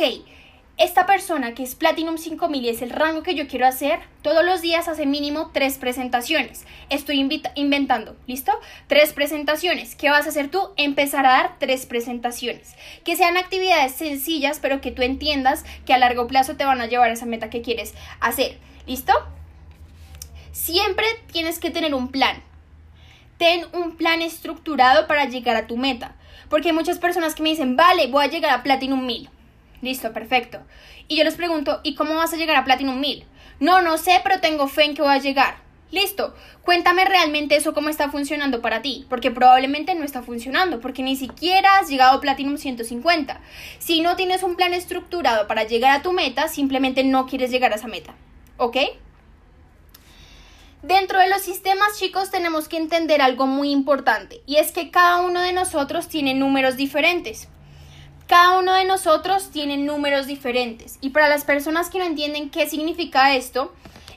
esta 0.79 1.05
persona 1.05 1.53
que 1.53 1.63
es 1.63 1.75
Platinum 1.75 2.17
5000 2.17 2.63
y 2.63 2.69
es 2.69 2.81
el 2.81 2.89
rango 2.89 3.21
que 3.21 3.35
yo 3.35 3.47
quiero 3.49 3.67
hacer, 3.67 3.99
todos 4.21 4.45
los 4.45 4.61
días 4.61 4.87
hace 4.87 5.05
mínimo 5.05 5.51
tres 5.53 5.77
presentaciones. 5.77 6.65
Estoy 6.89 7.19
inventando, 7.55 8.15
¿listo? 8.27 8.53
Tres 8.87 9.11
presentaciones. 9.11 9.95
¿Qué 9.95 10.09
vas 10.09 10.25
a 10.25 10.29
hacer 10.29 10.49
tú? 10.49 10.69
Empezar 10.77 11.25
a 11.25 11.31
dar 11.31 11.59
tres 11.59 11.85
presentaciones. 11.85 12.75
Que 13.03 13.17
sean 13.17 13.35
actividades 13.35 13.91
sencillas, 13.91 14.59
pero 14.61 14.79
que 14.79 14.91
tú 14.91 15.01
entiendas 15.01 15.65
que 15.85 15.93
a 15.93 15.97
largo 15.97 16.27
plazo 16.27 16.55
te 16.55 16.63
van 16.63 16.79
a 16.79 16.87
llevar 16.87 17.09
a 17.09 17.13
esa 17.13 17.25
meta 17.25 17.49
que 17.49 17.61
quieres 17.61 17.93
hacer. 18.21 18.57
¿Listo? 18.87 19.11
Siempre 20.53 21.05
tienes 21.33 21.59
que 21.59 21.71
tener 21.71 21.93
un 21.93 22.07
plan. 22.07 22.41
Ten 23.37 23.65
un 23.73 23.97
plan 23.97 24.21
estructurado 24.21 25.07
para 25.07 25.25
llegar 25.25 25.57
a 25.57 25.67
tu 25.67 25.75
meta. 25.75 26.15
Porque 26.49 26.69
hay 26.69 26.73
muchas 26.73 26.99
personas 26.99 27.35
que 27.35 27.43
me 27.43 27.49
dicen, 27.49 27.75
vale, 27.75 28.07
voy 28.07 28.23
a 28.23 28.29
llegar 28.29 28.51
a 28.51 28.63
Platinum 28.63 29.05
1000 29.05 29.29
Listo, 29.81 30.11
perfecto. 30.13 30.59
Y 31.07 31.17
yo 31.17 31.23
les 31.23 31.35
pregunto, 31.35 31.79
¿y 31.83 31.95
cómo 31.95 32.15
vas 32.15 32.33
a 32.33 32.37
llegar 32.37 32.55
a 32.55 32.65
Platinum 32.65 32.99
1000? 32.99 33.25
No, 33.59 33.81
no 33.81 33.97
sé, 33.97 34.19
pero 34.23 34.39
tengo 34.39 34.67
fe 34.67 34.85
en 34.85 34.95
que 34.95 35.01
voy 35.01 35.11
a 35.11 35.19
llegar. 35.19 35.69
Listo, 35.91 36.35
cuéntame 36.61 37.03
realmente 37.03 37.55
eso 37.55 37.73
cómo 37.73 37.89
está 37.89 38.11
funcionando 38.11 38.61
para 38.61 38.83
ti, 38.83 39.07
porque 39.09 39.31
probablemente 39.31 39.95
no 39.95 40.05
está 40.05 40.21
funcionando, 40.21 40.79
porque 40.79 41.01
ni 41.01 41.15
siquiera 41.15 41.79
has 41.79 41.89
llegado 41.89 42.17
a 42.17 42.21
Platinum 42.21 42.57
150. 42.57 43.41
Si 43.79 44.01
no 44.01 44.15
tienes 44.15 44.43
un 44.43 44.55
plan 44.55 44.73
estructurado 44.73 45.47
para 45.47 45.63
llegar 45.63 45.97
a 45.97 46.03
tu 46.03 46.11
meta, 46.11 46.47
simplemente 46.47 47.03
no 47.03 47.25
quieres 47.25 47.49
llegar 47.49 47.73
a 47.73 47.77
esa 47.77 47.87
meta. 47.87 48.13
¿Ok? 48.57 48.77
Dentro 50.83 51.19
de 51.19 51.27
los 51.27 51.41
sistemas, 51.41 51.97
chicos, 51.97 52.29
tenemos 52.29 52.69
que 52.69 52.77
entender 52.77 53.21
algo 53.21 53.47
muy 53.47 53.71
importante, 53.71 54.41
y 54.45 54.57
es 54.57 54.71
que 54.71 54.91
cada 54.91 55.21
uno 55.21 55.41
de 55.41 55.53
nosotros 55.53 56.07
tiene 56.07 56.35
números 56.35 56.77
diferentes. 56.77 57.49
Cada 58.29 58.59
uno 58.59 58.75
de 58.75 58.85
nosotros 58.85 59.49
tiene 59.49 59.77
números 59.77 60.27
diferentes 60.27 60.99
y 61.01 61.09
para 61.09 61.29
las 61.29 61.45
personas 61.45 61.89
que 61.89 61.97
no 61.97 62.05
entienden 62.05 62.51
qué 62.51 62.69
significa 62.69 63.35
esto, 63.35 63.73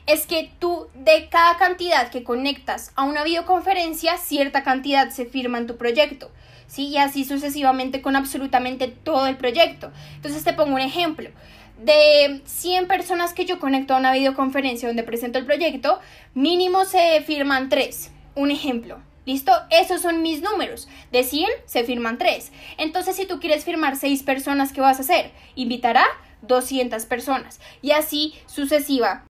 es 0.07 0.27
que 0.27 0.53
tú 0.59 0.89
de 0.93 1.31
cada 1.31 1.57
cantidad 1.57 2.11
que 2.11 2.23
conectas 2.23 2.93
a 2.95 3.05
una 3.05 3.25
videoconferencia, 3.25 4.19
cierta 4.19 4.63
cantidad 4.63 5.09
se 5.09 5.25
firma 5.25 5.57
en 5.57 5.67
tu 5.67 5.79
proyecto. 5.79 6.31
¿sí? 6.67 6.89
Y 6.89 6.99
así 6.99 7.25
sucesivamente 7.25 8.03
con 8.03 8.15
absolutamente 8.15 8.87
todo 8.89 9.29
el 9.29 9.39
proyecto. 9.39 9.91
Entonces 10.17 10.45
te 10.45 10.53
pongo 10.53 10.75
un 10.75 10.83
ejemplo. 10.83 11.31
De 11.83 12.43
100 12.45 12.89
personas 12.89 13.33
que 13.33 13.47
yo 13.47 13.59
conecto 13.59 13.95
a 13.95 13.97
una 13.97 14.13
videoconferencia 14.13 14.89
donde 14.89 15.05
presento 15.05 15.39
el 15.39 15.47
proyecto, 15.47 16.01
mínimo 16.35 16.85
se 16.85 17.23
firman 17.23 17.71
3. 17.71 18.11
Un 18.35 18.51
ejemplo. 18.51 19.01
¿Listo? 19.25 19.53
Esos 19.71 20.03
son 20.03 20.23
mis 20.23 20.43
números. 20.43 20.89
De 21.13 21.23
100 21.23 21.49
se 21.67 21.85
firman 21.85 22.19
3. 22.19 22.51
Entonces, 22.79 23.17
si 23.17 23.27
tú 23.27 23.39
quieres 23.39 23.65
firmar 23.65 23.97
6 23.97 24.23
personas, 24.25 24.73
¿qué 24.73 24.81
vas 24.81 24.99
a 24.99 25.03
hacer? 25.03 25.31
Invitará 25.55 26.05
200 26.43 27.07
personas. 27.07 27.61
Y 27.83 27.93
así 27.93 28.35
sucesiva. 28.47 29.25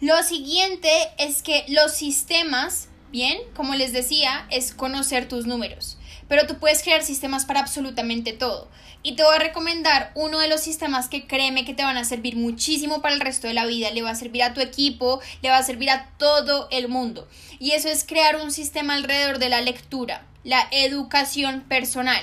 Lo 0.00 0.22
siguiente 0.22 0.90
es 1.18 1.42
que 1.42 1.64
los 1.68 1.92
sistemas, 1.92 2.87
bien, 3.10 3.38
como 3.54 3.74
les 3.74 3.92
decía, 3.92 4.46
es 4.50 4.72
conocer 4.72 5.28
tus 5.28 5.46
números 5.46 5.98
pero 6.28 6.46
tú 6.46 6.58
puedes 6.58 6.82
crear 6.82 7.02
sistemas 7.02 7.46
para 7.46 7.60
absolutamente 7.60 8.32
todo. 8.32 8.68
Y 9.02 9.16
te 9.16 9.22
voy 9.22 9.34
a 9.34 9.38
recomendar 9.38 10.12
uno 10.14 10.38
de 10.38 10.48
los 10.48 10.60
sistemas 10.60 11.08
que 11.08 11.26
créeme 11.26 11.64
que 11.64 11.74
te 11.74 11.84
van 11.84 11.96
a 11.96 12.04
servir 12.04 12.36
muchísimo 12.36 13.00
para 13.00 13.14
el 13.14 13.20
resto 13.20 13.46
de 13.46 13.54
la 13.54 13.64
vida, 13.64 13.90
le 13.90 14.02
va 14.02 14.10
a 14.10 14.14
servir 14.14 14.42
a 14.42 14.54
tu 14.54 14.60
equipo, 14.60 15.20
le 15.40 15.50
va 15.50 15.58
a 15.58 15.62
servir 15.62 15.90
a 15.90 16.10
todo 16.18 16.68
el 16.70 16.88
mundo. 16.88 17.26
Y 17.58 17.72
eso 17.72 17.88
es 17.88 18.04
crear 18.04 18.36
un 18.36 18.52
sistema 18.52 18.94
alrededor 18.94 19.38
de 19.38 19.48
la 19.48 19.60
lectura, 19.60 20.26
la 20.44 20.68
educación 20.70 21.62
personal. 21.62 22.22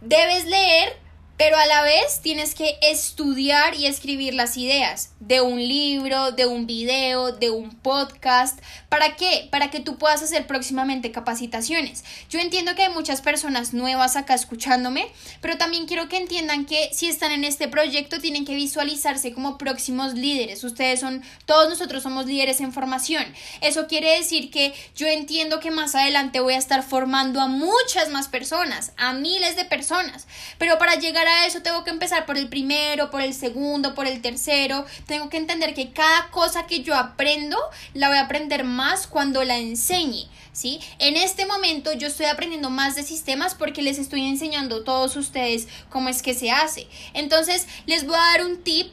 Debes 0.00 0.44
leer 0.44 0.98
pero 1.40 1.56
a 1.56 1.64
la 1.64 1.80
vez 1.80 2.20
tienes 2.20 2.54
que 2.54 2.76
estudiar 2.82 3.74
y 3.74 3.86
escribir 3.86 4.34
las 4.34 4.58
ideas 4.58 5.12
de 5.20 5.40
un 5.40 5.56
libro, 5.56 6.32
de 6.32 6.44
un 6.44 6.66
video, 6.66 7.32
de 7.32 7.48
un 7.48 7.70
podcast. 7.70 8.58
¿Para 8.90 9.16
qué? 9.16 9.48
Para 9.50 9.70
que 9.70 9.80
tú 9.80 9.96
puedas 9.96 10.22
hacer 10.22 10.46
próximamente 10.46 11.12
capacitaciones. 11.12 12.04
Yo 12.28 12.40
entiendo 12.40 12.74
que 12.74 12.82
hay 12.82 12.92
muchas 12.92 13.22
personas 13.22 13.72
nuevas 13.72 14.16
acá 14.16 14.34
escuchándome, 14.34 15.10
pero 15.40 15.56
también 15.56 15.86
quiero 15.86 16.10
que 16.10 16.18
entiendan 16.18 16.66
que 16.66 16.90
si 16.92 17.08
están 17.08 17.32
en 17.32 17.44
este 17.44 17.68
proyecto 17.68 18.20
tienen 18.20 18.44
que 18.44 18.54
visualizarse 18.54 19.32
como 19.32 19.56
próximos 19.56 20.12
líderes. 20.12 20.62
Ustedes 20.62 21.00
son, 21.00 21.22
todos 21.46 21.70
nosotros 21.70 22.02
somos 22.02 22.26
líderes 22.26 22.60
en 22.60 22.74
formación. 22.74 23.24
Eso 23.62 23.86
quiere 23.86 24.18
decir 24.18 24.50
que 24.50 24.74
yo 24.94 25.06
entiendo 25.06 25.58
que 25.58 25.70
más 25.70 25.94
adelante 25.94 26.40
voy 26.40 26.52
a 26.52 26.58
estar 26.58 26.82
formando 26.82 27.40
a 27.40 27.46
muchas 27.46 28.10
más 28.10 28.28
personas, 28.28 28.92
a 28.98 29.14
miles 29.14 29.56
de 29.56 29.64
personas, 29.64 30.26
pero 30.58 30.76
para 30.76 30.96
llegar 30.96 31.26
a 31.26 31.29
eso 31.46 31.62
tengo 31.62 31.84
que 31.84 31.90
empezar 31.90 32.26
por 32.26 32.36
el 32.36 32.48
primero, 32.48 33.10
por 33.10 33.20
el 33.20 33.34
segundo, 33.34 33.94
por 33.94 34.06
el 34.06 34.20
tercero. 34.22 34.84
Tengo 35.06 35.28
que 35.28 35.36
entender 35.36 35.74
que 35.74 35.92
cada 35.92 36.30
cosa 36.30 36.66
que 36.66 36.82
yo 36.82 36.94
aprendo 36.94 37.58
la 37.94 38.08
voy 38.08 38.18
a 38.18 38.22
aprender 38.22 38.64
más 38.64 39.06
cuando 39.06 39.44
la 39.44 39.58
enseñe. 39.58 40.28
¿Sí? 40.52 40.80
En 40.98 41.16
este 41.16 41.46
momento 41.46 41.92
yo 41.92 42.08
estoy 42.08 42.26
aprendiendo 42.26 42.70
más 42.70 42.96
de 42.96 43.04
sistemas 43.04 43.54
porque 43.54 43.82
les 43.82 43.98
estoy 43.98 44.26
enseñando 44.26 44.78
a 44.78 44.84
todos 44.84 45.16
ustedes 45.16 45.68
cómo 45.88 46.08
es 46.08 46.22
que 46.22 46.34
se 46.34 46.50
hace. 46.50 46.88
Entonces 47.14 47.66
les 47.86 48.04
voy 48.04 48.16
a 48.16 48.18
dar 48.18 48.44
un 48.44 48.62
tip 48.62 48.92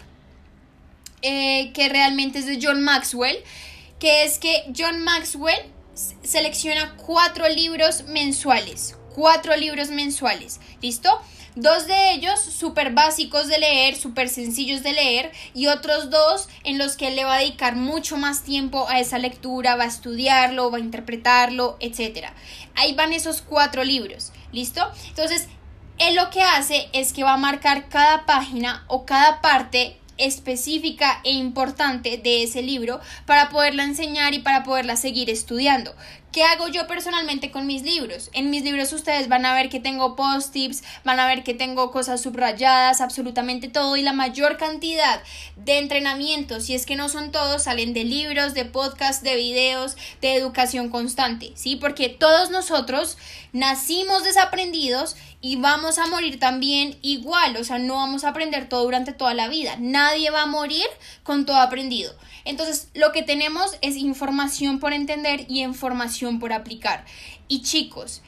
eh, 1.24 1.72
que 1.74 1.90
realmente 1.90 2.40
es 2.40 2.46
de 2.46 2.60
John 2.62 2.84
Maxwell, 2.84 3.38
que 4.00 4.24
es 4.24 4.38
que 4.38 4.72
John 4.78 5.04
Maxwell 5.04 5.60
selecciona 6.24 6.96
cuatro 6.96 7.50
libros 7.50 8.04
mensuales. 8.04 8.96
Cuatro 9.16 9.56
libros 9.58 9.90
mensuales. 9.90 10.60
¿Listo? 10.80 11.10
Dos 11.60 11.88
de 11.88 12.12
ellos 12.12 12.40
súper 12.40 12.94
básicos 12.94 13.48
de 13.48 13.58
leer, 13.58 13.96
súper 13.96 14.30
sencillos 14.30 14.84
de 14.84 14.94
leer, 14.94 15.32
y 15.56 15.66
otros 15.66 16.12
dos 16.12 16.50
en 16.64 16.78
los 16.78 16.96
que 16.96 17.08
él 17.08 17.16
le 17.16 17.24
va 17.24 17.34
a 17.34 17.40
dedicar 17.40 17.76
mucho 17.76 18.16
más 18.16 18.44
tiempo 18.44 18.88
a 18.88 19.00
esa 19.00 19.18
lectura, 19.18 19.76
va 19.76 19.86
a 19.86 19.88
estudiarlo, 19.88 20.70
va 20.70 20.78
a 20.78 20.82
interpretarlo, 20.82 21.76
etc. 21.80 22.28
Ahí 22.76 22.94
van 22.94 23.12
esos 23.12 23.42
cuatro 23.42 23.84
libros, 23.84 24.34
¿listo? 24.52 24.88
Entonces, 25.08 25.48
él 25.98 26.16
lo 26.16 26.30
que 26.30 26.44
hace 26.44 26.90
es 26.94 27.12
que 27.12 27.24
va 27.24 27.34
a 27.34 27.38
marcar 27.38 27.90
cada 27.90 28.28
página 28.28 28.86
o 28.88 29.08
cada 29.08 29.42
parte 29.42 29.98
específica 30.18 31.22
e 31.24 31.32
importante 31.32 32.18
de 32.18 32.44
ese 32.44 32.62
libro 32.62 33.00
para 33.26 33.50
poderla 33.50 33.84
enseñar 33.84 34.36
y 34.36 34.40
para 34.40 34.64
poderla 34.64 34.96
seguir 34.96 35.32
estudiando. 35.32 35.96
¿Qué 36.38 36.44
hago 36.44 36.68
yo 36.68 36.86
personalmente 36.86 37.50
con 37.50 37.66
mis 37.66 37.82
libros? 37.82 38.30
En 38.32 38.52
mis 38.52 38.64
libros 38.64 38.94
ustedes 38.94 39.28
van 39.28 39.44
a 39.48 39.56
ver 39.56 39.70
que 39.70 39.80
tengo 39.80 40.16
post-tips, 40.16 40.84
van 41.04 41.20
a 41.20 41.26
ver 41.26 41.44
que 41.44 41.56
tengo 41.56 41.90
cosas 41.90 42.22
subrayadas, 42.22 43.02
absolutamente 43.02 43.70
todo 43.70 43.98
y 43.98 44.04
la 44.04 44.14
mayor 44.14 44.58
cantidad 44.58 45.24
de 45.56 45.80
entrenamientos, 45.80 46.66
si 46.66 46.76
es 46.76 46.86
que 46.86 46.96
no 46.96 47.10
son 47.10 47.32
todos, 47.32 47.64
salen 47.64 47.92
de 47.96 48.04
libros, 48.04 48.54
de 48.54 48.66
podcasts, 48.66 49.24
de 49.24 49.36
videos, 49.36 49.98
de 50.22 50.36
educación 50.36 50.90
constante, 50.90 51.54
¿sí? 51.56 51.76
Porque 51.76 52.08
todos 52.08 52.52
nosotros 52.52 53.18
nacimos 53.52 54.24
desaprendidos 54.24 55.16
y 55.42 55.56
vamos 55.56 55.98
a 55.98 56.06
morir 56.06 56.40
también 56.40 57.00
igual, 57.02 57.58
o 57.58 57.64
sea, 57.64 57.80
no 57.80 57.96
vamos 57.96 58.26
a 58.26 58.30
aprender 58.30 58.70
todo 58.70 58.84
durante 58.84 59.12
toda 59.12 59.34
la 59.34 59.48
vida, 59.48 59.76
nadie 59.80 60.30
va 60.30 60.44
a 60.44 60.46
morir 60.46 60.86
con 61.24 61.48
todo 61.48 61.58
aprendido. 61.58 62.14
Entonces, 62.48 62.88
lo 62.94 63.12
que 63.12 63.24
tenemos 63.24 63.78
es 63.82 63.98
información 63.98 64.80
por 64.80 64.94
entender 64.94 65.46
y 65.50 65.64
información 65.64 66.40
por 66.40 66.54
aplicar. 66.54 67.04
Y 67.50 67.62
chicos, 67.62 68.22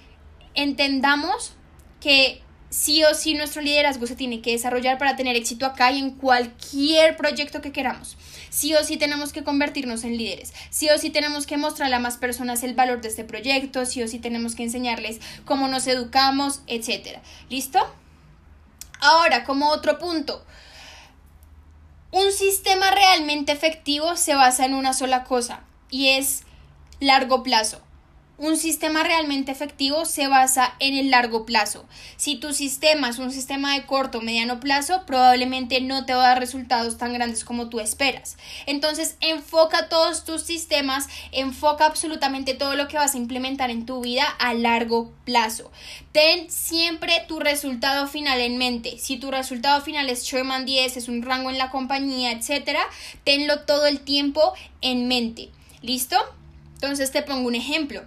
entendamos 0.55 1.53
que 2.01 2.41
sí 2.69 3.01
o 3.05 3.13
sí 3.13 3.33
nuestro 3.33 3.61
liderazgo 3.61 4.05
se 4.07 4.17
tiene 4.17 4.41
que 4.41 4.51
desarrollar 4.51 4.97
para 4.97 5.15
tener 5.15 5.37
éxito 5.37 5.65
acá 5.65 5.93
y 5.93 5.99
en 5.99 6.11
cualquier 6.11 7.15
proyecto 7.15 7.61
que 7.61 7.71
queramos. 7.71 8.17
Sí 8.49 8.73
o 8.73 8.83
sí 8.83 8.97
tenemos 8.97 9.31
que 9.31 9.45
convertirnos 9.45 10.03
en 10.03 10.17
líderes. 10.17 10.53
Sí 10.69 10.89
o 10.89 10.97
sí 10.97 11.11
tenemos 11.11 11.47
que 11.47 11.55
mostrarle 11.55 11.95
a 11.95 11.99
más 11.99 12.17
personas 12.17 12.61
el 12.63 12.73
valor 12.73 12.99
de 12.99 13.07
este 13.07 13.23
proyecto. 13.23 13.85
Sí 13.85 14.03
o 14.03 14.07
sí 14.09 14.19
tenemos 14.19 14.53
que 14.53 14.63
enseñarles 14.63 15.19
cómo 15.45 15.69
nos 15.69 15.87
educamos, 15.87 16.61
etc. 16.67 17.19
¿Listo? 17.49 17.79
Ahora, 18.99 19.45
como 19.45 19.69
otro 19.69 19.97
punto, 19.97 20.45
un 22.11 22.31
sistema 22.31 22.91
realmente 22.91 23.51
efectivo 23.51 24.15
se 24.15 24.35
basa 24.35 24.65
en 24.65 24.73
una 24.73 24.93
sola 24.93 25.23
cosa 25.23 25.61
y 25.89 26.09
es 26.09 26.43
largo 26.99 27.43
plazo. 27.43 27.81
Un 28.39 28.55
sistema 28.55 29.03
realmente 29.03 29.51
efectivo 29.51 30.05
se 30.05 30.29
basa 30.29 30.73
en 30.79 30.95
el 30.95 31.11
largo 31.11 31.45
plazo. 31.45 31.85
Si 32.15 32.37
tu 32.37 32.53
sistema 32.53 33.09
es 33.09 33.19
un 33.19 33.33
sistema 33.33 33.73
de 33.73 33.85
corto 33.85 34.19
o 34.19 34.21
mediano 34.21 34.61
plazo, 34.61 35.05
probablemente 35.05 35.81
no 35.81 36.05
te 36.05 36.13
va 36.13 36.23
a 36.23 36.27
dar 36.29 36.39
resultados 36.39 36.97
tan 36.97 37.11
grandes 37.11 37.43
como 37.43 37.67
tú 37.67 37.81
esperas. 37.81 38.37
Entonces, 38.65 39.17
enfoca 39.19 39.89
todos 39.89 40.23
tus 40.23 40.43
sistemas, 40.43 41.09
enfoca 41.33 41.85
absolutamente 41.85 42.53
todo 42.53 42.75
lo 42.75 42.87
que 42.87 42.95
vas 42.95 43.13
a 43.13 43.17
implementar 43.17 43.71
en 43.71 43.85
tu 43.85 43.99
vida 43.99 44.23
a 44.39 44.53
largo 44.53 45.11
plazo. 45.25 45.69
Ten 46.13 46.49
siempre 46.49 47.25
tu 47.27 47.41
resultado 47.41 48.07
final 48.07 48.39
en 48.39 48.57
mente. 48.57 48.99
Si 48.99 49.17
tu 49.17 49.31
resultado 49.31 49.81
final 49.81 50.09
es 50.09 50.23
Sherman 50.23 50.65
10, 50.65 50.95
es 50.95 51.09
un 51.09 51.23
rango 51.23 51.49
en 51.49 51.57
la 51.57 51.71
compañía, 51.71 52.31
etcétera, 52.31 52.79
tenlo 53.25 53.65
todo 53.65 53.85
el 53.85 53.99
tiempo 53.99 54.53
en 54.79 55.09
mente. 55.09 55.49
¿Listo? 55.81 56.15
Entonces 56.75 57.11
te 57.11 57.21
pongo 57.21 57.45
un 57.45 57.55
ejemplo. 57.55 58.03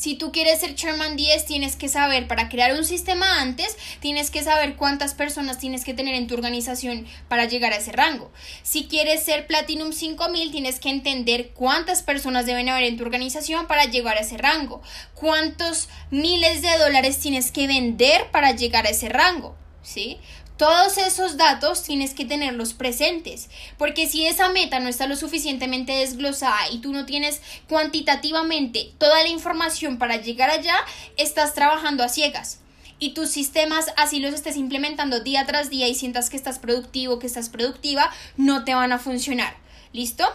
Si 0.00 0.14
tú 0.14 0.32
quieres 0.32 0.60
ser 0.60 0.74
Chairman 0.74 1.14
10, 1.14 1.44
tienes 1.44 1.76
que 1.76 1.90
saber, 1.90 2.26
para 2.26 2.48
crear 2.48 2.72
un 2.72 2.86
sistema 2.86 3.42
antes, 3.42 3.76
tienes 4.00 4.30
que 4.30 4.42
saber 4.42 4.76
cuántas 4.76 5.12
personas 5.12 5.58
tienes 5.58 5.84
que 5.84 5.92
tener 5.92 6.14
en 6.14 6.26
tu 6.26 6.32
organización 6.32 7.06
para 7.28 7.44
llegar 7.44 7.74
a 7.74 7.76
ese 7.76 7.92
rango. 7.92 8.32
Si 8.62 8.86
quieres 8.86 9.22
ser 9.22 9.46
Platinum 9.46 9.92
5000, 9.92 10.52
tienes 10.52 10.80
que 10.80 10.88
entender 10.88 11.50
cuántas 11.50 12.02
personas 12.02 12.46
deben 12.46 12.70
haber 12.70 12.84
en 12.84 12.96
tu 12.96 13.04
organización 13.04 13.66
para 13.66 13.84
llegar 13.84 14.16
a 14.16 14.20
ese 14.20 14.38
rango. 14.38 14.80
Cuántos 15.12 15.90
miles 16.10 16.62
de 16.62 16.78
dólares 16.78 17.18
tienes 17.18 17.52
que 17.52 17.66
vender 17.66 18.30
para 18.30 18.52
llegar 18.52 18.86
a 18.86 18.90
ese 18.90 19.10
rango. 19.10 19.54
¿Sí? 19.82 20.18
Todos 20.60 20.98
esos 20.98 21.38
datos 21.38 21.84
tienes 21.84 22.12
que 22.12 22.26
tenerlos 22.26 22.74
presentes, 22.74 23.48
porque 23.78 24.06
si 24.06 24.26
esa 24.26 24.50
meta 24.50 24.78
no 24.78 24.90
está 24.90 25.06
lo 25.06 25.16
suficientemente 25.16 25.92
desglosada 25.92 26.68
y 26.70 26.80
tú 26.82 26.92
no 26.92 27.06
tienes 27.06 27.40
cuantitativamente 27.66 28.92
toda 28.98 29.22
la 29.22 29.30
información 29.30 29.96
para 29.96 30.18
llegar 30.18 30.50
allá, 30.50 30.76
estás 31.16 31.54
trabajando 31.54 32.04
a 32.04 32.10
ciegas. 32.10 32.60
Y 32.98 33.14
tus 33.14 33.30
sistemas, 33.30 33.86
así 33.96 34.20
los 34.20 34.34
estés 34.34 34.58
implementando 34.58 35.20
día 35.20 35.46
tras 35.46 35.70
día 35.70 35.88
y 35.88 35.94
sientas 35.94 36.28
que 36.28 36.36
estás 36.36 36.58
productivo, 36.58 37.18
que 37.18 37.26
estás 37.26 37.48
productiva, 37.48 38.10
no 38.36 38.62
te 38.66 38.74
van 38.74 38.92
a 38.92 38.98
funcionar. 38.98 39.56
¿Listo? 39.94 40.30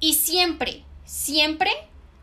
Y 0.00 0.14
siempre, 0.14 0.84
siempre 1.04 1.70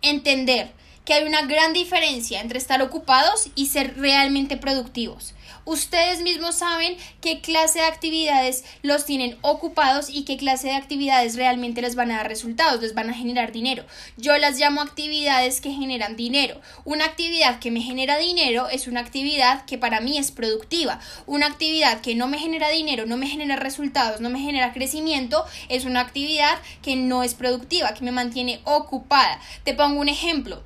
entender 0.02 0.72
que 1.06 1.14
hay 1.14 1.28
una 1.28 1.44
gran 1.44 1.72
diferencia 1.72 2.42
entre 2.42 2.58
estar 2.58 2.82
ocupados 2.82 3.50
y 3.54 3.68
ser 3.68 3.96
realmente 3.96 4.58
productivos. 4.58 5.36
Ustedes 5.68 6.22
mismos 6.22 6.56
saben 6.56 6.96
qué 7.20 7.42
clase 7.42 7.80
de 7.80 7.86
actividades 7.86 8.64
los 8.84 9.04
tienen 9.04 9.38
ocupados 9.42 10.10
y 10.10 10.24
qué 10.24 10.38
clase 10.38 10.68
de 10.68 10.76
actividades 10.76 11.36
realmente 11.36 11.82
les 11.82 11.96
van 11.96 12.10
a 12.10 12.16
dar 12.16 12.30
resultados, 12.30 12.82
les 12.82 12.94
van 12.94 13.10
a 13.10 13.14
generar 13.14 13.52
dinero. 13.52 13.84
Yo 14.16 14.38
las 14.38 14.58
llamo 14.58 14.80
actividades 14.80 15.60
que 15.60 15.74
generan 15.74 16.16
dinero. 16.16 16.62
Una 16.86 17.04
actividad 17.04 17.60
que 17.60 17.70
me 17.70 17.82
genera 17.82 18.18
dinero 18.18 18.70
es 18.70 18.88
una 18.88 19.02
actividad 19.02 19.66
que 19.66 19.78
para 19.78 20.00
mí 20.00 20.18
es 20.18 20.32
productiva. 20.32 21.02
Una 21.26 21.48
actividad 21.48 22.00
que 22.00 22.16
no 22.16 22.28
me 22.30 22.40
genera 22.40 22.70
dinero, 22.70 23.06
no 23.06 23.18
me 23.18 23.28
genera 23.28 23.58
resultados, 23.58 24.22
no 24.22 24.30
me 24.30 24.40
genera 24.40 24.72
crecimiento, 24.72 25.44
es 25.68 25.84
una 25.84 26.00
actividad 26.00 26.58
que 26.82 26.96
no 26.96 27.24
es 27.24 27.34
productiva, 27.34 27.94
que 27.94 28.06
me 28.06 28.14
mantiene 28.14 28.62
ocupada. 28.64 29.42
Te 29.66 29.74
pongo 29.74 30.00
un 30.00 30.08
ejemplo. 30.08 30.64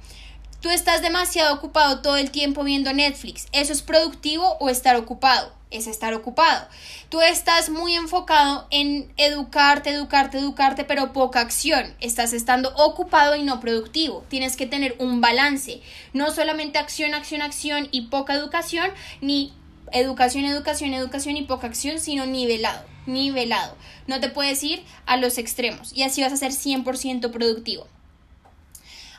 Tú 0.61 0.69
estás 0.69 1.01
demasiado 1.01 1.55
ocupado 1.55 2.01
todo 2.01 2.17
el 2.17 2.29
tiempo 2.29 2.63
viendo 2.63 2.93
Netflix. 2.93 3.47
¿Eso 3.51 3.73
es 3.73 3.81
productivo 3.81 4.57
o 4.59 4.69
estar 4.69 4.95
ocupado? 4.95 5.51
Es 5.71 5.87
estar 5.87 6.13
ocupado. 6.13 6.67
Tú 7.09 7.19
estás 7.19 7.69
muy 7.69 7.95
enfocado 7.95 8.67
en 8.69 9.11
educarte, 9.17 9.89
educarte, 9.89 10.37
educarte, 10.37 10.83
pero 10.83 11.13
poca 11.13 11.39
acción. 11.39 11.95
Estás 11.99 12.31
estando 12.33 12.71
ocupado 12.75 13.35
y 13.35 13.41
no 13.41 13.59
productivo. 13.59 14.23
Tienes 14.29 14.55
que 14.55 14.67
tener 14.67 14.95
un 14.99 15.19
balance. 15.19 15.81
No 16.13 16.29
solamente 16.29 16.77
acción, 16.77 17.15
acción, 17.15 17.41
acción 17.41 17.87
y 17.89 18.01
poca 18.01 18.35
educación, 18.35 18.91
ni 19.19 19.53
educación, 19.91 20.45
educación, 20.45 20.93
educación 20.93 21.37
y 21.37 21.41
poca 21.41 21.65
acción, 21.65 21.99
sino 21.99 22.27
nivelado, 22.27 22.85
nivelado. 23.07 23.75
No 24.05 24.19
te 24.19 24.29
puedes 24.29 24.61
ir 24.63 24.83
a 25.07 25.17
los 25.17 25.39
extremos 25.39 25.91
y 25.91 26.03
así 26.03 26.21
vas 26.21 26.33
a 26.33 26.37
ser 26.37 26.51
100% 26.51 27.31
productivo. 27.31 27.87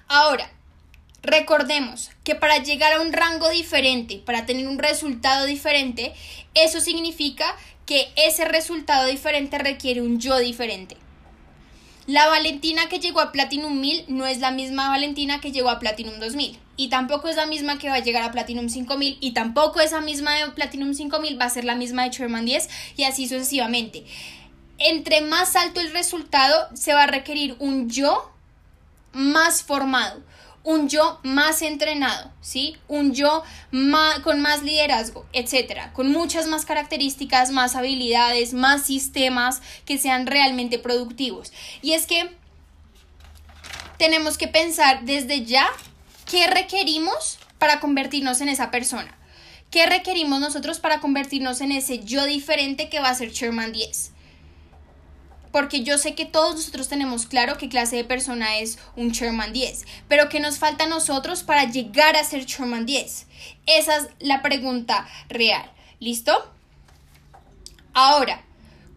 Ahora, 0.06 0.48
Recordemos 1.22 2.10
que 2.24 2.34
para 2.34 2.58
llegar 2.58 2.92
a 2.92 3.00
un 3.00 3.12
rango 3.12 3.48
diferente, 3.50 4.20
para 4.24 4.44
tener 4.44 4.66
un 4.66 4.78
resultado 4.78 5.46
diferente, 5.46 6.12
eso 6.54 6.80
significa 6.80 7.56
que 7.86 8.08
ese 8.16 8.44
resultado 8.44 9.06
diferente 9.06 9.58
requiere 9.58 10.02
un 10.02 10.18
yo 10.18 10.38
diferente. 10.38 10.96
La 12.08 12.26
Valentina 12.26 12.88
que 12.88 12.98
llegó 12.98 13.20
a 13.20 13.30
Platinum 13.30 13.80
1000 13.80 14.06
no 14.08 14.26
es 14.26 14.40
la 14.40 14.50
misma 14.50 14.88
Valentina 14.88 15.40
que 15.40 15.52
llegó 15.52 15.70
a 15.70 15.78
Platinum 15.78 16.18
2000 16.18 16.58
y 16.76 16.88
tampoco 16.88 17.28
es 17.28 17.36
la 17.36 17.46
misma 17.46 17.78
que 17.78 17.88
va 17.88 17.94
a 17.94 18.00
llegar 18.00 18.24
a 18.24 18.32
Platinum 18.32 18.68
5000 18.68 19.18
y 19.20 19.32
tampoco 19.34 19.80
esa 19.80 20.00
misma 20.00 20.34
de 20.34 20.50
Platinum 20.50 20.94
5000 20.94 21.40
va 21.40 21.44
a 21.44 21.50
ser 21.50 21.64
la 21.64 21.76
misma 21.76 22.02
de 22.02 22.10
Sherman 22.10 22.44
10 22.44 22.68
y 22.96 23.04
así 23.04 23.28
sucesivamente. 23.28 24.04
Entre 24.78 25.20
más 25.20 25.54
alto 25.54 25.80
el 25.80 25.92
resultado, 25.92 26.68
se 26.74 26.92
va 26.92 27.04
a 27.04 27.06
requerir 27.06 27.54
un 27.60 27.88
yo 27.88 28.32
más 29.12 29.62
formado, 29.62 30.24
un 30.64 30.88
yo 30.88 31.18
más 31.22 31.62
entrenado, 31.62 32.30
¿sí? 32.40 32.76
Un 32.88 33.14
yo 33.14 33.42
con 34.22 34.40
más 34.40 34.62
liderazgo, 34.62 35.26
etcétera, 35.32 35.92
con 35.92 36.12
muchas 36.12 36.46
más 36.46 36.64
características, 36.64 37.50
más 37.50 37.74
habilidades, 37.74 38.54
más 38.54 38.86
sistemas 38.86 39.60
que 39.84 39.98
sean 39.98 40.26
realmente 40.26 40.78
productivos. 40.78 41.52
Y 41.82 41.92
es 41.92 42.06
que 42.06 42.30
tenemos 43.98 44.38
que 44.38 44.48
pensar 44.48 45.04
desde 45.04 45.44
ya 45.44 45.66
qué 46.30 46.46
requerimos 46.46 47.38
para 47.58 47.80
convertirnos 47.80 48.40
en 48.40 48.48
esa 48.48 48.70
persona. 48.70 49.16
¿Qué 49.70 49.86
requerimos 49.86 50.40
nosotros 50.40 50.80
para 50.80 51.00
convertirnos 51.00 51.60
en 51.60 51.72
ese 51.72 52.04
yo 52.04 52.24
diferente 52.24 52.88
que 52.88 53.00
va 53.00 53.08
a 53.08 53.14
ser 53.14 53.30
Sherman 53.32 53.72
10? 53.72 54.11
Porque 55.52 55.84
yo 55.84 55.98
sé 55.98 56.14
que 56.14 56.24
todos 56.24 56.56
nosotros 56.56 56.88
tenemos 56.88 57.26
claro 57.26 57.58
qué 57.58 57.68
clase 57.68 57.96
de 57.96 58.04
persona 58.04 58.58
es 58.58 58.78
un 58.96 59.10
Sherman 59.10 59.52
10, 59.52 59.84
pero 60.08 60.28
¿qué 60.28 60.40
nos 60.40 60.58
falta 60.58 60.84
a 60.84 60.88
nosotros 60.88 61.42
para 61.42 61.64
llegar 61.64 62.16
a 62.16 62.24
ser 62.24 62.46
Sherman 62.46 62.86
10? 62.86 63.26
Esa 63.66 63.96
es 63.98 64.08
la 64.18 64.42
pregunta 64.42 65.06
real. 65.28 65.70
¿Listo? 66.00 66.50
Ahora, 67.92 68.42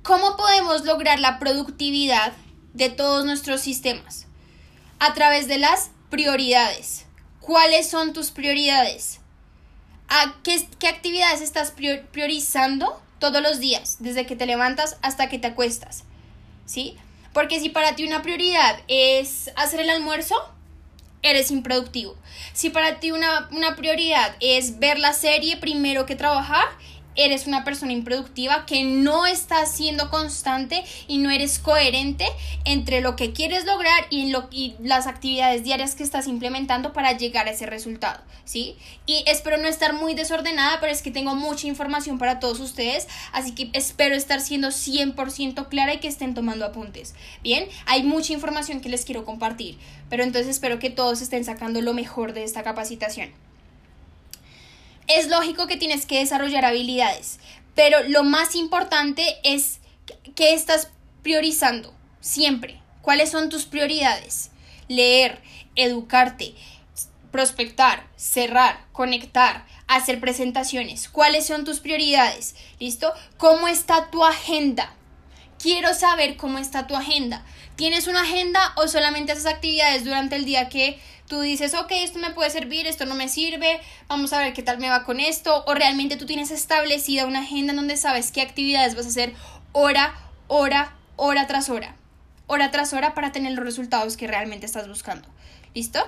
¿cómo 0.01 0.37
podemos 0.37 0.85
lograr 0.85 1.19
la 1.19 1.37
productividad 1.37 2.31
de 2.73 2.89
todos 2.89 3.25
nuestros 3.25 3.61
sistemas? 3.61 4.25
A 4.99 5.13
través 5.13 5.47
de 5.47 5.59
las 5.59 5.91
prioridades. 6.09 7.05
¿Cuáles 7.41 7.89
son 7.89 8.13
tus 8.13 8.31
prioridades? 8.31 9.19
¿A 10.07 10.35
qué, 10.43 10.65
qué 10.79 10.87
actividades 10.87 11.41
estás 11.41 11.73
priorizando 12.11 13.01
todos 13.19 13.41
los 13.41 13.59
días, 13.59 13.97
desde 13.99 14.25
que 14.25 14.35
te 14.35 14.45
levantas 14.45 14.97
hasta 15.01 15.29
que 15.29 15.37
te 15.37 15.47
acuestas? 15.47 16.05
¿Sí? 16.65 16.97
Porque 17.33 17.59
si 17.59 17.69
para 17.69 17.95
ti 17.95 18.05
una 18.05 18.21
prioridad 18.21 18.79
es 18.87 19.51
hacer 19.55 19.81
el 19.81 19.89
almuerzo, 19.89 20.35
eres 21.21 21.51
improductivo. 21.51 22.15
Si 22.53 22.69
para 22.69 22.99
ti 22.99 23.11
una, 23.11 23.49
una 23.51 23.75
prioridad 23.75 24.35
es 24.39 24.79
ver 24.79 24.99
la 24.99 25.13
serie 25.13 25.57
primero 25.57 26.05
que 26.05 26.15
trabajar, 26.15 26.67
eres 27.15 27.47
una 27.47 27.63
persona 27.63 27.93
improductiva 27.93 28.65
que 28.65 28.83
no 28.83 29.25
está 29.25 29.65
siendo 29.65 30.09
constante 30.09 30.83
y 31.07 31.17
no 31.17 31.31
eres 31.31 31.59
coherente 31.59 32.25
entre 32.65 33.01
lo 33.01 33.15
que 33.15 33.33
quieres 33.33 33.65
lograr 33.65 34.05
y, 34.09 34.29
lo, 34.29 34.47
y 34.51 34.75
las 34.79 35.07
actividades 35.07 35.63
diarias 35.63 35.95
que 35.95 36.03
estás 36.03 36.27
implementando 36.27 36.93
para 36.93 37.17
llegar 37.17 37.47
a 37.47 37.51
ese 37.51 37.65
resultado, 37.65 38.21
¿sí? 38.43 38.75
Y 39.05 39.23
espero 39.27 39.57
no 39.57 39.67
estar 39.67 39.93
muy 39.93 40.13
desordenada, 40.13 40.79
pero 40.79 40.91
es 40.91 41.01
que 41.01 41.11
tengo 41.11 41.35
mucha 41.35 41.67
información 41.67 42.17
para 42.17 42.39
todos 42.39 42.59
ustedes, 42.59 43.07
así 43.31 43.53
que 43.53 43.69
espero 43.73 44.15
estar 44.15 44.41
siendo 44.41 44.69
100% 44.69 45.67
clara 45.69 45.93
y 45.93 45.99
que 45.99 46.07
estén 46.07 46.33
tomando 46.33 46.65
apuntes. 46.65 47.15
Bien, 47.43 47.67
hay 47.85 48.03
mucha 48.03 48.33
información 48.33 48.81
que 48.81 48.89
les 48.89 49.05
quiero 49.05 49.25
compartir, 49.25 49.77
pero 50.09 50.23
entonces 50.23 50.49
espero 50.49 50.79
que 50.79 50.89
todos 50.89 51.21
estén 51.21 51.45
sacando 51.45 51.81
lo 51.81 51.93
mejor 51.93 52.33
de 52.33 52.43
esta 52.43 52.63
capacitación 52.63 53.31
es 55.07 55.27
lógico 55.27 55.67
que 55.67 55.77
tienes 55.77 56.05
que 56.05 56.19
desarrollar 56.19 56.65
habilidades, 56.65 57.39
pero 57.75 58.03
lo 58.07 58.23
más 58.23 58.55
importante 58.55 59.37
es 59.43 59.79
que 60.35 60.53
estás 60.53 60.89
priorizando 61.23 61.93
siempre. 62.21 62.81
¿Cuáles 63.01 63.29
son 63.29 63.49
tus 63.49 63.65
prioridades? 63.65 64.51
Leer, 64.87 65.41
educarte, 65.75 66.55
prospectar, 67.31 68.07
cerrar, 68.15 68.85
conectar, 68.91 69.65
hacer 69.87 70.19
presentaciones. 70.19 71.09
¿Cuáles 71.09 71.45
son 71.45 71.65
tus 71.65 71.79
prioridades? 71.79 72.55
¿Listo? 72.79 73.13
¿Cómo 73.37 73.67
está 73.67 74.09
tu 74.09 74.23
agenda? 74.23 74.93
Quiero 75.61 75.93
saber 75.93 76.37
cómo 76.37 76.57
está 76.59 76.87
tu 76.87 76.95
agenda. 76.95 77.45
¿Tienes 77.75 78.07
una 78.07 78.21
agenda 78.21 78.73
o 78.77 78.87
solamente 78.87 79.33
haces 79.33 79.45
actividades 79.45 80.05
durante 80.05 80.35
el 80.35 80.45
día 80.45 80.69
que 80.69 80.99
tú 81.27 81.41
dices, 81.41 81.73
ok, 81.73 81.91
esto 81.91 82.19
me 82.19 82.31
puede 82.31 82.49
servir, 82.49 82.87
esto 82.87 83.05
no 83.05 83.15
me 83.15 83.29
sirve, 83.29 83.79
vamos 84.07 84.33
a 84.33 84.39
ver 84.39 84.53
qué 84.53 84.63
tal 84.63 84.77
me 84.77 84.89
va 84.89 85.03
con 85.03 85.19
esto, 85.19 85.63
o 85.65 85.73
realmente 85.73 86.17
tú 86.17 86.25
tienes 86.25 86.51
establecida 86.51 87.25
una 87.25 87.39
agenda 87.39 87.71
en 87.71 87.77
donde 87.77 87.97
sabes 87.97 88.31
qué 88.31 88.41
actividades 88.41 88.95
vas 88.95 89.05
a 89.05 89.09
hacer 89.09 89.33
hora, 89.71 90.13
hora, 90.47 90.95
hora 91.15 91.47
tras 91.47 91.69
hora, 91.69 91.95
hora 92.47 92.71
tras 92.71 92.93
hora 92.93 93.13
para 93.13 93.31
tener 93.31 93.53
los 93.53 93.65
resultados 93.65 94.17
que 94.17 94.27
realmente 94.27 94.65
estás 94.65 94.87
buscando. 94.87 95.27
¿Listo? 95.73 95.99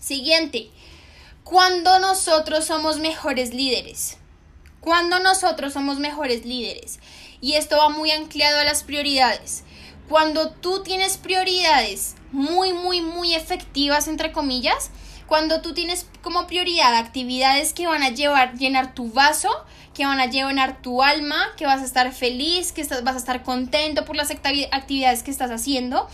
Siguiente, 0.00 0.70
cuando 1.44 1.98
nosotros 1.98 2.64
somos 2.64 2.98
mejores 2.98 3.52
líderes. 3.52 4.16
Cuando 4.80 5.18
nosotros 5.18 5.74
somos 5.74 5.98
mejores 5.98 6.46
líderes. 6.46 7.00
Y 7.40 7.54
esto 7.54 7.76
va 7.76 7.90
muy 7.90 8.10
anclado 8.10 8.58
a 8.58 8.64
las 8.64 8.82
prioridades. 8.82 9.64
Cuando 10.10 10.50
tú 10.50 10.82
tienes 10.82 11.18
prioridades 11.18 12.16
muy, 12.32 12.72
muy, 12.72 13.00
muy 13.00 13.32
efectivas, 13.32 14.08
entre 14.08 14.32
comillas, 14.32 14.90
cuando 15.28 15.62
tú 15.62 15.72
tienes 15.72 16.04
como 16.20 16.48
prioridad 16.48 16.96
actividades 16.96 17.72
que 17.72 17.86
van 17.86 18.02
a 18.02 18.08
llevar, 18.08 18.58
llenar 18.58 18.92
tu 18.92 19.12
vaso, 19.12 19.48
que 19.94 20.04
van 20.04 20.18
a 20.18 20.26
llenar 20.26 20.82
tu 20.82 21.04
alma, 21.04 21.54
que 21.56 21.64
vas 21.64 21.80
a 21.80 21.84
estar 21.84 22.12
feliz, 22.12 22.72
que 22.72 22.80
estás, 22.80 23.04
vas 23.04 23.14
a 23.14 23.18
estar 23.18 23.44
contento 23.44 24.04
por 24.04 24.16
las 24.16 24.32
actividades 24.32 25.22
que 25.22 25.30
estás 25.30 25.52
haciendo. 25.52 26.08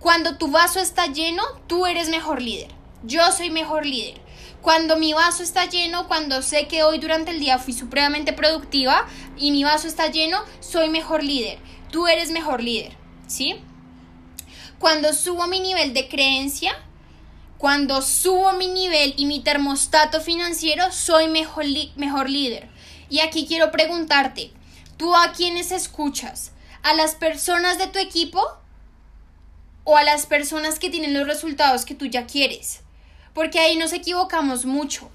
Cuando 0.00 0.36
tu 0.36 0.48
vaso 0.48 0.80
está 0.80 1.06
lleno, 1.06 1.44
tú 1.68 1.86
eres 1.86 2.08
mejor 2.08 2.42
líder. 2.42 2.72
Yo 3.04 3.30
soy 3.30 3.50
mejor 3.50 3.86
líder. 3.86 4.20
Cuando 4.62 4.96
mi 4.96 5.12
vaso 5.12 5.44
está 5.44 5.66
lleno, 5.66 6.08
cuando 6.08 6.42
sé 6.42 6.66
que 6.66 6.82
hoy 6.82 6.98
durante 6.98 7.30
el 7.30 7.38
día 7.38 7.60
fui 7.60 7.72
supremamente 7.72 8.32
productiva 8.32 9.06
y 9.36 9.52
mi 9.52 9.62
vaso 9.62 9.86
está 9.86 10.08
lleno, 10.08 10.40
soy 10.58 10.88
mejor 10.88 11.22
líder. 11.22 11.60
Tú 11.92 12.08
eres 12.08 12.32
mejor 12.32 12.62
líder, 12.62 12.97
¿sí? 13.28 13.60
Cuando 14.80 15.12
subo 15.12 15.46
mi 15.46 15.60
nivel 15.60 15.94
de 15.94 16.08
creencia, 16.08 16.72
cuando 17.58 18.02
subo 18.02 18.52
mi 18.52 18.68
nivel 18.68 19.14
y 19.16 19.26
mi 19.26 19.40
termostato 19.40 20.20
financiero, 20.20 20.90
soy 20.92 21.28
mejor, 21.28 21.64
mejor 21.96 22.30
líder. 22.30 22.68
Y 23.10 23.20
aquí 23.20 23.46
quiero 23.46 23.70
preguntarte, 23.70 24.52
¿tú 24.96 25.14
a 25.14 25.32
quiénes 25.32 25.72
escuchas? 25.72 26.52
¿A 26.82 26.94
las 26.94 27.14
personas 27.14 27.78
de 27.78 27.88
tu 27.88 27.98
equipo 27.98 28.40
o 29.84 29.96
a 29.96 30.04
las 30.04 30.26
personas 30.26 30.78
que 30.78 30.90
tienen 30.90 31.14
los 31.14 31.26
resultados 31.26 31.84
que 31.84 31.94
tú 31.94 32.06
ya 32.06 32.26
quieres? 32.26 32.80
Porque 33.34 33.58
ahí 33.58 33.76
nos 33.76 33.92
equivocamos 33.92 34.64
mucho. 34.64 35.10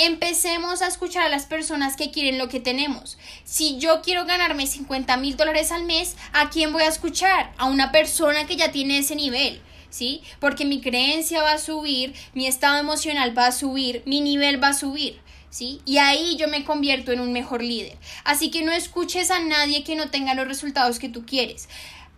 Empecemos 0.00 0.80
a 0.80 0.86
escuchar 0.86 1.24
a 1.24 1.28
las 1.28 1.46
personas 1.46 1.96
que 1.96 2.12
quieren 2.12 2.38
lo 2.38 2.48
que 2.48 2.60
tenemos. 2.60 3.18
Si 3.42 3.78
yo 3.78 4.00
quiero 4.00 4.26
ganarme 4.26 4.68
50 4.68 5.16
mil 5.16 5.36
dólares 5.36 5.72
al 5.72 5.86
mes, 5.86 6.14
¿a 6.32 6.50
quién 6.50 6.72
voy 6.72 6.84
a 6.84 6.88
escuchar? 6.88 7.52
A 7.58 7.64
una 7.64 7.90
persona 7.90 8.46
que 8.46 8.54
ya 8.54 8.70
tiene 8.70 8.98
ese 8.98 9.16
nivel. 9.16 9.60
¿Sí? 9.90 10.22
Porque 10.38 10.64
mi 10.64 10.80
creencia 10.80 11.42
va 11.42 11.52
a 11.52 11.58
subir, 11.58 12.14
mi 12.34 12.46
estado 12.46 12.78
emocional 12.78 13.36
va 13.36 13.46
a 13.46 13.52
subir, 13.52 14.02
mi 14.06 14.20
nivel 14.20 14.62
va 14.62 14.68
a 14.68 14.74
subir. 14.74 15.18
¿Sí? 15.50 15.80
Y 15.84 15.98
ahí 15.98 16.36
yo 16.36 16.46
me 16.46 16.62
convierto 16.62 17.10
en 17.10 17.20
un 17.20 17.32
mejor 17.32 17.64
líder. 17.64 17.96
Así 18.22 18.50
que 18.50 18.62
no 18.62 18.70
escuches 18.70 19.32
a 19.32 19.40
nadie 19.40 19.82
que 19.82 19.96
no 19.96 20.10
tenga 20.10 20.34
los 20.34 20.46
resultados 20.46 21.00
que 21.00 21.08
tú 21.08 21.26
quieres 21.26 21.68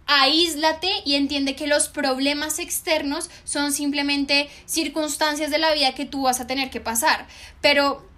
aíslate 0.07 0.91
y 1.05 1.15
entiende 1.15 1.57
que 1.57 1.67
los 1.67 1.89
problemas 1.89 2.59
externos 2.59 3.31
son 3.45 3.73
simplemente 3.73 4.49
circunstancias 4.67 5.51
de 5.51 5.59
la 5.59 5.73
vida 5.73 5.95
que 5.95 6.07
tú 6.07 6.23
vas 6.23 6.41
a 6.41 6.47
tener 6.47 6.71
que 6.71 6.81
pasar. 6.81 7.27
Pero 7.61 8.09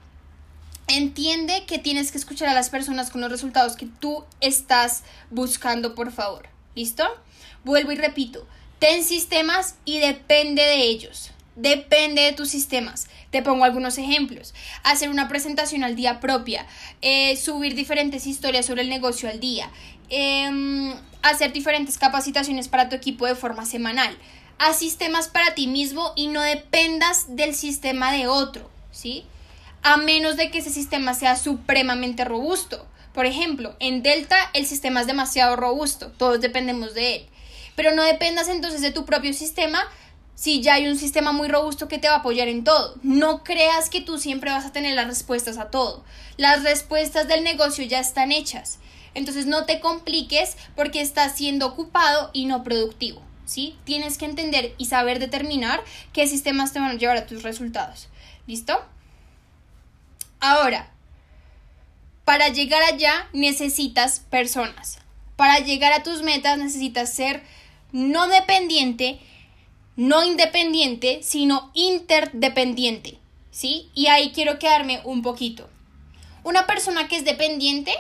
entiende 0.89 1.65
que 1.67 1.79
tienes 1.79 2.13
que 2.13 2.19
escuchar 2.19 2.49
a 2.49 2.55
las 2.55 2.71
personas 2.71 3.11
con 3.11 3.21
los 3.21 3.31
resultados 3.31 3.77
que 3.77 3.87
tú 3.87 4.25
estás 4.41 5.03
buscando, 5.31 5.95
por 5.95 6.13
favor. 6.13 6.49
¿Listo? 6.75 7.05
Vuelvo 7.65 7.93
y 7.93 7.97
repito, 7.97 8.47
ten 8.79 9.05
sistemas 9.05 9.77
y 9.85 9.99
depende 9.99 10.63
de 10.63 10.83
ellos. 10.83 11.31
Depende 11.55 12.23
de 12.23 12.33
tus 12.33 12.49
sistemas. 12.49 13.09
Te 13.31 13.43
pongo 13.43 13.65
algunos 13.65 13.99
ejemplos. 13.99 14.55
Hacer 14.85 15.11
una 15.11 15.29
presentación 15.29 15.85
al 15.85 15.97
día 15.97 16.19
propia, 16.19 16.67
eh, 17.03 17.37
subir 17.37 17.75
diferentes 17.75 18.27
historias 18.27 18.65
sobre 18.65 18.83
el 18.83 18.89
negocio 18.89 19.29
al 19.29 19.39
día, 19.39 19.71
Em, 20.15 20.95
hacer 21.23 21.55
diferentes 21.55 21.97
capacitaciones 21.97 22.69
para 22.69 22.91
tu 22.91 22.95
equipo 22.95 23.25
de 23.25 23.35
forma 23.35 23.65
semanal. 23.65 24.15
Haz 24.59 24.79
sistemas 24.79 25.29
para 25.29 25.55
ti 25.55 25.67
mismo 25.67 26.13
y 26.17 26.29
no 26.29 26.43
dependas 26.43 27.35
del 27.35 27.55
sistema 27.55 28.13
de 28.13 28.27
otro, 28.27 28.69
¿sí? 28.91 29.25
A 29.83 29.97
menos 29.97 30.37
de 30.37 30.51
que 30.51 30.59
ese 30.59 30.69
sistema 30.69 31.15
sea 31.15 31.35
supremamente 31.37 32.27
robusto. 32.27 32.87
Por 33.15 33.25
ejemplo, 33.25 33.75
en 33.81 34.03
Delta 34.03 34.37
el 34.53 34.67
sistema 34.67 35.01
es 35.01 35.07
demasiado 35.07 35.57
robusto, 35.57 36.13
todos 36.19 36.43
dependemos 36.43 36.93
de 36.93 37.17
él. 37.17 37.27
Pero 37.75 37.95
no 37.95 38.03
dependas 38.03 38.49
entonces 38.49 38.83
de 38.83 38.93
tu 38.93 39.07
propio 39.07 39.33
sistema 39.33 39.83
si 40.35 40.61
ya 40.61 40.75
hay 40.75 40.89
un 40.89 40.99
sistema 40.99 41.33
muy 41.33 41.49
robusto 41.49 41.89
que 41.89 41.99
te 41.99 42.09
va 42.09 42.17
a 42.17 42.19
apoyar 42.19 42.49
en 42.49 42.65
todo. 42.65 42.97
No 43.03 43.43
creas 43.45 43.89
que 43.89 44.03
tú 44.03 44.19
siempre 44.19 44.51
vas 44.51 44.67
a 44.67 44.73
tener 44.73 44.95
las 44.95 45.07
respuestas 45.07 45.57
a 45.57 45.71
todo. 45.71 46.05
Las 46.37 46.65
respuestas 46.65 47.29
del 47.29 47.45
negocio 47.45 47.83
ya 47.87 47.99
están 47.99 48.31
hechas. 48.31 48.79
Entonces 49.15 49.47
no 49.47 49.65
te 49.65 49.81
compliques 49.81 50.57
porque 50.75 51.01
estás 51.01 51.37
siendo 51.37 51.67
ocupado 51.67 52.31
y 52.33 52.47
no 52.47 52.63
productivo. 52.63 53.23
¿Sí? 53.45 53.77
Tienes 53.85 54.19
que 54.19 54.25
entender 54.25 54.75
y 54.79 54.87
saber 54.87 55.19
determinar 55.19 55.83
qué 56.13 56.27
sistemas 56.27 56.73
te 56.73 56.79
van 56.79 56.93
a 56.93 56.95
llevar 56.95 57.17
a 57.17 57.27
tus 57.27 57.43
resultados. 57.43 58.09
¿Listo? 58.47 58.81
Ahora, 60.41 60.91
para 62.25 62.49
llegar 62.49 62.83
allá 62.83 63.29
necesitas 63.33 64.21
personas. 64.21 64.99
Para 65.37 65.59
llegar 65.59 65.93
a 65.93 66.03
tus 66.03 66.23
metas 66.23 66.57
necesitas 66.57 67.13
ser 67.13 67.43
no 67.91 68.29
dependiente, 68.29 69.21
no 69.97 70.25
independiente, 70.25 71.21
sino 71.23 71.71
interdependiente. 71.75 73.19
¿Sí? 73.51 73.91
Y 73.95 74.07
ahí 74.07 74.33
quiero 74.33 74.59
quedarme 74.59 75.01
un 75.05 75.21
poquito. 75.21 75.69
Una 76.43 76.67
persona 76.67 77.07
que 77.07 77.17
es 77.17 77.25
dependiente 77.25 77.93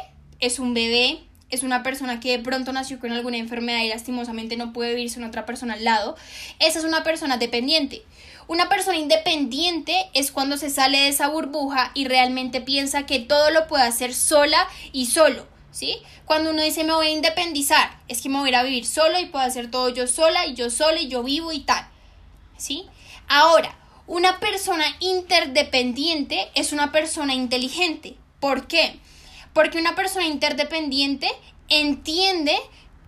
es 0.42 0.58
un 0.58 0.74
bebé, 0.74 1.20
es 1.50 1.62
una 1.62 1.82
persona 1.82 2.18
que 2.18 2.36
de 2.36 2.42
pronto 2.42 2.72
nació 2.72 2.98
con 2.98 3.12
alguna 3.12 3.36
enfermedad 3.38 3.80
y 3.82 3.88
lastimosamente 3.88 4.56
no 4.56 4.72
puede 4.72 4.94
vivir 4.94 5.10
sin 5.10 5.22
otra 5.22 5.46
persona 5.46 5.74
al 5.74 5.84
lado. 5.84 6.16
Esa 6.58 6.80
es 6.80 6.84
una 6.84 7.04
persona 7.04 7.36
dependiente. 7.36 8.02
Una 8.48 8.68
persona 8.68 8.98
independiente 8.98 9.94
es 10.14 10.32
cuando 10.32 10.56
se 10.56 10.68
sale 10.68 10.98
de 10.98 11.08
esa 11.08 11.28
burbuja 11.28 11.92
y 11.94 12.06
realmente 12.06 12.60
piensa 12.60 13.06
que 13.06 13.20
todo 13.20 13.50
lo 13.50 13.68
puede 13.68 13.84
hacer 13.84 14.14
sola 14.14 14.66
y 14.92 15.06
solo, 15.06 15.46
¿sí? 15.70 15.98
Cuando 16.24 16.50
uno 16.50 16.62
dice 16.62 16.82
me 16.82 16.92
voy 16.92 17.06
a 17.06 17.10
independizar, 17.10 17.98
es 18.08 18.20
que 18.20 18.28
me 18.28 18.40
voy 18.40 18.52
a 18.52 18.60
a 18.60 18.64
vivir 18.64 18.84
solo 18.84 19.20
y 19.20 19.26
puedo 19.26 19.44
hacer 19.44 19.70
todo 19.70 19.90
yo 19.90 20.08
sola 20.08 20.46
y 20.46 20.54
yo 20.54 20.70
sola 20.70 21.00
y 21.00 21.08
yo 21.08 21.22
vivo 21.22 21.52
y 21.52 21.60
tal, 21.60 21.86
¿sí? 22.56 22.84
Ahora, 23.28 23.78
una 24.08 24.40
persona 24.40 24.84
interdependiente 24.98 26.50
es 26.54 26.72
una 26.72 26.90
persona 26.90 27.34
inteligente. 27.34 28.16
¿Por 28.40 28.66
qué? 28.66 28.98
Porque 29.52 29.78
una 29.78 29.94
persona 29.94 30.26
interdependiente 30.26 31.28
entiende 31.68 32.56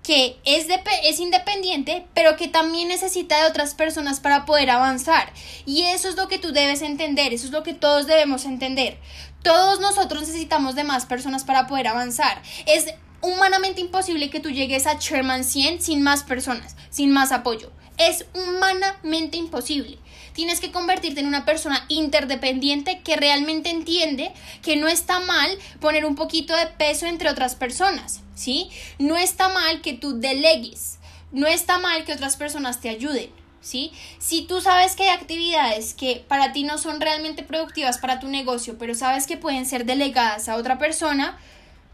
que 0.05 0.39
es, 0.45 0.67
es 1.03 1.19
independiente, 1.19 2.07
pero 2.15 2.37
que 2.37 2.47
también 2.47 2.89
necesita 2.89 3.41
de 3.41 3.49
otras 3.49 3.75
personas 3.75 4.21
para 4.21 4.45
poder 4.45 4.71
avanzar. 4.71 5.33
Y 5.65 5.83
eso 5.83 6.09
es 6.09 6.17
lo 6.17 6.29
que 6.29 6.39
tú 6.39 6.53
debes 6.53 6.83
entender, 6.83 7.33
eso 7.33 7.47
es 7.47 7.53
lo 7.53 7.63
que 7.63 7.73
todos 7.73 8.07
debemos 8.07 8.45
entender. 8.45 8.99
Todos 9.43 9.81
nosotros 9.81 10.21
necesitamos 10.21 10.75
de 10.75 10.85
más 10.85 11.07
personas 11.07 11.45
para 11.45 11.67
poder 11.67 11.89
avanzar. 11.89 12.43
Es 12.67 12.87
humanamente 13.23 13.81
imposible 13.81 14.29
que 14.29 14.41
tú 14.41 14.51
llegues 14.51 14.87
a 14.87 14.99
Sherman 14.99 15.45
100 15.45 15.81
sin 15.81 16.03
más 16.03 16.23
personas, 16.23 16.77
sin 16.91 17.11
más 17.11 17.33
apoyo. 17.33 17.73
Es 17.97 18.27
humanamente 18.35 19.39
imposible. 19.39 19.99
Tienes 20.35 20.61
que 20.61 20.73
convertirte 20.73 21.21
en 21.21 21.29
una 21.29 21.45
persona 21.45 21.87
interdependiente 21.89 23.01
que 23.03 23.17
realmente 23.17 23.71
entiende 23.71 24.33
que 24.63 24.77
no 24.77 24.89
está 24.89 25.21
mal 25.21 25.49
poner 25.81 26.05
un 26.05 26.17
poquito 26.17 26.55
de 26.57 26.67
peso 26.67 27.07
entre 27.07 27.31
otras 27.31 27.55
personas, 27.55 28.21
¿sí? 28.35 28.69
No 28.99 29.17
está 29.17 29.49
mal 29.49 29.81
que 29.81 29.95
tú 29.95 30.21
delegues, 30.21 30.99
no 31.31 31.47
está 31.47 31.79
mal 31.79 32.05
que 32.05 32.13
otras 32.13 32.37
personas 32.37 32.81
te 32.81 32.89
ayuden. 32.89 33.31
¿Sí? 33.61 33.93
Si 34.19 34.43
tú 34.43 34.61
sabes 34.61 34.95
que 34.95 35.05
hay 35.05 35.09
actividades 35.09 35.95
que 35.95 36.23
para 36.29 36.53
ti 36.53 36.65
no 36.65 36.77
son 36.77 37.01
realmente 37.01 37.43
productivas 37.43 37.97
para 37.97 38.21
tu 38.21 38.29
negocio, 38.29 38.77
pero 38.79 38.95
sabes 38.95 39.27
que 39.27 39.39
pueden 39.39 39.65
ser 39.65 39.87
delegadas 39.87 40.51
a 40.51 40.57
otra 40.57 40.79
persona, 40.79 41.39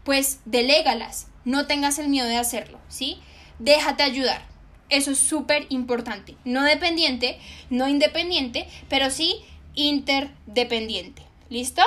pues 0.03 0.39
delégalas. 0.43 1.27
No 1.45 1.67
tengas 1.67 1.97
el 1.97 2.09
miedo 2.09 2.27
de 2.27 2.35
hacerlo, 2.35 2.77
¿sí? 2.89 3.21
Déjate 3.57 4.03
ayudar. 4.03 4.50
Eso 4.91 5.11
es 5.11 5.19
súper 5.19 5.65
importante. 5.69 6.35
No 6.43 6.63
dependiente, 6.63 7.39
no 7.69 7.87
independiente, 7.87 8.67
pero 8.89 9.09
sí 9.09 9.41
interdependiente. 9.73 11.23
¿Listo? 11.49 11.81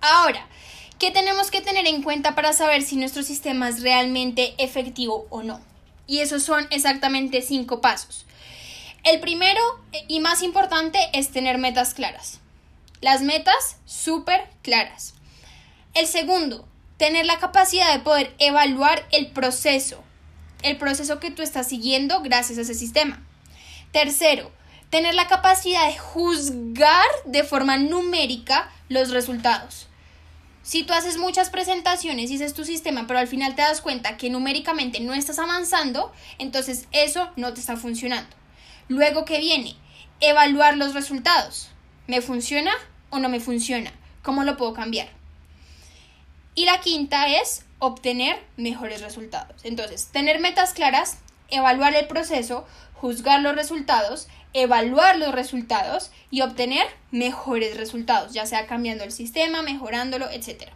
Ahora, 0.00 0.46
¿qué 1.00 1.10
tenemos 1.10 1.50
que 1.50 1.60
tener 1.60 1.86
en 1.88 2.02
cuenta 2.02 2.36
para 2.36 2.52
saber 2.52 2.82
si 2.82 2.96
nuestro 2.96 3.24
sistema 3.24 3.68
es 3.68 3.82
realmente 3.82 4.54
efectivo 4.58 5.26
o 5.28 5.42
no? 5.42 5.60
Y 6.06 6.20
esos 6.20 6.44
son 6.44 6.68
exactamente 6.70 7.42
cinco 7.42 7.80
pasos. 7.80 8.26
El 9.02 9.18
primero 9.18 9.60
y 10.06 10.20
más 10.20 10.42
importante 10.42 10.98
es 11.12 11.32
tener 11.32 11.58
metas 11.58 11.94
claras. 11.94 12.38
Las 13.00 13.22
metas 13.22 13.78
súper 13.86 14.48
claras. 14.62 15.14
El 15.94 16.06
segundo, 16.06 16.64
tener 16.96 17.26
la 17.26 17.40
capacidad 17.40 17.92
de 17.92 18.04
poder 18.04 18.32
evaluar 18.38 19.04
el 19.10 19.32
proceso 19.32 20.04
el 20.62 20.76
proceso 20.78 21.20
que 21.20 21.30
tú 21.30 21.42
estás 21.42 21.68
siguiendo 21.68 22.20
gracias 22.22 22.58
a 22.58 22.62
ese 22.62 22.74
sistema. 22.74 23.22
Tercero, 23.92 24.50
tener 24.90 25.14
la 25.14 25.26
capacidad 25.26 25.86
de 25.86 25.98
juzgar 25.98 27.06
de 27.24 27.44
forma 27.44 27.78
numérica 27.78 28.70
los 28.88 29.10
resultados. 29.10 29.88
Si 30.62 30.84
tú 30.84 30.92
haces 30.92 31.18
muchas 31.18 31.50
presentaciones 31.50 32.30
y 32.30 32.42
es 32.42 32.54
tu 32.54 32.64
sistema, 32.64 33.06
pero 33.06 33.18
al 33.18 33.26
final 33.26 33.56
te 33.56 33.62
das 33.62 33.80
cuenta 33.80 34.16
que 34.16 34.30
numéricamente 34.30 35.00
no 35.00 35.12
estás 35.12 35.40
avanzando, 35.40 36.12
entonces 36.38 36.86
eso 36.92 37.30
no 37.36 37.52
te 37.52 37.60
está 37.60 37.76
funcionando. 37.76 38.36
Luego, 38.88 39.24
¿qué 39.24 39.40
viene? 39.40 39.74
Evaluar 40.20 40.76
los 40.76 40.94
resultados. 40.94 41.70
¿Me 42.06 42.20
funciona 42.20 42.72
o 43.10 43.18
no 43.18 43.28
me 43.28 43.40
funciona? 43.40 43.92
¿Cómo 44.22 44.44
lo 44.44 44.56
puedo 44.56 44.72
cambiar? 44.72 45.08
Y 46.54 46.64
la 46.66 46.80
quinta 46.80 47.28
es 47.28 47.64
obtener 47.82 48.38
mejores 48.56 49.00
resultados. 49.00 49.60
Entonces, 49.64 50.06
tener 50.12 50.38
metas 50.38 50.72
claras, 50.72 51.18
evaluar 51.48 51.96
el 51.96 52.06
proceso, 52.06 52.64
juzgar 52.94 53.40
los 53.40 53.56
resultados, 53.56 54.28
evaluar 54.52 55.18
los 55.18 55.32
resultados 55.32 56.12
y 56.30 56.42
obtener 56.42 56.86
mejores 57.10 57.76
resultados, 57.76 58.32
ya 58.32 58.46
sea 58.46 58.68
cambiando 58.68 59.02
el 59.02 59.10
sistema, 59.10 59.62
mejorándolo, 59.62 60.30
etc. 60.30 60.70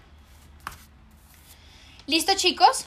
¿Listo 2.09 2.33
chicos? 2.35 2.87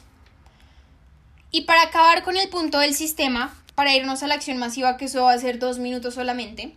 Y 1.52 1.62
para 1.62 1.84
acabar 1.84 2.22
con 2.22 2.36
el 2.36 2.50
punto 2.50 2.80
del 2.80 2.96
sistema, 2.96 3.56
para 3.74 3.96
irnos 3.96 4.22
a 4.22 4.28
la 4.28 4.34
acción 4.34 4.58
masiva, 4.58 4.98
que 4.98 5.06
eso 5.06 5.24
va 5.24 5.32
a 5.32 5.40
ser 5.40 5.60
dos 5.60 5.80
minutos 5.80 6.16
solamente, 6.16 6.76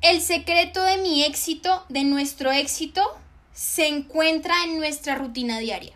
el 0.00 0.20
secreto 0.20 0.80
de 0.84 0.98
mi 0.98 1.24
éxito, 1.24 1.84
de 1.88 2.04
nuestro 2.04 2.52
éxito, 2.52 3.02
se 3.58 3.88
encuentra 3.88 4.54
en 4.62 4.78
nuestra 4.78 5.16
rutina 5.16 5.58
diaria. 5.58 5.94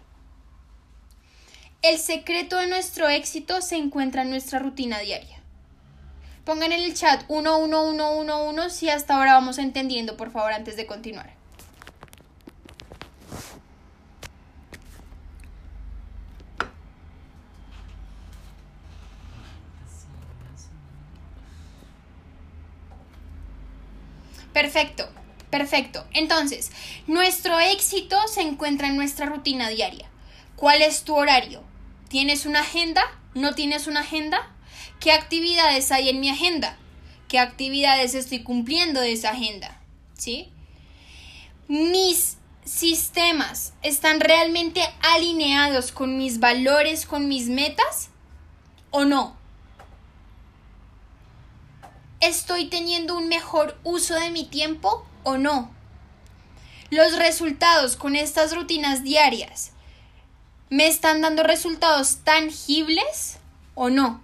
El 1.80 1.98
secreto 1.98 2.58
de 2.58 2.66
nuestro 2.66 3.08
éxito 3.08 3.62
se 3.62 3.76
encuentra 3.76 4.22
en 4.22 4.30
nuestra 4.30 4.58
rutina 4.58 4.98
diaria. 4.98 5.40
Pongan 6.44 6.72
en 6.72 6.80
el 6.80 6.94
chat 6.94 7.22
11111 7.28 8.68
si 8.68 8.90
hasta 8.90 9.14
ahora 9.14 9.34
vamos 9.34 9.58
entendiendo, 9.58 10.16
por 10.16 10.32
favor, 10.32 10.52
antes 10.52 10.74
de 10.74 10.86
continuar. 10.86 11.34
Perfecto. 24.52 25.21
Perfecto. 25.52 26.06
Entonces, 26.14 26.72
nuestro 27.06 27.60
éxito 27.60 28.16
se 28.26 28.40
encuentra 28.40 28.88
en 28.88 28.96
nuestra 28.96 29.26
rutina 29.26 29.68
diaria. 29.68 30.08
¿Cuál 30.56 30.80
es 30.80 31.04
tu 31.04 31.14
horario? 31.14 31.62
¿Tienes 32.08 32.46
una 32.46 32.60
agenda? 32.60 33.02
¿No 33.34 33.54
tienes 33.54 33.86
una 33.86 34.00
agenda? 34.00 34.50
¿Qué 34.98 35.12
actividades 35.12 35.92
hay 35.92 36.08
en 36.08 36.20
mi 36.20 36.30
agenda? 36.30 36.78
¿Qué 37.28 37.38
actividades 37.38 38.14
estoy 38.14 38.42
cumpliendo 38.42 39.02
de 39.02 39.12
esa 39.12 39.32
agenda? 39.32 39.78
¿Sí? 40.14 40.48
Mis 41.68 42.38
sistemas 42.64 43.74
están 43.82 44.20
realmente 44.20 44.80
alineados 45.02 45.92
con 45.92 46.16
mis 46.16 46.40
valores, 46.40 47.04
con 47.04 47.28
mis 47.28 47.48
metas 47.48 48.08
o 48.90 49.04
no? 49.04 49.36
¿Estoy 52.20 52.70
teniendo 52.70 53.18
un 53.18 53.28
mejor 53.28 53.78
uso 53.84 54.14
de 54.14 54.30
mi 54.30 54.46
tiempo 54.46 55.06
o 55.24 55.36
no. 55.36 55.70
Los 56.90 57.16
resultados 57.16 57.96
con 57.96 58.16
estas 58.16 58.54
rutinas 58.54 59.02
diarias 59.02 59.72
me 60.68 60.86
están 60.86 61.20
dando 61.20 61.42
resultados 61.42 62.18
tangibles 62.24 63.38
o 63.74 63.90
no. 63.90 64.22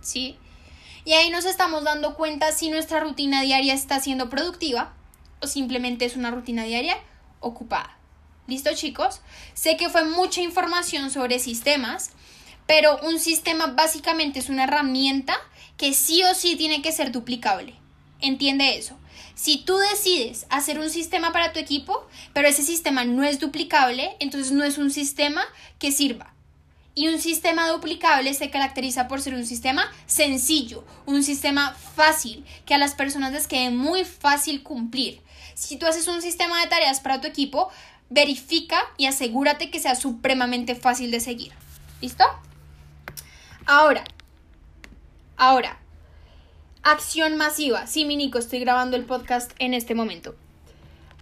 ¿Sí? 0.00 0.36
Y 1.04 1.14
ahí 1.14 1.30
nos 1.30 1.44
estamos 1.44 1.84
dando 1.84 2.14
cuenta 2.14 2.52
si 2.52 2.70
nuestra 2.70 3.00
rutina 3.00 3.42
diaria 3.42 3.74
está 3.74 4.00
siendo 4.00 4.30
productiva 4.30 4.92
o 5.40 5.46
simplemente 5.46 6.04
es 6.04 6.16
una 6.16 6.30
rutina 6.30 6.64
diaria 6.64 6.96
ocupada. 7.40 7.96
¿Listo 8.46 8.70
chicos? 8.74 9.20
Sé 9.54 9.76
que 9.76 9.88
fue 9.88 10.04
mucha 10.04 10.40
información 10.40 11.10
sobre 11.10 11.38
sistemas, 11.38 12.10
pero 12.66 12.98
un 13.02 13.18
sistema 13.18 13.68
básicamente 13.68 14.38
es 14.38 14.48
una 14.48 14.64
herramienta 14.64 15.36
que 15.76 15.94
sí 15.94 16.22
o 16.24 16.34
sí 16.34 16.56
tiene 16.56 16.82
que 16.82 16.92
ser 16.92 17.12
duplicable. 17.12 17.74
Entiende 18.20 18.76
eso. 18.76 18.96
Si 19.34 19.58
tú 19.58 19.76
decides 19.76 20.46
hacer 20.50 20.78
un 20.78 20.90
sistema 20.90 21.32
para 21.32 21.52
tu 21.52 21.58
equipo, 21.58 22.06
pero 22.32 22.48
ese 22.48 22.62
sistema 22.62 23.04
no 23.04 23.22
es 23.24 23.40
duplicable, 23.40 24.16
entonces 24.20 24.52
no 24.52 24.64
es 24.64 24.78
un 24.78 24.90
sistema 24.90 25.42
que 25.78 25.92
sirva. 25.92 26.32
Y 26.94 27.08
un 27.08 27.18
sistema 27.18 27.68
duplicable 27.68 28.34
se 28.34 28.50
caracteriza 28.50 29.08
por 29.08 29.22
ser 29.22 29.34
un 29.34 29.46
sistema 29.46 29.90
sencillo, 30.06 30.84
un 31.06 31.22
sistema 31.22 31.74
fácil, 31.96 32.44
que 32.66 32.74
a 32.74 32.78
las 32.78 32.94
personas 32.94 33.32
les 33.32 33.46
quede 33.46 33.70
muy 33.70 34.04
fácil 34.04 34.62
cumplir. 34.62 35.22
Si 35.54 35.76
tú 35.76 35.86
haces 35.86 36.06
un 36.08 36.20
sistema 36.20 36.60
de 36.60 36.66
tareas 36.66 37.00
para 37.00 37.20
tu 37.20 37.26
equipo, 37.26 37.70
verifica 38.10 38.78
y 38.98 39.06
asegúrate 39.06 39.70
que 39.70 39.80
sea 39.80 39.94
supremamente 39.94 40.74
fácil 40.74 41.10
de 41.10 41.20
seguir. 41.20 41.52
¿Listo? 42.02 42.24
Ahora, 43.64 44.04
ahora, 45.36 45.78
acción 46.82 47.36
masiva. 47.36 47.86
Sí, 47.86 48.04
mi 48.04 48.16
Nico, 48.16 48.38
estoy 48.38 48.60
grabando 48.60 48.96
el 48.96 49.04
podcast 49.04 49.52
en 49.58 49.74
este 49.74 49.94
momento. 49.94 50.34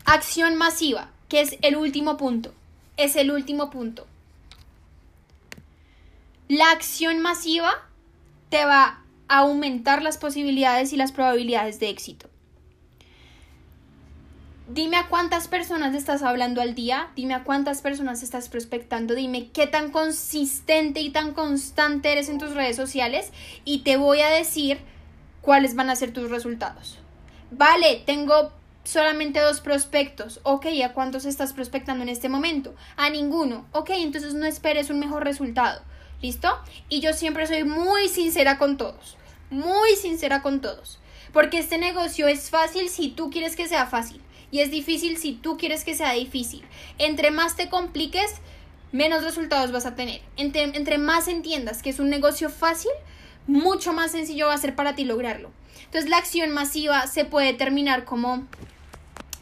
Acción 0.05 0.57
masiva, 0.57 1.11
que 1.29 1.41
es 1.41 1.57
el 1.63 1.77
último 1.77 2.17
punto. 2.17 2.53
Es 2.97 3.17
el 3.17 3.31
último 3.31 3.71
punto. 3.71 4.07
La 6.49 6.71
acción 6.71 7.21
masiva 7.21 7.71
te 8.49 8.65
va 8.65 9.03
a 9.29 9.39
aumentar 9.39 10.03
las 10.03 10.19
posibilidades 10.19 10.93
y 10.93 10.97
las 10.97 11.13
probabilidades 11.13 11.79
de 11.79 11.89
éxito. 11.89 12.29
Dime 14.73 14.97
a 14.97 15.09
cuántas 15.09 15.49
personas 15.49 15.95
estás 15.97 16.23
hablando 16.23 16.61
al 16.61 16.77
día, 16.77 17.11
dime 17.17 17.35
a 17.35 17.43
cuántas 17.43 17.81
personas 17.83 18.23
estás 18.23 18.49
prospectando, 18.49 19.17
dime 19.17 19.49
qué 19.49 19.67
tan 19.67 19.91
consistente 19.91 21.01
y 21.01 21.11
tan 21.11 21.35
constante 21.35 22.13
eres 22.13 22.29
en 22.29 22.39
tus 22.39 22.55
redes 22.55 22.77
sociales 22.77 23.33
y 23.65 23.81
te 23.81 23.97
voy 23.97 24.21
a 24.21 24.31
decir 24.31 24.79
cuáles 25.41 25.75
van 25.75 25.91
a 25.91 25.97
ser 25.97 26.13
tus 26.13 26.31
resultados. 26.31 26.99
Vale, 27.51 28.03
tengo 28.07 28.53
solamente 28.85 29.41
dos 29.41 29.61
prospectos. 29.61 30.41
Ok, 30.43 30.67
¿a 30.85 30.93
cuántos 30.93 31.25
estás 31.25 31.53
prospectando 31.53 32.03
en 32.03 32.09
este 32.09 32.29
momento? 32.29 32.75
A 32.97 33.11
ninguno. 33.11 33.67
Ok, 33.73 33.91
entonces 33.91 34.35
no 34.35 34.47
esperes 34.47 34.91
un 34.91 34.99
mejor 34.99 35.25
resultado. 35.25 35.83
¿Listo? 36.23 36.49
Y 36.89 37.01
yo 37.01 37.15
siempre 37.15 37.47
soy 37.47 37.65
muy 37.65 38.09
sincera 38.09 38.59
con 38.59 38.77
todos. 38.77 39.17
Muy 39.51 39.97
sincera 39.97 40.43
con 40.43 40.61
todos. 40.61 40.99
Porque 41.33 41.59
este 41.59 41.79
negocio 41.79 42.29
es 42.29 42.51
fácil 42.51 42.89
si 42.89 43.09
tú 43.09 43.31
quieres 43.31 43.57
que 43.57 43.69
sea 43.69 43.87
fácil 43.87 44.21
y 44.51 44.61
es 44.61 44.71
difícil 44.71 45.17
si 45.17 45.33
tú 45.33 45.57
quieres 45.57 45.85
que 45.85 45.95
sea 45.95 46.13
difícil. 46.13 46.63
Entre 46.99 47.31
más 47.31 47.57
te 47.57 47.69
compliques, 47.69 48.35
menos 48.93 49.23
resultados 49.23 49.73
vas 49.73 49.87
a 49.87 49.95
tener. 49.95 50.21
Entre, 50.37 50.99
más 50.99 51.29
entiendas 51.29 51.83
que 51.83 51.91
es 51.91 52.01
un 52.01 52.11
negocio 52.11 52.51
fácil, 52.51 52.91
mucho 53.47 53.93
más 53.93 54.13
sencillo 54.13 54.47
va 54.47 54.55
a 54.55 54.59
ser 54.59 54.75
para 54.75 54.95
ti 54.95 55.05
lograrlo. 55.05 55.51
Entonces 55.85 56.09
la 56.09 56.19
acción 56.19 56.51
masiva 56.51 57.07
se 57.07 57.25
puede 57.25 57.53
terminar 57.53 58.05
como 58.05 58.47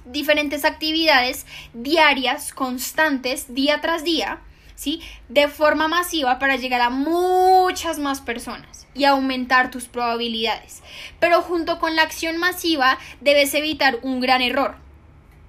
diferentes 0.07 0.65
actividades 0.65 1.47
diarias, 1.75 2.53
constantes, 2.53 3.55
día 3.55 3.81
tras 3.81 4.05
día, 4.05 4.41
¿sí? 4.75 5.03
De 5.29 5.49
forma 5.49 5.89
masiva 5.89 6.39
para 6.39 6.57
llegar 6.57 6.81
a 6.81 6.91
muchas 6.91 7.99
más 7.99 8.21
personas 8.21 8.87
y 8.95 9.05
aumentar 9.05 9.71
tus 9.71 9.85
probabilidades. 9.87 10.83
Pero 11.21 11.43
junto 11.43 11.79
con 11.79 11.97
la 11.97 12.03
acción 12.03 12.39
masiva 12.39 12.99
debes 13.21 13.55
evitar 13.55 13.99
un 14.03 14.21
gran 14.21 14.41
error 14.43 14.77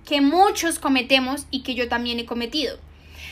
que 0.06 0.22
muchos 0.22 0.80
cometemos 0.80 1.46
y 1.52 1.62
que 1.62 1.76
yo 1.76 1.88
también 1.88 2.20
he 2.20 2.26
cometido. 2.26 2.80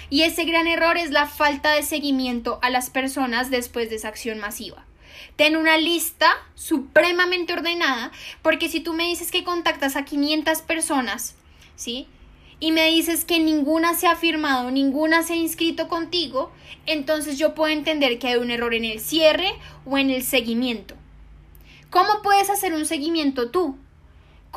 Y 0.09 0.22
ese 0.22 0.45
gran 0.45 0.68
error 0.68 0.97
es 0.97 1.11
la 1.11 1.26
falta 1.26 1.74
de 1.74 1.84
seguimiento 1.84 2.59
a 2.61 2.70
las 2.70 2.89
personas 2.89 3.49
después 3.49 3.89
de 3.89 3.95
esa 3.95 4.09
acción 4.09 4.38
masiva. 4.39 4.87
Ten 5.36 5.55
una 5.55 5.78
lista 5.78 6.28
supremamente 6.55 7.53
ordenada, 7.53 8.11
porque 8.41 8.70
si 8.70 8.80
tú 8.80 8.93
me 8.93 9.05
dices 9.05 9.32
que 9.32 9.43
contactas 9.43 9.95
a 9.95 10.05
500 10.05 10.61
personas, 10.61 11.36
¿sí? 11.76 12.07
Y 12.59 12.72
me 12.72 12.88
dices 12.88 13.24
que 13.24 13.39
ninguna 13.39 13.93
se 13.93 14.07
ha 14.07 14.15
firmado, 14.15 14.72
ninguna 14.72 15.24
se 15.24 15.34
ha 15.34 15.38
inscrito 15.38 15.88
contigo, 15.88 16.51
entonces 16.86 17.38
yo 17.38 17.53
puedo 17.53 17.72
entender 17.72 18.18
que 18.18 18.30
hay 18.30 18.38
un 18.38 18.51
error 18.51 18.74
en 18.74 18.86
el 18.86 18.99
cierre 18.99 19.53
o 19.86 19.97
en 19.97 20.09
el 20.09 20.24
seguimiento. 20.24 20.95
¿Cómo 21.89 22.22
puedes 22.24 22.49
hacer 22.49 22.74
un 22.74 22.86
seguimiento 22.86 23.51
tú? 23.51 23.78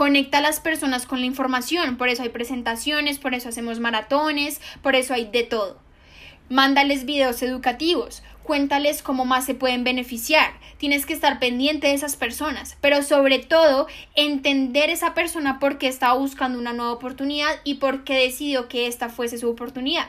conecta 0.00 0.38
a 0.38 0.40
las 0.40 0.60
personas 0.60 1.04
con 1.04 1.20
la 1.20 1.26
información, 1.26 1.98
por 1.98 2.08
eso 2.08 2.22
hay 2.22 2.30
presentaciones, 2.30 3.18
por 3.18 3.34
eso 3.34 3.50
hacemos 3.50 3.80
maratones, 3.80 4.60
por 4.82 4.96
eso 4.96 5.12
hay 5.12 5.26
de 5.26 5.42
todo. 5.42 5.78
Mándales 6.48 7.04
videos 7.04 7.42
educativos, 7.42 8.22
cuéntales 8.50 9.00
cómo 9.00 9.24
más 9.24 9.44
se 9.44 9.54
pueden 9.54 9.84
beneficiar. 9.84 10.50
Tienes 10.76 11.06
que 11.06 11.12
estar 11.12 11.38
pendiente 11.38 11.86
de 11.86 11.94
esas 11.94 12.16
personas, 12.16 12.76
pero 12.80 13.04
sobre 13.04 13.38
todo 13.38 13.86
entender 14.16 14.90
esa 14.90 15.14
persona 15.14 15.60
por 15.60 15.78
qué 15.78 15.86
estaba 15.86 16.14
buscando 16.14 16.58
una 16.58 16.72
nueva 16.72 16.90
oportunidad 16.90 17.60
y 17.62 17.74
por 17.74 18.02
qué 18.02 18.14
decidió 18.14 18.66
que 18.66 18.88
esta 18.88 19.08
fuese 19.08 19.38
su 19.38 19.48
oportunidad. 19.48 20.08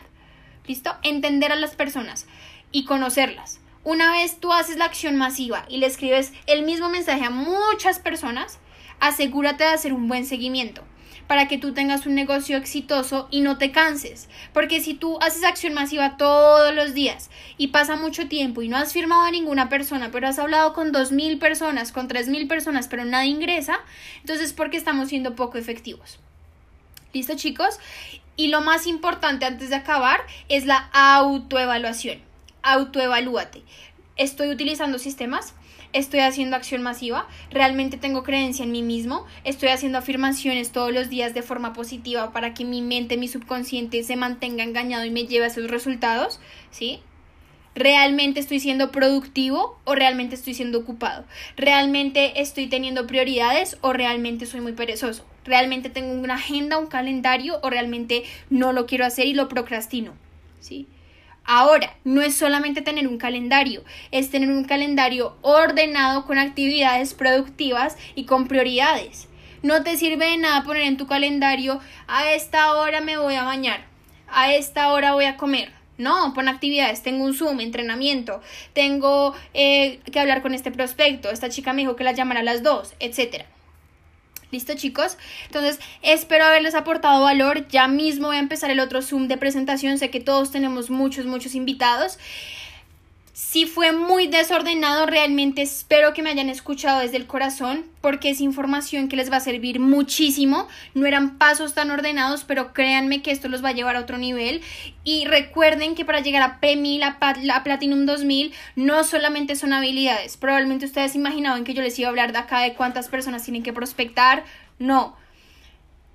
¿Listo? 0.66 0.92
Entender 1.04 1.52
a 1.52 1.56
las 1.56 1.76
personas 1.76 2.26
y 2.72 2.86
conocerlas. 2.86 3.60
Una 3.84 4.12
vez 4.12 4.40
tú 4.40 4.52
haces 4.54 4.78
la 4.78 4.86
acción 4.86 5.18
masiva 5.18 5.66
y 5.70 5.78
le 5.78 5.86
escribes 5.86 6.34
el 6.48 6.64
mismo 6.64 6.90
mensaje 6.90 7.26
a 7.26 7.30
muchas 7.30 8.00
personas, 8.00 8.58
asegúrate 9.00 9.66
de 9.66 9.70
hacer 9.70 9.94
un 9.94 10.08
buen 10.08 10.26
seguimiento 10.26 10.82
para 11.32 11.48
que 11.48 11.58
tú 11.58 11.74
tengas 11.74 12.06
un 12.06 12.14
negocio 12.14 12.58
exitoso 12.58 13.30
y 13.32 13.40
no 13.40 13.58
te 13.58 13.72
canses. 13.72 14.28
Porque 14.52 14.82
si 14.82 14.94
tú 14.94 15.18
haces 15.22 15.46
acción 15.46 15.74
masiva 15.74 16.18
todos 16.18 16.76
los 16.76 16.94
días 16.94 17.30
y 17.58 17.68
pasa 17.68 17.96
mucho 17.96 18.28
tiempo 18.28 18.62
y 18.62 18.68
no 18.68 18.76
has 18.76 18.92
firmado 18.92 19.22
a 19.22 19.32
ninguna 19.32 19.70
persona, 19.70 20.10
pero 20.12 20.28
has 20.28 20.40
hablado 20.40 20.74
con 20.74 20.92
dos 20.92 21.14
mil 21.14 21.40
personas, 21.40 21.94
con 21.94 22.10
tres 22.10 22.28
mil 22.28 22.50
personas, 22.50 22.90
pero 22.90 23.06
nadie 23.06 23.30
ingresa, 23.30 23.80
entonces 24.20 24.52
porque 24.52 24.76
estamos 24.76 25.08
siendo 25.08 25.38
poco 25.38 25.58
efectivos. 25.58 26.20
¿Listo, 27.14 27.38
chicos? 27.38 27.80
Y 28.36 28.50
lo 28.50 28.60
más 28.60 28.86
importante 28.86 29.46
antes 29.46 29.70
de 29.70 29.78
acabar 29.78 30.20
es 30.50 30.66
la 30.66 30.90
autoevaluación. 30.92 32.20
Autoevalúate. 32.62 33.64
¿Estoy 34.18 34.50
utilizando 34.50 35.00
sistemas? 35.00 35.54
Estoy 35.94 36.22
haciendo 36.22 36.56
acción 36.56 36.82
masiva, 36.82 37.28
realmente 37.50 37.98
tengo 37.98 38.24
creencia 38.24 38.64
en 38.64 38.72
mí 38.72 38.82
mismo, 38.82 39.26
estoy 39.44 39.70
haciendo 39.70 39.98
afirmaciones 39.98 40.72
todos 40.72 40.94
los 40.94 41.10
días 41.10 41.34
de 41.34 41.42
forma 41.42 41.74
positiva 41.74 42.32
para 42.32 42.54
que 42.54 42.66
mi 42.66 42.82
mente, 42.82 43.18
mi 43.18 43.28
subconsciente 43.28 44.04
se 44.04 44.16
mantenga 44.16 44.64
engañado 44.64 45.06
y 45.06 45.12
me 45.12 45.26
lleve 45.26 45.46
a 45.46 45.48
esos 45.48 45.70
resultados, 45.70 46.40
¿sí? 46.72 47.00
¿Realmente 47.74 48.42
estoy 48.42 48.60
siendo 48.60 48.92
productivo 48.92 49.80
o 49.86 49.96
realmente 49.96 50.36
estoy 50.36 50.54
siendo 50.54 50.80
ocupado? 50.80 51.24
¿Realmente 51.56 52.42
estoy 52.42 52.68
teniendo 52.68 53.08
prioridades 53.08 53.78
o 53.80 53.94
realmente 53.94 54.46
soy 54.46 54.60
muy 54.60 54.74
perezoso? 54.74 55.26
¿Realmente 55.46 55.90
tengo 55.90 56.12
una 56.12 56.36
agenda, 56.36 56.78
un 56.78 56.88
calendario 56.88 57.60
o 57.64 57.70
realmente 57.70 58.24
no 58.50 58.74
lo 58.74 58.86
quiero 58.88 59.06
hacer 59.06 59.26
y 59.28 59.34
lo 59.34 59.48
procrastino? 59.48 60.14
¿Sí? 60.60 60.88
Ahora, 61.44 61.96
no 62.04 62.22
es 62.22 62.36
solamente 62.36 62.82
tener 62.82 63.08
un 63.08 63.18
calendario, 63.18 63.84
es 64.12 64.30
tener 64.30 64.50
un 64.50 64.64
calendario 64.64 65.36
ordenado 65.42 66.26
con 66.26 66.38
actividades 66.38 67.14
productivas 67.14 67.98
y 68.16 68.26
con 68.26 68.48
prioridades. 68.48 69.28
No 69.64 69.84
te 69.84 69.98
sirve 69.98 70.28
de 70.28 70.38
nada 70.38 70.64
poner 70.64 70.84
en 70.84 70.98
tu 70.98 71.08
calendario 71.08 71.80
a 72.08 72.32
esta 72.32 72.74
hora 72.76 73.02
me 73.02 73.18
voy 73.18 73.36
a 73.36 73.44
bañar, 73.44 73.86
a 74.28 74.54
esta 74.54 74.92
hora 74.92 75.14
voy 75.14 75.26
a 75.26 75.38
comer. 75.38 75.72
No, 75.98 76.34
pon 76.34 76.48
actividades, 76.48 77.04
tengo 77.04 77.24
un 77.26 77.36
Zoom, 77.36 77.60
entrenamiento, 77.60 78.42
tengo 78.74 79.36
eh, 79.54 80.00
que 80.12 80.20
hablar 80.20 80.42
con 80.42 80.56
este 80.56 80.72
prospecto, 80.72 81.30
esta 81.30 81.50
chica 81.50 81.74
me 81.74 81.82
dijo 81.82 81.96
que 81.96 82.04
la 82.04 82.14
llamara 82.14 82.40
a 82.40 82.44
las 82.44 82.64
dos, 82.64 82.96
etcétera. 83.00 83.46
¿Listo 84.52 84.74
chicos? 84.76 85.18
Entonces 85.46 85.80
espero 86.02 86.46
haberles 86.46 86.76
aportado 86.76 87.24
valor. 87.24 87.68
Ya 87.70 87.88
mismo 87.88 88.28
voy 88.28 88.36
a 88.36 88.40
empezar 88.40 88.70
el 88.70 88.82
otro 88.82 89.02
Zoom 89.02 89.28
de 89.28 89.38
presentación. 89.38 89.98
Sé 89.98 90.10
que 90.10 90.20
todos 90.20 90.52
tenemos 90.52 90.90
muchos, 90.90 91.26
muchos 91.26 91.56
invitados. 91.56 92.20
Si 93.44 93.66
fue 93.66 93.92
muy 93.92 94.28
desordenado, 94.28 95.08
realmente 95.08 95.64
espero 95.64 96.14
que 96.14 96.22
me 96.22 96.30
hayan 96.30 96.48
escuchado 96.48 97.00
desde 97.00 97.18
el 97.18 97.26
corazón 97.26 97.86
porque 98.00 98.30
es 98.30 98.40
información 98.40 99.10
que 99.10 99.16
les 99.16 99.32
va 99.32 99.38
a 99.38 99.42
servir 99.42 99.80
muchísimo. 99.80 100.70
No 100.94 101.08
eran 101.08 101.40
pasos 101.40 101.74
tan 101.74 101.90
ordenados, 101.90 102.44
pero 102.44 102.72
créanme 102.72 103.24
que 103.24 103.32
esto 103.32 103.50
los 103.50 103.62
va 103.62 103.70
a 103.70 103.74
llevar 103.74 103.96
a 103.96 104.02
otro 104.02 104.20
nivel. 104.20 104.62
Y 105.04 105.26
recuerden 105.26 105.96
que 105.96 106.06
para 106.06 106.22
llegar 106.22 106.44
a 106.44 106.60
Pre-1000, 106.60 107.18
a, 107.52 107.64
Platinum 107.64 108.06
2000, 108.06 108.54
no 108.76 109.04
solamente 109.04 109.56
son 109.56 109.74
habilidades. 109.74 110.38
Probablemente 110.38 110.86
ustedes 110.86 111.16
imaginaban 111.16 111.64
que 111.64 111.74
yo 111.74 111.82
les 111.82 111.98
iba 111.98 112.08
a 112.08 112.12
hablar 112.12 112.34
de 112.34 112.38
acá 112.38 112.60
de 112.60 112.76
cuántas 112.76 113.10
personas 113.10 113.44
tienen 113.44 113.64
que 113.64 113.74
prospectar. 113.74 114.46
No. 114.78 115.18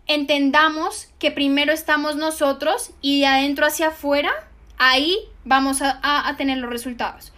Entendamos 0.06 1.08
que 1.18 1.32
primero 1.32 1.72
estamos 1.72 2.14
nosotros 2.14 2.92
y 3.02 3.20
de 3.20 3.26
adentro 3.26 3.66
hacia 3.66 3.88
afuera 3.88 4.30
ahí 4.78 5.18
vamos 5.46 5.80
a, 5.80 6.34
tener 6.36 6.58
los 6.58 6.68
resultados. 6.68 7.32